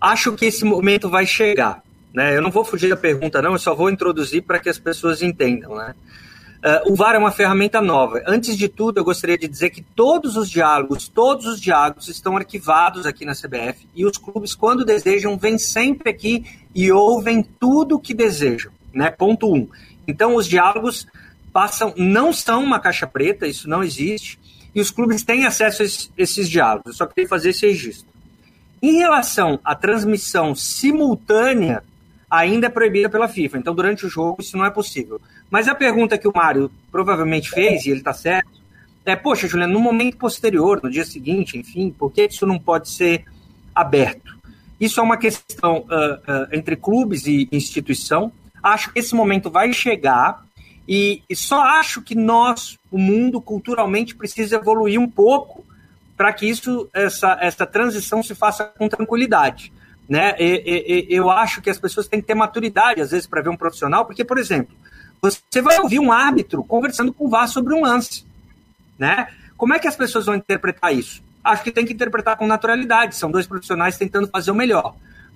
acho 0.00 0.32
que 0.32 0.46
esse 0.46 0.64
momento 0.64 1.08
vai 1.08 1.26
chegar. 1.26 1.82
Né? 2.12 2.36
Eu 2.36 2.42
não 2.42 2.50
vou 2.50 2.64
fugir 2.64 2.90
da 2.90 2.96
pergunta, 2.96 3.40
não, 3.40 3.52
eu 3.52 3.58
só 3.58 3.74
vou 3.74 3.88
introduzir 3.88 4.42
para 4.42 4.58
que 4.58 4.68
as 4.68 4.78
pessoas 4.78 5.22
entendam. 5.22 5.74
Né? 5.74 5.94
Uh, 6.58 6.92
o 6.92 6.94
VAR 6.94 7.14
é 7.14 7.18
uma 7.18 7.32
ferramenta 7.32 7.80
nova. 7.80 8.22
Antes 8.26 8.56
de 8.56 8.68
tudo, 8.68 8.98
eu 9.00 9.04
gostaria 9.04 9.38
de 9.38 9.48
dizer 9.48 9.70
que 9.70 9.82
todos 9.82 10.36
os 10.36 10.50
diálogos, 10.50 11.08
todos 11.08 11.46
os 11.46 11.60
diálogos 11.60 12.08
estão 12.08 12.36
arquivados 12.36 13.06
aqui 13.06 13.24
na 13.24 13.32
CBF 13.32 13.88
e 13.94 14.04
os 14.04 14.18
clubes, 14.18 14.54
quando 14.54 14.84
desejam, 14.84 15.38
vêm 15.38 15.58
sempre 15.58 16.10
aqui 16.10 16.44
e 16.74 16.92
ouvem 16.92 17.42
tudo 17.42 17.96
o 17.96 18.00
que 18.00 18.12
desejam. 18.12 18.70
Né? 18.92 19.10
Ponto 19.10 19.52
um. 19.52 19.66
Então, 20.06 20.34
os 20.34 20.46
diálogos 20.46 21.06
passam, 21.52 21.92
não 21.96 22.32
são 22.32 22.62
uma 22.62 22.80
caixa 22.80 23.06
preta, 23.06 23.46
isso 23.46 23.68
não 23.68 23.82
existe, 23.82 24.38
e 24.74 24.80
os 24.80 24.90
clubes 24.90 25.22
têm 25.22 25.44
acesso 25.44 25.82
a 25.82 25.84
esses, 26.16 26.48
diálogos. 26.48 26.96
Só 26.96 27.06
queria 27.06 27.28
fazer 27.28 27.50
esse 27.50 27.66
registro. 27.66 28.10
Em 28.80 28.98
relação 28.98 29.60
à 29.62 29.74
transmissão 29.74 30.54
simultânea, 30.54 31.82
ainda 32.30 32.66
é 32.66 32.70
proibida 32.70 33.08
pela 33.08 33.28
FIFA. 33.28 33.58
Então, 33.58 33.74
durante 33.74 34.06
o 34.06 34.08
jogo, 34.08 34.40
isso 34.40 34.56
não 34.56 34.64
é 34.64 34.70
possível. 34.70 35.20
Mas 35.50 35.68
a 35.68 35.74
pergunta 35.74 36.16
que 36.16 36.26
o 36.26 36.32
Mário 36.34 36.70
provavelmente 36.90 37.50
fez, 37.50 37.84
e 37.84 37.90
ele 37.90 37.98
está 38.00 38.14
certo, 38.14 38.50
é: 39.04 39.14
poxa, 39.14 39.46
Juliano, 39.46 39.74
no 39.74 39.80
momento 39.80 40.16
posterior, 40.16 40.80
no 40.82 40.90
dia 40.90 41.04
seguinte, 41.04 41.58
enfim, 41.58 41.94
por 41.96 42.10
que 42.10 42.24
isso 42.24 42.46
não 42.46 42.58
pode 42.58 42.88
ser 42.88 43.24
aberto? 43.74 44.36
Isso 44.80 44.98
é 44.98 45.02
uma 45.02 45.16
questão 45.16 45.78
uh, 45.78 45.84
uh, 45.84 46.48
entre 46.50 46.74
clubes 46.74 47.26
e 47.26 47.48
instituição. 47.52 48.32
Acho 48.62 48.92
que 48.92 48.98
esse 48.98 49.14
momento 49.14 49.50
vai 49.50 49.72
chegar 49.72 50.41
e, 50.88 51.22
e 51.28 51.36
só 51.36 51.60
acho 51.60 52.02
que 52.02 52.14
nós, 52.14 52.78
o 52.90 52.98
mundo, 52.98 53.40
culturalmente, 53.40 54.14
precisa 54.14 54.56
evoluir 54.56 55.00
um 55.00 55.08
pouco 55.08 55.64
para 56.16 56.32
que 56.32 56.46
isso, 56.46 56.88
essa, 56.92 57.38
essa 57.40 57.66
transição 57.66 58.22
se 58.22 58.34
faça 58.34 58.64
com 58.64 58.88
tranquilidade. 58.88 59.72
Né? 60.08 60.34
E, 60.38 61.06
e, 61.10 61.14
eu 61.14 61.30
acho 61.30 61.62
que 61.62 61.70
as 61.70 61.78
pessoas 61.78 62.06
têm 62.06 62.20
que 62.20 62.26
ter 62.26 62.34
maturidade, 62.34 63.00
às 63.00 63.12
vezes, 63.12 63.26
para 63.26 63.40
ver 63.40 63.48
um 63.48 63.56
profissional, 63.56 64.04
porque, 64.04 64.24
por 64.24 64.38
exemplo, 64.38 64.74
você 65.20 65.62
vai 65.62 65.78
ouvir 65.78 66.00
um 66.00 66.10
árbitro 66.10 66.64
conversando 66.64 67.12
com 67.12 67.26
o 67.26 67.28
VAR 67.28 67.48
sobre 67.48 67.74
um 67.74 67.82
lance. 67.82 68.26
Né? 68.98 69.28
Como 69.56 69.72
é 69.72 69.78
que 69.78 69.88
as 69.88 69.96
pessoas 69.96 70.26
vão 70.26 70.34
interpretar 70.34 70.92
isso? 70.94 71.22
Acho 71.42 71.62
que 71.62 71.70
tem 71.70 71.86
que 71.86 71.92
interpretar 71.92 72.36
com 72.36 72.46
naturalidade, 72.46 73.16
são 73.16 73.30
dois 73.30 73.46
profissionais 73.46 73.96
tentando 73.96 74.28
fazer 74.28 74.50
o 74.50 74.54
melhor. 74.54 74.94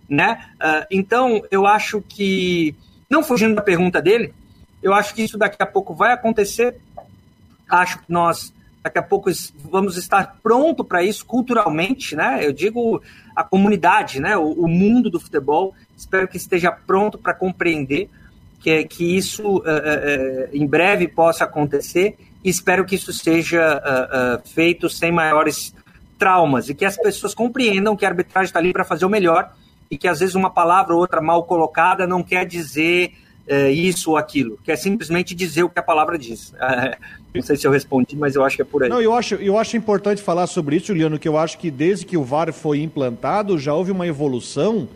Né? 0.09 0.45
Uh, 0.55 0.87
então, 0.91 1.43
eu 1.51 1.67
acho 1.67 2.01
que, 2.03 2.75
não 3.09 3.23
fugindo 3.23 3.55
da 3.55 3.63
pergunta 3.63 4.03
dele, 4.03 4.35
eu 4.83 4.93
acho 4.93 5.15
que 5.15 5.23
isso 5.23 5.39
daqui 5.39 5.63
a 5.63 5.67
pouco 5.67 5.95
vai 5.95 6.13
acontecer. 6.13 6.77
Acho 7.69 7.99
que 7.99 8.05
nós 8.09 8.53
daqui 8.83 8.99
a 8.99 9.03
pouco 9.03 9.29
vamos 9.65 9.97
estar 9.97 10.37
pronto 10.43 10.85
para 10.85 11.03
isso 11.03 11.27
culturalmente, 11.27 12.15
né? 12.15 12.39
Eu 12.47 12.53
digo 12.53 13.03
a 13.35 13.43
comunidade, 13.43 14.21
né? 14.21 14.37
O, 14.37 14.53
o 14.53 14.69
mundo 14.69 15.11
do 15.11 15.19
futebol. 15.19 15.75
Espero 15.97 16.29
que 16.29 16.37
esteja 16.37 16.71
pronto 16.71 17.19
para 17.19 17.35
compreender 17.35 18.09
que, 18.61 18.85
que 18.85 19.17
isso 19.17 19.59
uh, 19.59 19.61
uh, 19.61 20.49
em 20.53 20.67
breve 20.67 21.09
possa 21.09 21.45
acontecer 21.45 22.17
e 22.45 22.49
espero 22.49 22.85
que 22.85 22.95
isso 22.95 23.13
seja 23.13 23.83
feito 24.45 24.89
sem 24.89 25.11
maiores 25.11 25.75
traumas 26.17 26.69
e 26.69 26.75
que 26.75 26.85
as 26.85 26.97
pessoas 26.97 27.35
compreendam 27.35 27.97
que 27.97 28.05
a 28.05 28.09
arbitragem 28.09 28.47
está 28.47 28.61
ali 28.61 28.73
para 28.73 28.85
fazer 28.85 29.05
o 29.05 29.11
melhor 29.11 29.53
e 29.91 29.99
que 29.99 30.09
às 30.09 30.21
vezes 30.21 30.35
uma 30.35 30.51
palavra 30.51 30.95
ou 30.95 31.01
outra 31.01 31.21
mal 31.21 31.45
colocada 31.45 32.07
não 32.07 32.23
quer 32.23 32.47
dizer 32.47 33.15
é, 33.47 33.71
isso 33.71 34.11
ou 34.11 34.17
aquilo, 34.17 34.59
que 34.65 34.73
é 34.73 34.77
simplesmente 34.77 35.35
dizer 35.35 35.63
o 35.63 35.69
que 35.69 35.79
a 35.79 35.83
palavra 35.83 36.19
diz. 36.19 36.53
É, 36.67 36.97
não 37.35 37.43
sei 37.43 37.57
se 37.57 37.67
eu 37.67 37.71
respondi, 37.71 38.17
mas 38.17 38.35
eu 38.35 38.45
acho 38.45 38.57
que 38.57 38.63
é 38.63 38.65
por 38.65 38.83
aí. 38.83 38.89
Não, 38.89 39.01
eu 39.01 39.15
acho, 39.15 39.35
eu 39.37 39.59
acho 39.59 39.77
importante 39.77 40.23
falar 40.23 40.47
sobre 40.47 40.77
isso, 40.77 40.87
Juliano, 40.87 41.19
que 41.19 41.29
eu 41.29 41.37
acho 41.37 41.59
que 41.59 41.71
desde 41.71 42.05
que 42.05 42.17
o 42.17 42.25
VAR 42.25 42.53
foi 42.53 42.81
implantado 42.81 43.59
já 43.59 43.75
houve 43.75 43.93
uma 43.93 44.07
evolução. 44.07 44.89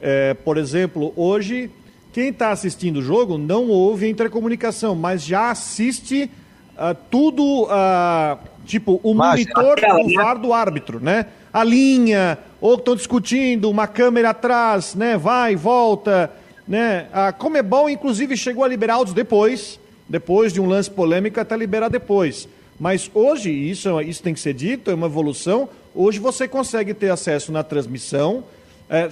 É, 0.00 0.34
por 0.34 0.56
exemplo, 0.56 1.12
hoje, 1.16 1.70
quem 2.12 2.28
está 2.28 2.50
assistindo 2.50 2.98
o 2.98 3.02
jogo 3.02 3.36
não 3.36 3.68
ouve 3.68 4.06
a 4.06 4.08
intercomunicação, 4.08 4.94
mas 4.94 5.22
já 5.24 5.50
assiste 5.50 6.30
uh, 6.76 6.96
tudo, 7.10 7.64
uh, 7.64 8.38
tipo, 8.64 9.00
o 9.02 9.12
monitor 9.12 9.76
do? 9.80 10.14
VAR 10.14 10.38
do 10.38 10.52
árbitro, 10.52 11.00
né? 11.00 11.26
A 11.52 11.64
linha, 11.64 12.38
ou 12.60 12.76
estão 12.76 12.94
discutindo, 12.94 13.68
uma 13.68 13.86
câmera 13.88 14.30
atrás, 14.30 14.94
né? 14.94 15.18
Vai, 15.18 15.56
volta 15.56 16.30
né? 16.70 17.08
A 17.12 17.32
Comebol, 17.32 17.90
inclusive, 17.90 18.36
chegou 18.36 18.62
a 18.62 18.68
liberar 18.68 18.94
áudios 18.94 19.12
depois, 19.12 19.80
depois 20.08 20.52
de 20.52 20.60
um 20.60 20.68
lance 20.68 20.88
polêmico, 20.88 21.40
até 21.40 21.56
liberar 21.56 21.88
depois. 21.88 22.48
Mas 22.78 23.10
hoje, 23.12 23.50
isso, 23.50 24.00
isso 24.02 24.22
tem 24.22 24.32
que 24.32 24.38
ser 24.38 24.54
dito, 24.54 24.88
é 24.88 24.94
uma 24.94 25.08
evolução. 25.08 25.68
Hoje 25.92 26.20
você 26.20 26.46
consegue 26.46 26.94
ter 26.94 27.10
acesso 27.10 27.50
na 27.50 27.64
transmissão. 27.64 28.44
É, 28.88 29.08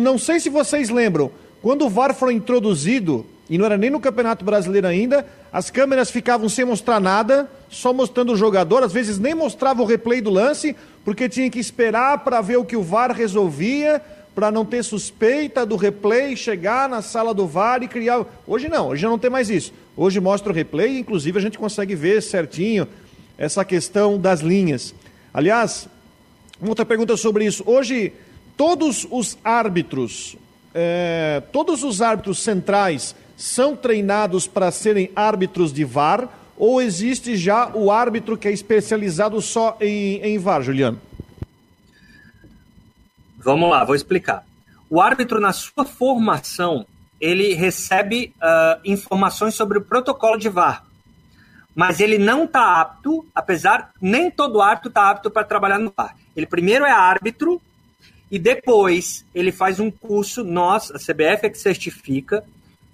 não 0.00 0.16
sei 0.16 0.38
se 0.38 0.48
vocês 0.48 0.88
lembram, 0.88 1.32
quando 1.60 1.84
o 1.84 1.90
VAR 1.90 2.14
foi 2.14 2.32
introduzido, 2.32 3.26
e 3.50 3.58
não 3.58 3.66
era 3.66 3.76
nem 3.76 3.90
no 3.90 3.98
Campeonato 3.98 4.44
Brasileiro 4.44 4.86
ainda, 4.86 5.26
as 5.52 5.70
câmeras 5.70 6.12
ficavam 6.12 6.48
sem 6.48 6.64
mostrar 6.64 7.00
nada, 7.00 7.50
só 7.68 7.92
mostrando 7.92 8.32
o 8.32 8.36
jogador, 8.36 8.84
às 8.84 8.92
vezes 8.92 9.18
nem 9.18 9.34
mostrava 9.34 9.82
o 9.82 9.84
replay 9.84 10.20
do 10.20 10.30
lance, 10.30 10.76
porque 11.04 11.28
tinha 11.28 11.50
que 11.50 11.58
esperar 11.58 12.18
para 12.18 12.40
ver 12.40 12.56
o 12.56 12.64
que 12.64 12.76
o 12.76 12.82
VAR 12.84 13.10
resolvia 13.10 14.00
para 14.34 14.50
não 14.50 14.64
ter 14.64 14.82
suspeita 14.82 15.64
do 15.64 15.76
replay, 15.76 16.36
chegar 16.36 16.88
na 16.88 17.00
sala 17.00 17.32
do 17.32 17.46
VAR 17.46 17.82
e 17.82 17.88
criar. 17.88 18.26
Hoje 18.46 18.68
não, 18.68 18.88
hoje 18.88 19.02
já 19.02 19.08
não 19.08 19.18
tem 19.18 19.30
mais 19.30 19.48
isso. 19.48 19.72
Hoje 19.96 20.18
mostra 20.20 20.50
o 20.50 20.54
replay, 20.54 20.98
inclusive 20.98 21.38
a 21.38 21.42
gente 21.42 21.58
consegue 21.58 21.94
ver 21.94 22.20
certinho 22.22 22.88
essa 23.38 23.64
questão 23.64 24.18
das 24.18 24.40
linhas. 24.40 24.94
Aliás, 25.32 25.88
uma 26.60 26.70
outra 26.70 26.84
pergunta 26.84 27.16
sobre 27.16 27.44
isso. 27.44 27.62
Hoje, 27.66 28.12
todos 28.56 29.06
os 29.10 29.38
árbitros, 29.44 30.36
é, 30.74 31.42
todos 31.52 31.82
os 31.82 32.02
árbitros 32.02 32.42
centrais 32.42 33.14
são 33.36 33.76
treinados 33.76 34.46
para 34.46 34.70
serem 34.70 35.10
árbitros 35.14 35.72
de 35.72 35.84
VAR 35.84 36.28
ou 36.56 36.80
existe 36.80 37.36
já 37.36 37.70
o 37.74 37.90
árbitro 37.90 38.36
que 38.36 38.46
é 38.46 38.52
especializado 38.52 39.40
só 39.40 39.76
em, 39.80 40.20
em 40.22 40.38
VAR, 40.38 40.62
Juliano? 40.62 41.00
Vamos 43.44 43.68
lá, 43.68 43.84
vou 43.84 43.94
explicar. 43.94 44.42
O 44.88 45.02
árbitro, 45.02 45.38
na 45.38 45.52
sua 45.52 45.84
formação, 45.84 46.86
ele 47.20 47.52
recebe 47.52 48.32
uh, 48.36 48.80
informações 48.86 49.54
sobre 49.54 49.76
o 49.76 49.82
protocolo 49.82 50.38
de 50.38 50.48
VAR. 50.48 50.82
Mas 51.74 52.00
ele 52.00 52.16
não 52.16 52.44
está 52.44 52.80
apto, 52.80 53.26
apesar, 53.34 53.90
nem 54.00 54.30
todo 54.30 54.62
árbitro 54.62 54.88
está 54.88 55.10
apto 55.10 55.30
para 55.30 55.44
trabalhar 55.44 55.78
no 55.78 55.92
VAR. 55.94 56.16
Ele 56.34 56.46
primeiro 56.46 56.86
é 56.86 56.90
árbitro 56.90 57.60
e 58.30 58.38
depois 58.38 59.26
ele 59.34 59.52
faz 59.52 59.78
um 59.78 59.90
curso, 59.90 60.42
nós, 60.42 60.90
a 60.90 60.98
CBF 60.98 61.44
é 61.44 61.50
que 61.50 61.58
certifica, 61.58 62.42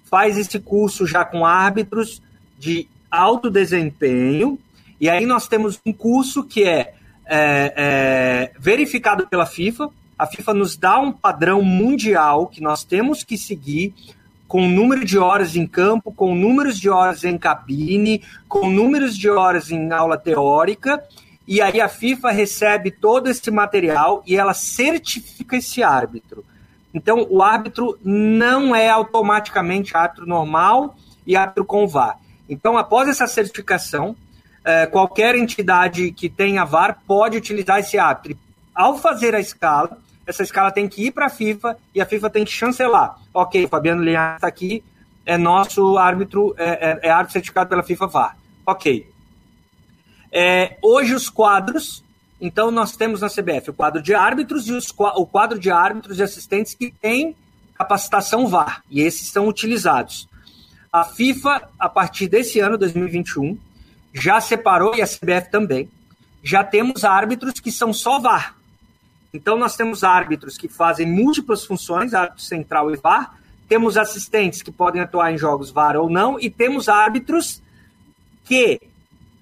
faz 0.03 0.37
esse 0.37 0.59
curso 0.59 1.07
já 1.07 1.23
com 1.23 1.45
árbitros 1.45 2.21
de 2.59 2.89
alto 3.09 3.49
desempenho. 3.49 4.59
E 4.99 5.09
aí 5.09 5.25
nós 5.25 5.47
temos 5.47 5.79
um 5.85 5.93
curso 5.93 6.43
que 6.43 6.65
é, 6.65 6.93
é, 7.25 7.73
é 7.77 8.51
verificado 8.59 9.25
pela 9.27 9.45
FIFA, 9.45 9.89
a 10.21 10.27
FIFA 10.27 10.53
nos 10.53 10.77
dá 10.77 10.99
um 10.99 11.11
padrão 11.11 11.63
mundial 11.63 12.45
que 12.45 12.61
nós 12.61 12.83
temos 12.83 13.23
que 13.23 13.35
seguir 13.35 13.91
com 14.47 14.67
número 14.67 15.03
de 15.03 15.17
horas 15.17 15.55
em 15.55 15.65
campo, 15.65 16.11
com 16.11 16.35
números 16.35 16.79
de 16.79 16.91
horas 16.91 17.23
em 17.23 17.39
cabine, 17.39 18.21
com 18.47 18.69
números 18.69 19.17
de 19.17 19.27
horas 19.27 19.71
em 19.71 19.91
aula 19.91 20.19
teórica, 20.19 21.03
e 21.47 21.59
aí 21.59 21.81
a 21.81 21.89
FIFA 21.89 22.29
recebe 22.29 22.91
todo 22.91 23.31
esse 23.31 23.49
material 23.49 24.21
e 24.27 24.35
ela 24.35 24.53
certifica 24.53 25.57
esse 25.57 25.81
árbitro. 25.81 26.45
Então, 26.93 27.25
o 27.27 27.41
árbitro 27.41 27.97
não 28.03 28.75
é 28.75 28.91
automaticamente 28.91 29.97
árbitro 29.97 30.27
normal 30.27 30.97
e 31.25 31.35
árbitro 31.35 31.65
com 31.65 31.87
VAR. 31.87 32.19
Então, 32.47 32.77
após 32.77 33.09
essa 33.09 33.25
certificação, 33.25 34.15
eh, 34.63 34.85
qualquer 34.85 35.33
entidade 35.33 36.11
que 36.11 36.29
tenha 36.29 36.63
VAR 36.63 36.99
pode 37.07 37.37
utilizar 37.37 37.79
esse 37.79 37.97
árbitro. 37.97 38.37
Ao 38.75 38.99
fazer 38.99 39.33
a 39.33 39.39
escala, 39.39 39.97
essa 40.25 40.43
escala 40.43 40.71
tem 40.71 40.87
que 40.87 41.07
ir 41.07 41.11
para 41.11 41.25
a 41.25 41.29
FIFA 41.29 41.77
e 41.93 42.01
a 42.01 42.05
FIFA 42.05 42.29
tem 42.29 42.45
que 42.45 42.51
chancelar. 42.51 43.17
Ok, 43.33 43.67
Fabiano 43.67 44.03
Linhares 44.03 44.35
está 44.35 44.47
aqui, 44.47 44.83
é 45.25 45.37
nosso 45.37 45.97
árbitro, 45.97 46.55
é, 46.57 46.65
é, 46.69 47.07
é, 47.07 47.09
árbitro 47.09 47.33
certificado 47.33 47.69
pela 47.69 47.83
FIFA 47.83 48.07
VAR. 48.07 48.37
Ok. 48.65 49.09
É, 50.31 50.77
hoje 50.81 51.13
os 51.13 51.29
quadros, 51.29 52.03
então 52.39 52.71
nós 52.71 52.95
temos 52.95 53.21
na 53.21 53.29
CBF 53.29 53.69
o 53.69 53.73
quadro 53.73 54.01
de 54.01 54.13
árbitros 54.13 54.67
e 54.67 54.73
os, 54.73 54.93
o 54.97 55.25
quadro 55.25 55.59
de 55.59 55.69
árbitros 55.69 56.19
e 56.19 56.23
assistentes 56.23 56.73
que 56.73 56.91
tem 56.91 57.35
capacitação 57.75 58.47
VAR, 58.47 58.83
e 58.89 59.01
esses 59.01 59.27
são 59.29 59.47
utilizados. 59.47 60.29
A 60.91 61.03
FIFA, 61.03 61.69
a 61.79 61.89
partir 61.89 62.27
desse 62.27 62.59
ano, 62.59 62.77
2021, 62.77 63.57
já 64.13 64.39
separou, 64.39 64.95
e 64.95 65.01
a 65.01 65.07
CBF 65.07 65.49
também, 65.49 65.89
já 66.43 66.63
temos 66.63 67.03
árbitros 67.03 67.59
que 67.59 67.71
são 67.71 67.93
só 67.93 68.19
VAR. 68.19 68.55
Então, 69.33 69.57
nós 69.57 69.75
temos 69.75 70.03
árbitros 70.03 70.57
que 70.57 70.67
fazem 70.67 71.07
múltiplas 71.07 71.65
funções, 71.65 72.13
árbitro 72.13 72.43
central 72.43 72.91
e 72.91 72.97
VAR, 72.97 73.37
temos 73.67 73.95
assistentes 73.95 74.61
que 74.61 74.71
podem 74.71 75.01
atuar 75.01 75.31
em 75.31 75.37
jogos 75.37 75.71
VAR 75.71 75.95
ou 75.95 76.09
não, 76.09 76.37
e 76.37 76.49
temos 76.49 76.89
árbitros 76.89 77.61
que 78.43 78.81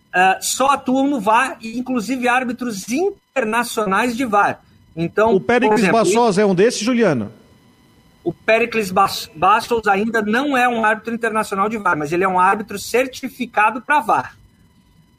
uh, 0.09 0.37
só 0.39 0.71
atuam 0.71 1.07
no 1.07 1.19
VAR, 1.19 1.57
e 1.59 1.79
inclusive 1.79 2.27
árbitros 2.27 2.87
internacionais 2.91 4.15
de 4.15 4.25
VAR. 4.25 4.61
Então, 4.95 5.33
o 5.33 5.41
Péricles 5.41 5.87
Bassos 5.89 6.37
é 6.37 6.45
um 6.45 6.53
desses, 6.53 6.81
Juliano? 6.81 7.31
O 8.23 8.31
Péricles 8.31 8.91
Bastos 8.91 9.87
ainda 9.87 10.21
não 10.21 10.55
é 10.55 10.69
um 10.69 10.85
árbitro 10.85 11.15
internacional 11.15 11.67
de 11.67 11.79
VAR, 11.79 11.97
mas 11.97 12.11
ele 12.11 12.23
é 12.23 12.27
um 12.27 12.39
árbitro 12.39 12.77
certificado 12.77 13.81
para 13.81 13.99
VAR. 14.01 14.37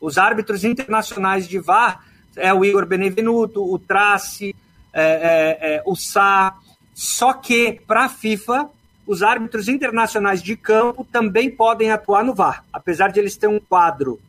Os 0.01 0.19
árbitros 0.19 0.63
internacionais 0.63 1.49
de 1.49 1.59
VAR 1.59 2.05
é 2.37 2.53
o 2.53 2.65
Igor 2.65 2.87
Benevenuto, 2.87 3.63
o 3.63 3.79
Trace, 3.79 4.55
é, 4.93 5.03
é, 5.03 5.75
é, 5.75 5.83
o 5.87 5.95
Sá. 5.95 6.57
Só 6.95 7.33
que, 7.33 7.81
para 7.87 8.05
a 8.05 8.09
FIFA, 8.09 8.69
os 9.07 9.23
árbitros 9.23 9.69
internacionais 9.69 10.43
de 10.43 10.57
campo 10.57 11.05
também 11.11 11.51
podem 11.51 11.91
atuar 11.91 12.25
no 12.25 12.35
VAR, 12.35 12.65
apesar 12.73 13.09
de 13.09 13.19
eles 13.19 13.37
terem 13.37 13.57
um 13.57 13.61
quadro 13.61 14.21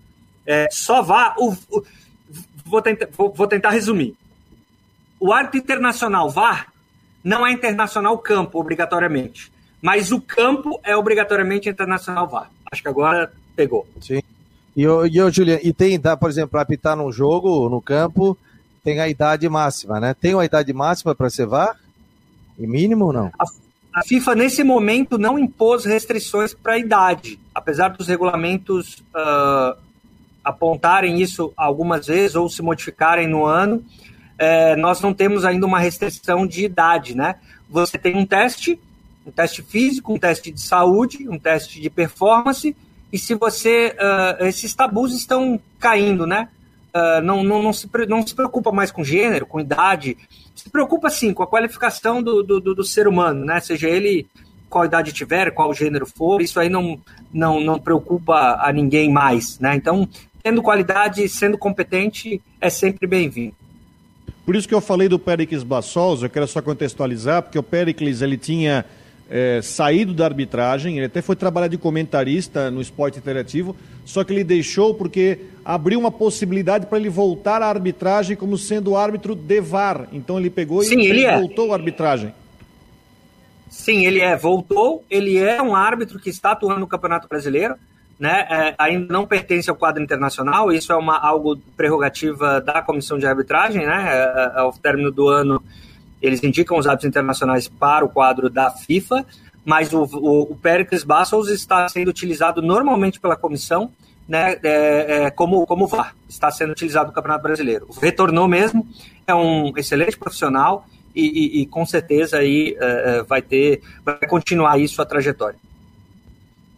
é, 0.46 0.68
só 0.72 1.02
VAR. 1.02 1.36
O, 1.38 1.52
o, 1.70 1.84
vou, 2.66 2.82
tentar, 2.82 3.08
vou, 3.12 3.34
vou 3.34 3.48
tentar 3.48 3.70
resumir. 3.72 4.16
O 5.20 5.32
árbitro 5.32 5.60
internacional 5.60 6.30
VAR 6.30 6.72
não 7.24 7.46
é 7.46 7.52
internacional 7.52 8.18
campo, 8.18 8.60
obrigatoriamente. 8.60 9.52
Mas 9.82 10.12
o 10.12 10.22
campo 10.22 10.80
é 10.84 10.96
obrigatoriamente 10.96 11.70
internacional 11.70 12.28
VAR. 12.28 12.50
Acho 12.72 12.82
que 12.82 12.88
agora 12.88 13.32
pegou. 13.56 13.88
Sim. 14.00 14.22
E, 14.76 14.88
o, 14.88 15.06
e, 15.06 15.32
Juliano, 15.32 15.62
e 15.64 15.74
tem, 15.74 16.00
por 16.00 16.30
exemplo, 16.30 16.52
para 16.52 16.62
apitar 16.62 16.96
num 16.96 17.12
jogo, 17.12 17.70
no 17.70 17.82
campo, 17.82 18.38
tem 18.84 19.00
a 19.00 19.10
idade 19.10 19.48
máxima, 19.50 20.00
né? 20.00 20.14
Tem 20.14 20.34
uma 20.34 20.46
idade 20.46 20.72
máxima 20.74 21.14
para 21.14 21.30
ser 21.30 21.46
VAR? 21.46 21.78
E 22.58 22.66
mínimo 22.66 23.06
ou 23.06 23.14
não? 23.14 23.32
A, 23.40 23.44
a, 24.00 24.04
FIFA, 24.04 24.36
nesse 24.36 24.64
momento, 24.64 25.18
não 25.18 25.38
impôs 25.38 25.86
restrições 25.86 26.54
para 26.54 26.74
a 26.74 26.78
idade, 26.78 27.40
apesar 27.54 27.90
dos 27.90 28.08
regulamentos 28.08 29.04
uh, 29.16 29.78
apontarem 30.44 31.22
isso 31.22 31.52
algumas 31.58 32.08
vezes 32.08 32.36
ou 32.36 32.50
se 32.50 32.62
modificarem 32.62 33.28
no 33.28 33.46
ano 33.46 33.84
é, 34.42 34.76
nós 34.76 35.00
não 35.02 35.14
temos 35.14 35.46
ainda 35.46 35.68
uma 35.68 35.78
restrição 35.78 36.48
de 36.48 36.66
idade, 36.66 37.16
né? 37.16 37.36
Você 37.70 37.96
tem 37.96 38.18
um 38.18 38.26
teste, 38.26 38.80
um 39.24 39.30
teste 39.30 39.62
físico, 39.62 40.12
um 40.12 40.18
teste 40.18 40.52
de 40.52 40.60
saúde, 40.60 41.30
um 41.30 41.38
teste 41.38 41.80
de 41.80 41.92
performance, 41.92 42.76
e 43.12 43.18
se 43.18 43.36
você. 43.36 43.96
Uh, 44.00 44.46
esses 44.46 44.74
tabus 44.74 45.14
estão 45.14 45.60
caindo, 45.80 46.26
né? 46.26 46.48
Uh, 46.94 47.22
não, 47.24 47.44
não, 47.44 47.64
não, 47.64 47.74
se, 47.74 47.90
não 48.08 48.26
se 48.26 48.36
preocupa 48.36 48.72
mais 48.72 48.92
com 48.92 49.04
gênero, 49.04 49.46
com 49.46 49.60
idade, 49.60 50.18
se 50.54 50.70
preocupa 50.70 51.10
sim 51.10 51.34
com 51.34 51.42
a 51.42 51.48
qualificação 51.48 52.22
do, 52.22 52.44
do, 52.44 52.60
do 52.60 52.84
ser 52.84 53.08
humano, 53.08 53.46
né? 53.46 53.60
Seja 53.60 53.90
ele 53.90 54.28
qual 54.70 54.86
idade 54.86 55.12
tiver, 55.12 55.52
qual 55.52 55.74
gênero 55.74 56.06
for, 56.06 56.42
isso 56.42 56.60
aí 56.60 56.70
não, 56.70 57.00
não, 57.34 57.60
não 57.60 57.78
preocupa 57.78 58.58
a 58.62 58.72
ninguém 58.72 59.12
mais, 59.12 59.60
né? 59.60 59.76
Então, 59.76 60.08
tendo 60.42 60.62
qualidade, 60.62 61.28
sendo 61.28 61.58
competente, 61.58 62.42
é 62.60 62.70
sempre 62.70 63.06
bem-vindo. 63.06 63.54
Por 64.46 64.56
isso 64.56 64.68
que 64.68 64.74
eu 64.74 64.82
falei 64.82 65.08
do 65.08 65.20
Pericles 65.20 65.64
Bassols, 65.64 66.24
eu 66.24 66.30
quero 66.30 66.48
só 66.48 66.62
contextualizar, 66.62 67.44
porque 67.44 67.60
o 67.60 67.64
Pericles 67.64 68.22
ele 68.22 68.38
tinha 68.38 68.86
é, 69.34 69.62
saído 69.62 70.14
da 70.14 70.26
arbitragem, 70.26 70.98
ele 70.98 71.06
até 71.06 71.22
foi 71.22 71.38
trabalhar 71.38 71.70
de 71.70 71.78
comentarista 71.78 72.70
no 72.70 72.82
esporte 72.82 73.18
interativo, 73.18 73.74
só 74.04 74.26
que 74.26 74.34
ele 74.34 74.44
deixou 74.44 74.94
porque 74.94 75.40
abriu 75.64 75.98
uma 75.98 76.12
possibilidade 76.12 76.86
para 76.86 76.98
ele 76.98 77.10
voltar 77.10 77.62
à 77.62 77.68
arbitragem 77.68 78.36
como 78.36 78.58
sendo 78.58 78.98
árbitro 78.98 79.34
de 79.34 79.62
VAR. 79.62 80.10
Então 80.12 80.38
ele 80.38 80.50
pegou 80.50 80.84
Sim, 80.84 81.00
e 81.00 81.08
ele 81.08 81.24
é. 81.24 81.40
voltou 81.40 81.72
à 81.72 81.76
arbitragem. 81.76 82.34
Sim, 83.70 84.06
ele 84.06 84.20
é, 84.20 84.36
voltou, 84.36 85.06
ele 85.10 85.38
é 85.38 85.62
um 85.62 85.74
árbitro 85.74 86.20
que 86.20 86.30
está 86.30 86.52
atuando 86.52 86.82
no 86.82 86.88
Campeonato 86.88 87.30
Brasileiro, 87.30 87.76
né, 88.20 88.46
é, 88.50 88.76
ainda 88.78 89.12
não 89.12 89.26
pertence 89.26 89.70
ao 89.70 89.78
quadro 89.78 90.04
internacional, 90.04 90.74
isso 90.74 90.92
é 90.92 90.96
uma, 90.96 91.18
algo 91.18 91.58
prerrogativa 91.78 92.60
da 92.60 92.82
comissão 92.82 93.18
de 93.18 93.26
arbitragem, 93.26 93.86
né, 93.86 94.10
é, 94.10 94.58
é, 94.58 94.60
ao 94.60 94.74
término 94.74 95.10
do 95.10 95.30
ano 95.30 95.64
eles 96.22 96.44
indicam 96.44 96.78
os 96.78 96.86
árbitros 96.86 97.10
internacionais 97.10 97.68
para 97.68 98.06
o 98.06 98.10
quadro 98.10 98.50
da 98.50 98.70
FIFA, 98.70 99.26
mas 99.66 99.94
o, 99.94 100.04
o, 100.04 100.42
o 100.52 100.56
Pericles 100.56 101.04
Bassos 101.04 101.50
está 101.50 101.88
sendo 101.90 102.10
utilizado 102.10 102.62
normalmente 102.62 103.20
pela 103.20 103.36
comissão, 103.36 103.92
né, 104.28 104.58
é, 104.64 105.24
é, 105.26 105.32
como, 105.32 105.66
como 105.66 105.88
VAR, 105.88 106.16
está 106.30 106.50
sendo 106.52 106.72
utilizado 106.72 107.08
no 107.08 107.14
Campeonato 107.14 107.44
Brasileiro. 107.44 107.88
Retornou 108.02 108.48
mesmo, 108.48 108.88
é 109.28 109.36
um 109.36 109.74
excelente 109.78 110.18
profissional 110.18 110.86
e, 111.16 111.26
e, 111.26 111.62
e 111.62 111.66
com 111.66 111.86
certeza 111.86 112.38
aí 112.38 112.76
é, 112.80 113.24
vai 113.24 113.42
ter, 113.42 113.82
vai 114.06 114.20
continuar 114.28 114.80
isso 114.80 115.02
a 115.02 115.06
trajetória. 115.06 115.60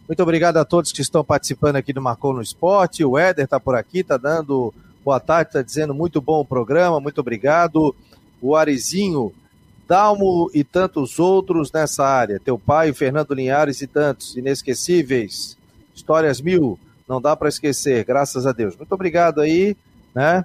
Muito 0.06 0.22
obrigado 0.22 0.58
a 0.58 0.64
todos 0.64 0.92
que 0.92 1.00
estão 1.00 1.24
participando 1.24 1.76
aqui 1.76 1.92
do 1.92 2.02
Marcou 2.02 2.34
no 2.34 2.42
Esporte. 2.42 3.04
O 3.04 3.16
Éder 3.16 3.44
está 3.44 3.58
por 3.58 3.74
aqui, 3.74 4.00
está 4.00 4.18
dando 4.18 4.72
boa 5.02 5.18
tarde, 5.18 5.50
está 5.50 5.62
dizendo 5.62 5.94
muito 5.94 6.20
bom 6.20 6.40
o 6.40 6.44
programa, 6.44 7.00
muito 7.00 7.20
obrigado. 7.20 7.94
O 8.44 8.54
Arizinho, 8.54 9.32
Dalmo 9.88 10.50
e 10.52 10.62
tantos 10.62 11.18
outros 11.18 11.72
nessa 11.72 12.04
área. 12.06 12.40
Teu 12.42 12.58
pai, 12.58 12.92
Fernando 12.92 13.34
Linhares 13.34 13.80
e 13.82 13.86
tantos 13.86 14.36
inesquecíveis. 14.36 15.56
Histórias 15.94 16.40
mil, 16.40 16.78
não 17.08 17.20
dá 17.20 17.34
para 17.34 17.48
esquecer, 17.48 18.04
graças 18.04 18.46
a 18.46 18.52
Deus. 18.52 18.76
Muito 18.76 18.92
obrigado 18.92 19.40
aí, 19.40 19.76
né? 20.14 20.44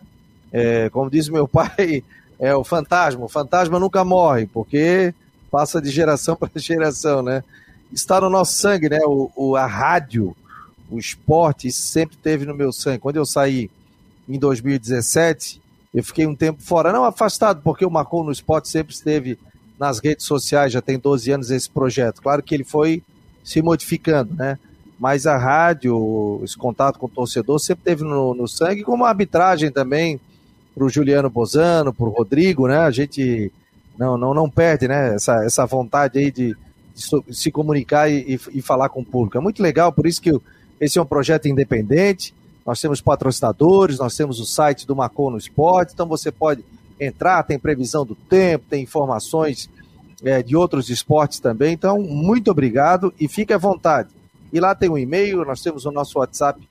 É, 0.52 0.89
como 0.89 1.10
diz 1.10 1.30
meu 1.30 1.47
pai, 1.50 2.04
é 2.39 2.56
o 2.56 2.64
fantasma. 2.64 3.26
O 3.26 3.30
fantasma 3.30 3.80
nunca 3.80 4.04
morre, 4.04 4.45
porque 4.45 5.14
passa 5.52 5.82
de 5.82 5.89
geração 5.89 6.36
para 6.38 6.50
geração, 6.56 7.22
né? 7.22 7.43
está 7.91 8.22
no 8.22 8.30
nosso 8.30 8.54
sangue, 8.54 8.89
né? 8.89 9.00
O, 9.06 9.32
o, 9.36 9.56
a 9.56 9.66
rádio, 9.66 10.36
o 10.89 10.97
esporte, 10.97 11.72
sempre 11.72 12.18
teve 12.18 12.45
no 12.45 12.56
meu 12.56 12.72
sangue. 12.72 13.00
Quando 13.00 13.18
eu 13.18 13.26
saí 13.26 13.70
em 14.28 14.38
2017, 14.38 15.62
eu 15.94 16.04
fiquei 16.04 16.28
um 16.28 16.36
tempo 16.36 16.62
fora, 16.62 16.92
não 16.92 17.04
afastado, 17.04 17.62
porque 17.64 17.86
o 17.86 17.90
Marcou 17.90 18.24
no 18.24 18.32
Esporte 18.32 18.70
sempre 18.70 18.94
esteve 18.94 19.40
nas 19.80 20.00
redes 20.00 20.26
sociais, 20.26 20.74
já 20.74 20.82
tem 20.82 21.00
12 21.00 21.32
anos 21.32 21.52
esse 21.52 21.70
projeto. 21.70 22.22
Claro 22.22 22.44
que 22.44 22.54
ele 22.54 22.64
foi 22.64 23.02
se 23.44 23.62
modificando, 23.62 24.36
né? 24.36 24.60
Mas 25.00 25.26
a 25.26 25.38
rádio, 25.38 26.42
esse 26.44 26.58
contato 26.58 27.00
com 27.00 27.06
o 27.06 27.10
torcedor 27.10 27.58
sempre 27.60 27.86
teve 27.86 28.04
no, 28.04 28.34
no 28.34 28.48
sangue, 28.48 28.84
como 28.84 29.06
a 29.06 29.10
arbitragem 29.10 29.72
também, 29.72 30.20
para 30.76 30.84
o 30.84 30.90
Juliano 30.90 31.30
Bozano, 31.30 31.94
para 31.94 32.06
o 32.06 32.10
Rodrigo, 32.10 32.68
né? 32.68 32.80
A 32.80 32.92
gente 32.92 33.52
não, 33.98 34.18
não, 34.18 34.34
não 34.34 34.50
perde, 34.50 34.88
né? 34.88 35.16
Essa, 35.16 35.44
essa 35.46 35.66
vontade 35.66 36.20
aí 36.20 36.30
de, 36.30 36.56
se 37.32 37.52
comunicar 37.52 38.12
e, 38.12 38.40
e, 38.52 38.62
falar 38.62 38.90
com 38.90 39.02
o 39.02 39.06
público. 39.06 39.38
É 39.38 39.42
muito 39.42 39.64
legal, 39.64 39.92
por 39.92 40.06
isso 40.06 40.22
que 40.22 40.32
esse 40.80 41.00
é 41.00 41.02
um 41.02 41.06
projeto 41.06 41.48
independente. 41.48 42.34
Nós 42.70 42.80
temos 42.80 43.01
patrocinadores, 43.01 43.97
nós 43.97 44.15
temos 44.15 44.39
o 44.39 44.45
site 44.45 44.86
do 44.86 44.95
Macon 44.95 45.32
no 45.32 45.39
Esporte, 45.39 45.91
então 45.91 46.07
você 46.07 46.32
pode 46.32 46.63
entrar, 46.99 47.41
tem 47.41 47.57
previsão 47.57 48.05
do 48.05 48.13
tempo, 48.13 48.63
tem 48.70 48.84
informações 48.84 49.67
é, 50.24 50.43
de 50.43 50.55
outros 50.55 50.88
esportes 50.91 51.39
também. 51.39 51.74
Então, 51.74 51.99
muito 51.99 52.51
obrigado 52.51 53.11
e 53.20 53.28
fique 53.28 53.51
à 53.51 53.57
vontade. 53.57 54.09
E 54.53 54.59
lá 54.59 54.76
tem 54.76 54.88
um 54.88 54.99
e-mail, 54.99 55.43
nós 55.43 55.63
temos 55.63 55.86
o 55.86 55.91
nosso 55.91 56.20
WhatsApp 56.20 56.61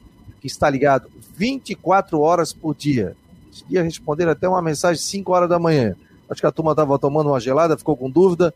que 0.41 0.47
está 0.47 0.71
ligado 0.71 1.11
24 1.37 2.21
horas 2.21 2.53
por 2.53 2.77
dia. 2.77 3.17
Dia 3.69 3.83
responder 3.83 4.29
até 4.29 4.49
uma 4.49 4.63
mensagem 4.63 5.03
5 5.03 5.33
horas 5.33 5.49
da 5.49 5.59
manhã. 5.59 5.97
Acho 6.31 6.41
que 6.41 6.47
a 6.47 6.53
turma 6.53 6.71
estava 6.71 6.97
tomando 6.97 7.31
uma 7.31 7.41
gelada, 7.41 7.77
ficou 7.77 7.97
com 7.97 8.09
dúvida. 8.09 8.55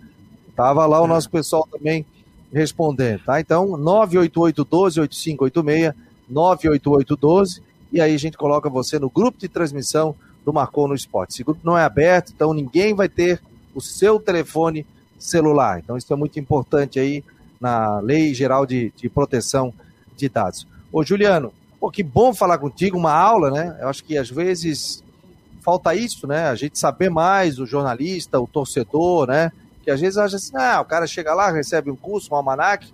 Tava 0.55 0.87
lá 0.87 1.01
o 1.01 1.09
nosso 1.09 1.29
pessoal 1.29 1.67
também 1.69 2.07
respondendo, 2.53 3.25
tá? 3.25 3.41
Então, 3.41 3.71
988-12-8586, 3.71 5.93
988-12, 6.33 7.61
e 7.93 8.01
aí 8.01 8.15
a 8.15 8.19
gente 8.19 8.37
coloca 8.37 8.71
você 8.71 8.99
no 8.99 9.11
grupo 9.11 9.39
de 9.39 9.49
transmissão 9.49 10.15
do 10.45 10.53
Marcou 10.53 10.89
no 10.89 10.95
Esporte. 10.95 11.35
Esse 11.35 11.45
grupo 11.45 11.61
não 11.63 11.77
é 11.77 11.85
aberto, 11.85 12.33
então 12.35 12.53
ninguém 12.53 12.95
vai 12.95 13.09
ter 13.09 13.41
o 13.75 13.81
seu 13.81 14.19
telefone 14.19 14.87
celular. 15.19 15.79
Então, 15.79 15.97
isso 15.97 16.13
é 16.13 16.17
muito 16.17 16.39
importante 16.41 16.99
aí 16.99 17.23
na 17.61 18.01
Lei 18.01 18.35
Geral 18.35 18.67
de, 18.67 18.93
de 18.97 19.09
Proteção 19.09 19.73
de 20.17 20.29
Dados. 20.29 20.67
Ô, 20.93 21.05
Juliano, 21.05 21.53
pô, 21.79 21.91
que 21.91 22.03
bom 22.03 22.35
falar 22.35 22.59
contigo, 22.59 22.99
uma 22.99 23.13
aula, 23.13 23.51
né? 23.51 23.77
Eu 23.81 23.89
acho 23.89 24.03
que 24.03 24.19
às 24.19 24.29
vezes 24.29 25.03
falta 25.61 25.95
isso, 25.95 26.27
né? 26.27 26.49
A 26.49 26.55
gente 26.57 26.79
saber 26.79 27.09
mais, 27.09 27.59
o 27.59 27.67
jornalista, 27.67 28.41
o 28.41 28.47
torcedor, 28.47 29.29
né? 29.29 29.53
que 29.83 29.91
às 29.91 30.01
vezes 30.01 30.17
acha 30.17 30.37
assim, 30.37 30.57
ah, 30.57 30.81
o 30.81 30.85
cara 30.85 31.07
chega 31.07 31.35
lá, 31.35 31.51
recebe 31.51 31.91
um 31.91 31.97
curso, 31.97 32.33
um 32.33 32.37
almanac 32.37 32.89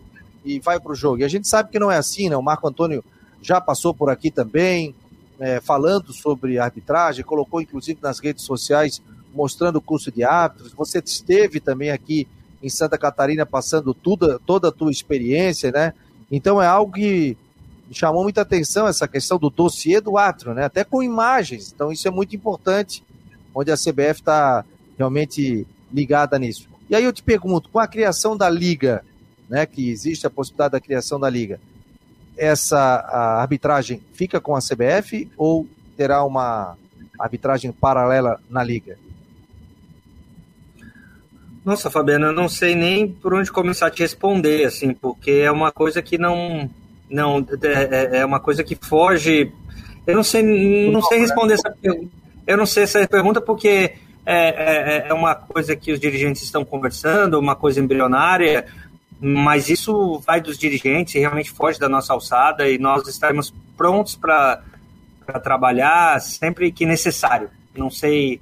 e 0.45 0.59
vai 0.59 0.81
para 0.81 0.93
o 0.93 0.95
jogo. 0.95 1.19
E 1.19 1.25
a 1.25 1.29
gente 1.29 1.47
sabe 1.47 1.71
que 1.71 1.79
não 1.79 1.91
é 1.91 1.97
assim, 1.97 2.29
né? 2.29 2.37
O 2.37 2.43
Marco 2.43 2.67
Antônio 2.67 3.05
já 3.43 3.61
passou 3.61 3.95
por 3.95 4.11
aqui 4.11 4.31
também, 4.31 4.95
é, 5.39 5.61
falando 5.61 6.13
sobre 6.13 6.59
arbitragem, 6.59 7.25
colocou 7.25 7.61
inclusive 7.61 7.99
nas 8.03 8.19
redes 8.19 8.45
sociais 8.45 9.01
mostrando 9.33 9.77
o 9.77 9.81
curso 9.81 10.11
de 10.11 10.25
árbitros. 10.25 10.73
Você 10.73 10.99
esteve 10.99 11.61
também 11.61 11.91
aqui 11.91 12.27
em 12.63 12.69
Santa 12.69 12.99
Catarina 12.99 13.47
passando 13.47 13.95
tudo, 13.95 14.41
toda 14.41 14.69
a 14.69 14.73
tua 14.73 14.91
experiência, 14.91 15.71
né? 15.71 15.93
Então 16.31 16.61
é 16.61 16.67
algo 16.67 16.93
que 16.93 17.37
chamou 17.93 18.23
muita 18.23 18.43
atenção 18.43 18.87
essa 18.87 19.07
questão 19.07 19.39
do 19.39 19.49
dossiê 19.49 20.01
do 20.01 20.19
árbitro, 20.19 20.55
né? 20.55 20.65
Até 20.65 20.85
com 20.85 21.03
imagens. 21.03 21.73
Então 21.73 21.93
isso 21.93 22.07
é 22.09 22.11
muito 22.11 22.35
importante, 22.35 23.05
onde 23.55 23.71
a 23.71 23.77
CBF 23.77 24.21
está 24.21 24.65
realmente 24.97 25.67
ligada 25.93 26.39
nisso. 26.39 26.69
E 26.91 26.97
aí 26.97 27.05
eu 27.05 27.13
te 27.13 27.23
pergunto, 27.23 27.69
com 27.69 27.79
a 27.79 27.87
criação 27.87 28.37
da 28.37 28.49
liga, 28.49 29.05
né, 29.49 29.65
que 29.67 29.89
existe 29.89 30.27
a 30.27 30.31
possibilidade 30.31 30.73
da 30.73 30.81
criação 30.81 31.19
da 31.19 31.29
liga, 31.29 31.61
essa 32.39 32.79
arbitragem 33.41 34.01
fica 34.13 34.41
com 34.41 34.55
a 34.55 34.61
CBF 34.61 35.29
ou 35.37 35.67
terá 35.97 36.25
uma 36.25 36.77
arbitragem 37.19 37.73
paralela 37.73 38.41
na 38.49 38.63
liga? 38.63 38.97
Nossa, 41.65 41.91
Fabiana, 41.91 42.29
eu 42.29 42.33
não 42.33 42.49
sei 42.49 42.75
nem 42.75 43.07
por 43.07 43.35
onde 43.35 43.53
começar 43.53 43.89
a 43.89 43.91
te 43.91 44.01
responder, 44.01 44.65
assim, 44.65 44.95
porque 44.95 45.33
é 45.33 45.51
uma 45.51 45.71
coisa 45.71 46.01
que 46.01 46.17
não. 46.17 46.71
Não, 47.11 47.45
é, 47.63 48.17
é, 48.17 48.19
é 48.21 48.25
uma 48.25 48.41
coisa 48.41 48.63
que 48.63 48.75
foge. 48.75 49.53
Eu 50.07 50.15
não 50.15 50.23
sei, 50.23 50.91
não 50.91 51.03
sei 51.03 51.19
responder 51.19 51.55
essa 51.55 51.71
pergunta. 51.71 52.11
Eu 52.47 52.57
não 52.57 52.65
sei 52.65 52.85
essa 52.85 53.07
pergunta 53.07 53.41
porque 53.43 53.93
é, 54.25 55.05
é, 55.05 55.09
é 55.09 55.13
uma 55.13 55.35
coisa 55.35 55.77
que 55.77 55.93
os 55.93 56.01
dirigentes 56.01 56.43
estão 56.43 56.65
conversando, 56.65 57.39
uma 57.39 57.57
coisa 57.57 57.81
embrionária, 57.81 58.67
mas 59.21 59.69
isso 59.69 60.19
vai 60.21 60.41
dos 60.41 60.57
dirigentes 60.57 61.15
e 61.15 61.19
realmente 61.19 61.51
foge 61.51 61.79
da 61.79 61.89
nossa 61.89 62.13
alçada 62.13 62.69
e 62.69 62.79
nós 62.79 63.07
estaremos 63.09 63.53
prontos 63.77 64.15
para 64.15 64.63
trabalhar 65.43 66.21
sempre 66.21 66.71
que 66.71 66.87
necessário. 66.87 67.51
Não 67.77 67.91
sei, 67.91 68.41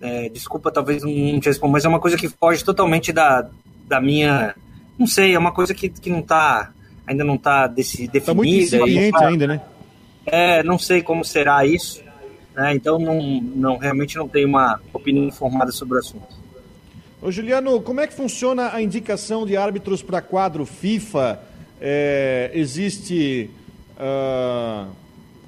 é, 0.00 0.28
desculpa, 0.28 0.70
talvez 0.70 1.02
não 1.02 1.40
te 1.40 1.46
responda, 1.46 1.72
mas 1.72 1.84
é 1.84 1.88
uma 1.88 2.00
coisa 2.00 2.16
que 2.16 2.28
foge 2.28 2.64
totalmente 2.64 3.12
da, 3.12 3.48
da 3.86 4.00
minha. 4.00 4.54
Não 4.98 5.06
sei, 5.06 5.34
é 5.34 5.38
uma 5.38 5.52
coisa 5.52 5.74
que, 5.74 5.88
que 5.88 6.10
não 6.10 6.20
está 6.20 6.72
ainda 7.06 7.24
não 7.24 7.34
está 7.34 7.66
definida. 7.66 8.18
Está 8.18 8.34
muito 8.34 8.52
incipiente 8.52 9.12
tá, 9.12 9.28
ainda, 9.28 9.46
né? 9.46 9.60
É, 10.24 10.62
não 10.62 10.78
sei 10.78 11.02
como 11.02 11.24
será 11.24 11.64
isso, 11.66 12.02
né? 12.54 12.74
então 12.74 12.98
não, 12.98 13.40
não, 13.40 13.76
realmente 13.76 14.16
não 14.16 14.28
tenho 14.28 14.48
uma 14.48 14.80
opinião 14.92 15.24
informada 15.24 15.72
sobre 15.72 15.96
o 15.96 15.98
assunto. 15.98 16.41
Ô 17.24 17.30
Juliano, 17.30 17.80
como 17.80 18.00
é 18.00 18.06
que 18.08 18.14
funciona 18.14 18.74
a 18.74 18.82
indicação 18.82 19.46
de 19.46 19.56
árbitros 19.56 20.02
para 20.02 20.20
quadro 20.20 20.66
FIFA? 20.66 21.38
É, 21.80 22.50
existe 22.52 23.48
uh, 23.96 24.90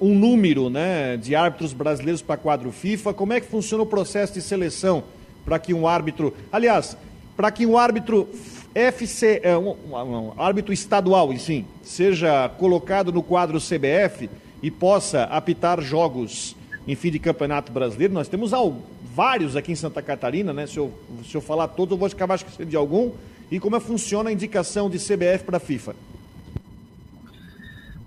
um 0.00 0.14
número 0.14 0.70
né, 0.70 1.16
de 1.16 1.34
árbitros 1.34 1.72
brasileiros 1.72 2.22
para 2.22 2.36
quadro 2.36 2.70
FIFA? 2.70 3.12
Como 3.12 3.32
é 3.32 3.40
que 3.40 3.48
funciona 3.48 3.82
o 3.82 3.86
processo 3.86 4.34
de 4.34 4.40
seleção 4.40 5.02
para 5.44 5.58
que 5.58 5.74
um 5.74 5.88
árbitro. 5.88 6.32
Aliás, 6.52 6.96
para 7.36 7.50
que 7.50 7.66
um 7.66 7.76
árbitro 7.76 8.28
FC, 8.72 9.40
é, 9.42 9.58
um, 9.58 9.70
um, 9.70 9.96
um, 9.96 10.32
árbitro 10.38 10.72
estadual, 10.72 11.32
enfim, 11.32 11.66
seja 11.82 12.48
colocado 12.50 13.12
no 13.12 13.20
quadro 13.20 13.58
CBF 13.58 14.30
e 14.62 14.70
possa 14.70 15.24
apitar 15.24 15.80
jogos 15.80 16.54
em 16.86 16.94
fim 16.94 17.10
de 17.10 17.18
campeonato 17.18 17.72
brasileiro, 17.72 18.12
nós 18.12 18.28
temos 18.28 18.52
vários 19.14 19.56
aqui 19.56 19.72
em 19.72 19.76
Santa 19.76 20.02
Catarina, 20.02 20.52
né? 20.52 20.66
Se 20.66 20.76
eu, 20.76 20.92
se 21.24 21.34
eu 21.34 21.40
falar 21.40 21.68
todos, 21.68 21.92
eu 21.92 21.98
vou 21.98 22.06
acabar 22.06 22.34
esquecendo 22.34 22.68
de 22.68 22.76
algum. 22.76 23.12
E 23.50 23.60
como 23.60 23.76
é 23.76 23.80
funciona 23.80 24.30
a 24.30 24.32
indicação 24.32 24.90
de 24.90 24.98
CBF 24.98 25.44
para 25.44 25.56
a 25.56 25.60
FIFA? 25.60 25.94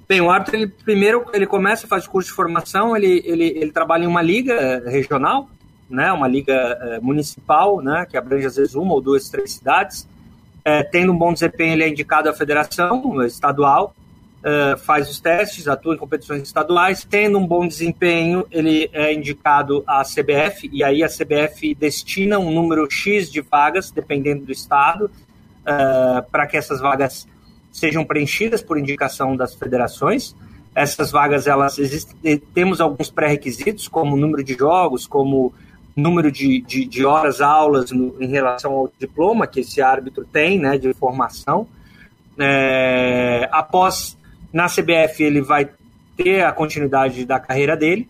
Bem, 0.08 0.22
o 0.22 0.30
árbitro, 0.30 0.56
ele, 0.56 0.68
primeiro, 0.68 1.26
ele 1.34 1.46
começa, 1.46 1.86
faz 1.86 2.08
curso 2.08 2.30
de 2.30 2.36
formação, 2.36 2.96
ele, 2.96 3.22
ele, 3.26 3.44
ele 3.44 3.72
trabalha 3.72 4.06
em 4.06 4.08
uma 4.08 4.22
liga 4.22 4.54
eh, 4.54 4.90
regional, 4.90 5.50
né, 5.90 6.12
uma 6.14 6.28
liga 6.28 6.54
é, 6.54 7.00
municipal, 7.00 7.82
né, 7.82 8.06
que 8.10 8.18
abrange 8.18 8.46
às 8.46 8.56
vezes 8.56 8.76
uma 8.76 8.94
ou 8.94 9.02
duas, 9.02 9.30
três 9.30 9.54
cidades. 9.54 10.08
É, 10.64 10.84
tendo 10.84 11.12
um 11.12 11.18
bom 11.18 11.34
desempenho, 11.34 11.74
ele 11.74 11.84
é 11.84 11.90
indicado 11.90 12.30
à 12.30 12.34
federação 12.34 13.22
estadual, 13.26 13.94
uh, 14.40 14.78
faz 14.78 15.10
os 15.10 15.20
testes, 15.20 15.68
atua 15.68 15.96
em 15.96 15.98
competições 15.98 16.44
estaduais, 16.44 17.06
tendo 17.10 17.38
um 17.38 17.46
bom 17.46 17.68
desempenho, 17.68 18.46
ele 18.52 18.90
é 18.94 19.14
indicado 19.14 19.84
à 19.88 20.04
CBF, 20.04 20.70
e 20.72 20.84
aí 20.84 21.04
a 21.04 21.08
CBF 21.08 21.76
destina 21.76 22.40
um 22.40 22.52
número 22.52 22.90
X 22.90 23.32
de 23.32 23.42
vagas, 23.42 23.92
dependendo 23.92 24.46
do 24.46 24.52
estado, 24.52 25.06
uh, 25.06 26.30
para 26.32 26.48
que 26.48 26.58
essas 26.58 26.80
vagas 26.80 27.28
sejam 27.72 28.04
preenchidas 28.04 28.62
por 28.62 28.78
indicação 28.78 29.36
das 29.36 29.54
federações. 29.54 30.36
Essas 30.74 31.12
vagas, 31.12 31.48
elas 31.48 31.80
existem, 31.80 32.38
temos 32.54 32.80
alguns 32.80 33.10
pré-requisitos, 33.10 33.88
como 33.88 34.16
número 34.16 34.44
de 34.44 34.54
jogos, 34.54 35.08
como 35.08 35.54
número 35.96 36.32
de, 36.32 36.62
de, 36.62 36.86
de 36.86 37.06
horas 37.06 37.42
aulas 37.42 37.92
no, 37.92 38.16
em 38.22 38.28
relação 38.28 38.72
ao 38.74 38.92
diploma 39.00 39.48
que 39.48 39.62
esse 39.62 39.82
árbitro 39.82 40.24
tem, 40.26 40.60
né, 40.60 40.78
de 40.78 40.94
formação. 40.94 41.68
É, 42.38 43.50
após 43.52 44.16
na 44.58 44.66
CBF 44.66 45.24
ele 45.24 45.40
vai 45.40 45.70
ter 46.16 46.44
a 46.44 46.52
continuidade 46.52 47.24
da 47.28 47.40
carreira 47.40 47.78
dele 47.78 48.10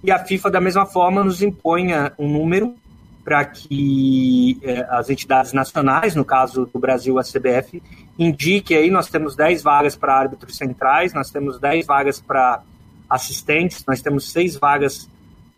e 0.00 0.12
a 0.12 0.24
FIFA 0.24 0.48
da 0.48 0.60
mesma 0.60 0.86
forma 0.86 1.24
nos 1.24 1.42
impõe 1.42 1.88
um 2.16 2.28
número 2.28 2.76
para 3.24 3.44
que 3.44 4.60
é, 4.62 4.86
as 4.90 5.10
entidades 5.10 5.52
nacionais, 5.52 6.14
no 6.14 6.24
caso 6.24 6.66
do 6.72 6.78
Brasil 6.78 7.18
a 7.18 7.22
CBF, 7.24 7.82
indique 8.16 8.76
aí 8.76 8.92
nós 8.92 9.08
temos 9.08 9.34
10 9.34 9.60
vagas 9.60 9.96
para 9.96 10.14
árbitros 10.14 10.56
centrais, 10.56 11.12
nós 11.12 11.32
temos 11.32 11.58
10 11.58 11.84
vagas 11.84 12.20
para 12.20 12.62
assistentes, 13.10 13.84
nós 13.84 14.00
temos 14.00 14.30
6 14.30 14.56
vagas 14.56 15.10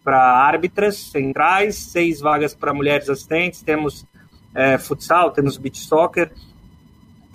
para 0.03 0.19
árbitras 0.19 0.97
centrais, 0.97 1.77
6 1.77 2.21
vagas 2.21 2.55
para 2.55 2.73
mulheres 2.73 3.11
assistentes, 3.11 3.61
temos 3.61 4.07
é, 4.55 4.79
futsal, 4.79 5.33
temos 5.33 5.59
beach 5.59 5.81
soccer, 5.81 6.33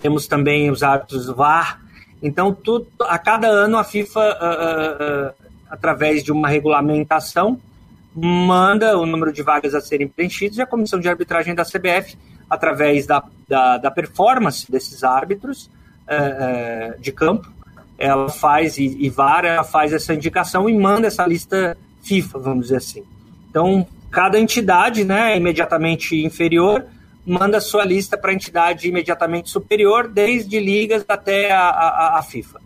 temos 0.01 0.25
também 0.25 0.71
os 0.71 0.81
árbitros 0.81 1.27
VAR, 1.27 1.84
então, 2.25 2.51
tudo, 2.51 2.87
a 3.01 3.19
cada 3.19 3.47
ano 3.47 3.77
a 3.77 3.83
FIFA, 3.83 4.19
uh, 4.19 5.29
uh, 5.29 5.49
através 5.69 6.23
de 6.23 6.31
uma 6.31 6.47
regulamentação, 6.47 7.61
manda 8.15 8.97
o 8.97 9.05
número 9.05 9.31
de 9.31 9.43
vagas 9.43 9.75
a 9.75 9.81
serem 9.81 10.07
preenchidas 10.07 10.57
e 10.57 10.61
a 10.61 10.65
comissão 10.65 10.99
de 10.99 11.07
arbitragem 11.07 11.53
da 11.53 11.63
CBF, 11.63 12.17
através 12.49 13.05
da, 13.05 13.23
da, 13.47 13.77
da 13.77 13.91
performance 13.91 14.71
desses 14.71 15.03
árbitros 15.03 15.69
uh, 16.07 16.99
de 16.99 17.11
campo, 17.11 17.47
ela 17.95 18.27
faz, 18.27 18.79
e, 18.79 19.05
e 19.05 19.13
faz 19.71 19.93
essa 19.93 20.11
indicação 20.11 20.67
e 20.67 20.75
manda 20.75 21.05
essa 21.05 21.27
lista 21.27 21.77
FIFA, 22.01 22.39
vamos 22.39 22.63
dizer 22.63 22.77
assim. 22.77 23.03
Então, 23.51 23.85
cada 24.09 24.39
entidade 24.39 25.03
né, 25.03 25.33
é 25.33 25.37
imediatamente 25.37 26.25
inferior 26.25 26.85
manda 27.25 27.59
sua 27.59 27.83
lista 27.83 28.17
para 28.17 28.31
a 28.31 28.33
entidade 28.33 28.87
imediatamente 28.87 29.49
superior, 29.49 30.07
desde 30.07 30.59
ligas 30.59 31.03
até 31.07 31.51
a, 31.51 31.69
a, 31.69 32.19
a 32.19 32.23
FIFA. 32.23 32.61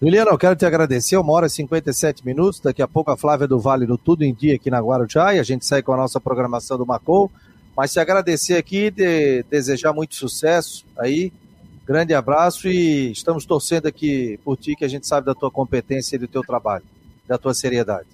Juliano, 0.00 0.30
eu 0.30 0.38
quero 0.38 0.56
te 0.56 0.64
agradecer, 0.64 1.16
uma 1.16 1.32
hora 1.32 1.46
e 1.46 1.50
57 1.50 2.24
minutos, 2.24 2.60
daqui 2.60 2.82
a 2.82 2.88
pouco 2.88 3.10
a 3.10 3.16
Flávia 3.16 3.46
do 3.46 3.58
Vale 3.58 3.86
no 3.86 3.98
Tudo 3.98 4.22
em 4.24 4.34
Dia 4.34 4.54
aqui 4.54 4.70
na 4.70 4.80
Guarujá, 4.80 5.34
e 5.34 5.38
a 5.38 5.42
gente 5.42 5.64
sai 5.64 5.82
com 5.82 5.92
a 5.92 5.96
nossa 5.96 6.20
programação 6.20 6.78
do 6.78 6.86
Macou, 6.86 7.30
mas 7.76 7.92
te 7.92 8.00
agradecer 8.00 8.56
aqui, 8.56 8.90
de, 8.90 9.44
desejar 9.44 9.92
muito 9.92 10.14
sucesso 10.14 10.84
aí, 10.96 11.32
grande 11.86 12.14
abraço 12.14 12.68
e 12.68 13.12
estamos 13.12 13.44
torcendo 13.44 13.86
aqui 13.86 14.38
por 14.44 14.56
ti, 14.56 14.74
que 14.76 14.84
a 14.84 14.88
gente 14.88 15.06
sabe 15.06 15.26
da 15.26 15.34
tua 15.34 15.50
competência 15.50 16.16
e 16.16 16.18
do 16.18 16.28
teu 16.28 16.42
trabalho, 16.42 16.84
da 17.26 17.38
tua 17.38 17.54
seriedade. 17.54 18.08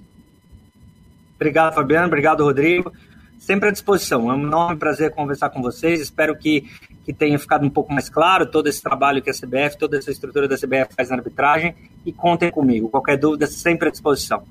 Obrigado, 1.36 1.74
Fabiano, 1.74 2.06
obrigado, 2.06 2.44
Rodrigo 2.44 2.92
sempre 3.38 3.68
à 3.68 3.72
disposição. 3.72 4.30
É 4.30 4.34
um 4.34 4.42
enorme 4.42 4.76
prazer 4.76 5.10
conversar 5.12 5.50
com 5.50 5.62
vocês. 5.62 6.00
Espero 6.00 6.36
que, 6.36 6.64
que 7.04 7.12
tenha 7.12 7.38
ficado 7.38 7.64
um 7.64 7.70
pouco 7.70 7.92
mais 7.92 8.08
claro 8.08 8.46
todo 8.46 8.68
esse 8.68 8.82
trabalho 8.82 9.22
que 9.22 9.30
a 9.30 9.34
CBF, 9.34 9.78
toda 9.78 9.96
essa 9.96 10.10
estrutura 10.10 10.48
da 10.48 10.56
CBF 10.56 10.94
faz 10.96 11.10
na 11.10 11.16
arbitragem. 11.16 11.74
E 12.04 12.12
contem 12.12 12.50
comigo. 12.50 12.88
Qualquer 12.88 13.16
dúvida, 13.16 13.46
sempre 13.46 13.88
à 13.88 13.90
disposição. 13.90 14.42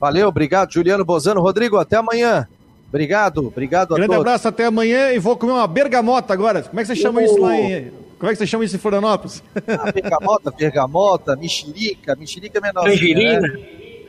Valeu, 0.00 0.28
obrigado, 0.28 0.72
Juliano 0.72 1.04
Bozano. 1.04 1.40
Rodrigo, 1.40 1.76
até 1.76 1.96
amanhã. 1.96 2.48
Obrigado, 2.88 3.46
obrigado 3.46 3.94
a 3.94 3.96
Grande 3.96 4.08
todos. 4.08 4.20
abraço, 4.20 4.48
até 4.48 4.66
amanhã 4.66 5.12
e 5.12 5.18
vou 5.18 5.36
comer 5.36 5.52
uma 5.52 5.66
bergamota 5.66 6.32
agora. 6.32 6.62
Como 6.62 6.78
é 6.78 6.82
que 6.82 6.88
você 6.88 6.96
chama 6.96 7.22
isso 7.22 7.40
lá 7.40 7.56
em... 7.56 7.90
Como 8.18 8.30
é 8.30 8.34
que 8.34 8.38
você 8.38 8.46
chama 8.46 8.64
isso 8.64 8.76
em 8.76 8.78
Florianópolis? 8.78 9.42
Ah, 9.66 9.90
bergamota, 9.90 10.50
bergamota, 10.50 11.34
mexerica, 11.34 12.14
mexerica 12.14 12.60
menor. 12.60 12.84
Tangerina. 12.84 13.40
Né? 13.40 13.58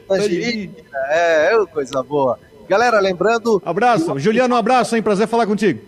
Tangerina, 0.07 0.73
é, 1.09 1.53
é 1.55 1.65
coisa 1.65 2.03
boa. 2.03 2.37
Galera, 2.67 2.99
lembrando. 2.99 3.61
Abraço. 3.65 4.17
Juliano, 4.19 4.55
um 4.55 4.57
abraço, 4.57 4.95
hein? 4.95 5.01
Prazer 5.01 5.27
falar 5.27 5.45
contigo. 5.45 5.81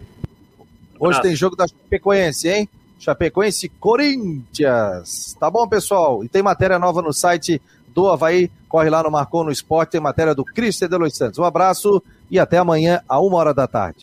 Hoje 0.99 1.21
tem 1.21 1.35
jogo 1.35 1.55
da 1.55 1.67
Chapecoense, 1.67 2.47
hein? 2.49 2.69
Chapecoense 2.97 3.69
Corinthians. 3.69 5.35
Tá 5.39 5.49
bom, 5.49 5.67
pessoal? 5.67 6.23
E 6.23 6.27
tem 6.29 6.41
matéria 6.41 6.79
nova 6.79 7.01
no 7.01 7.13
site 7.13 7.61
do 7.89 8.09
Havaí. 8.09 8.49
Corre 8.67 8.89
lá 8.89 9.03
no 9.03 9.11
Marcou 9.11 9.43
no 9.43 9.51
Esporte, 9.51 9.91
tem 9.91 10.01
matéria 10.01 10.33
do 10.33 10.43
Cristian 10.43 10.89
de 10.89 10.97
Los 10.97 11.15
Santos. 11.15 11.37
Um 11.37 11.43
abraço 11.43 12.01
e 12.31 12.39
até 12.39 12.57
amanhã, 12.57 13.01
a 13.07 13.19
uma 13.19 13.37
hora 13.37 13.53
da 13.53 13.67
tarde. 13.67 13.93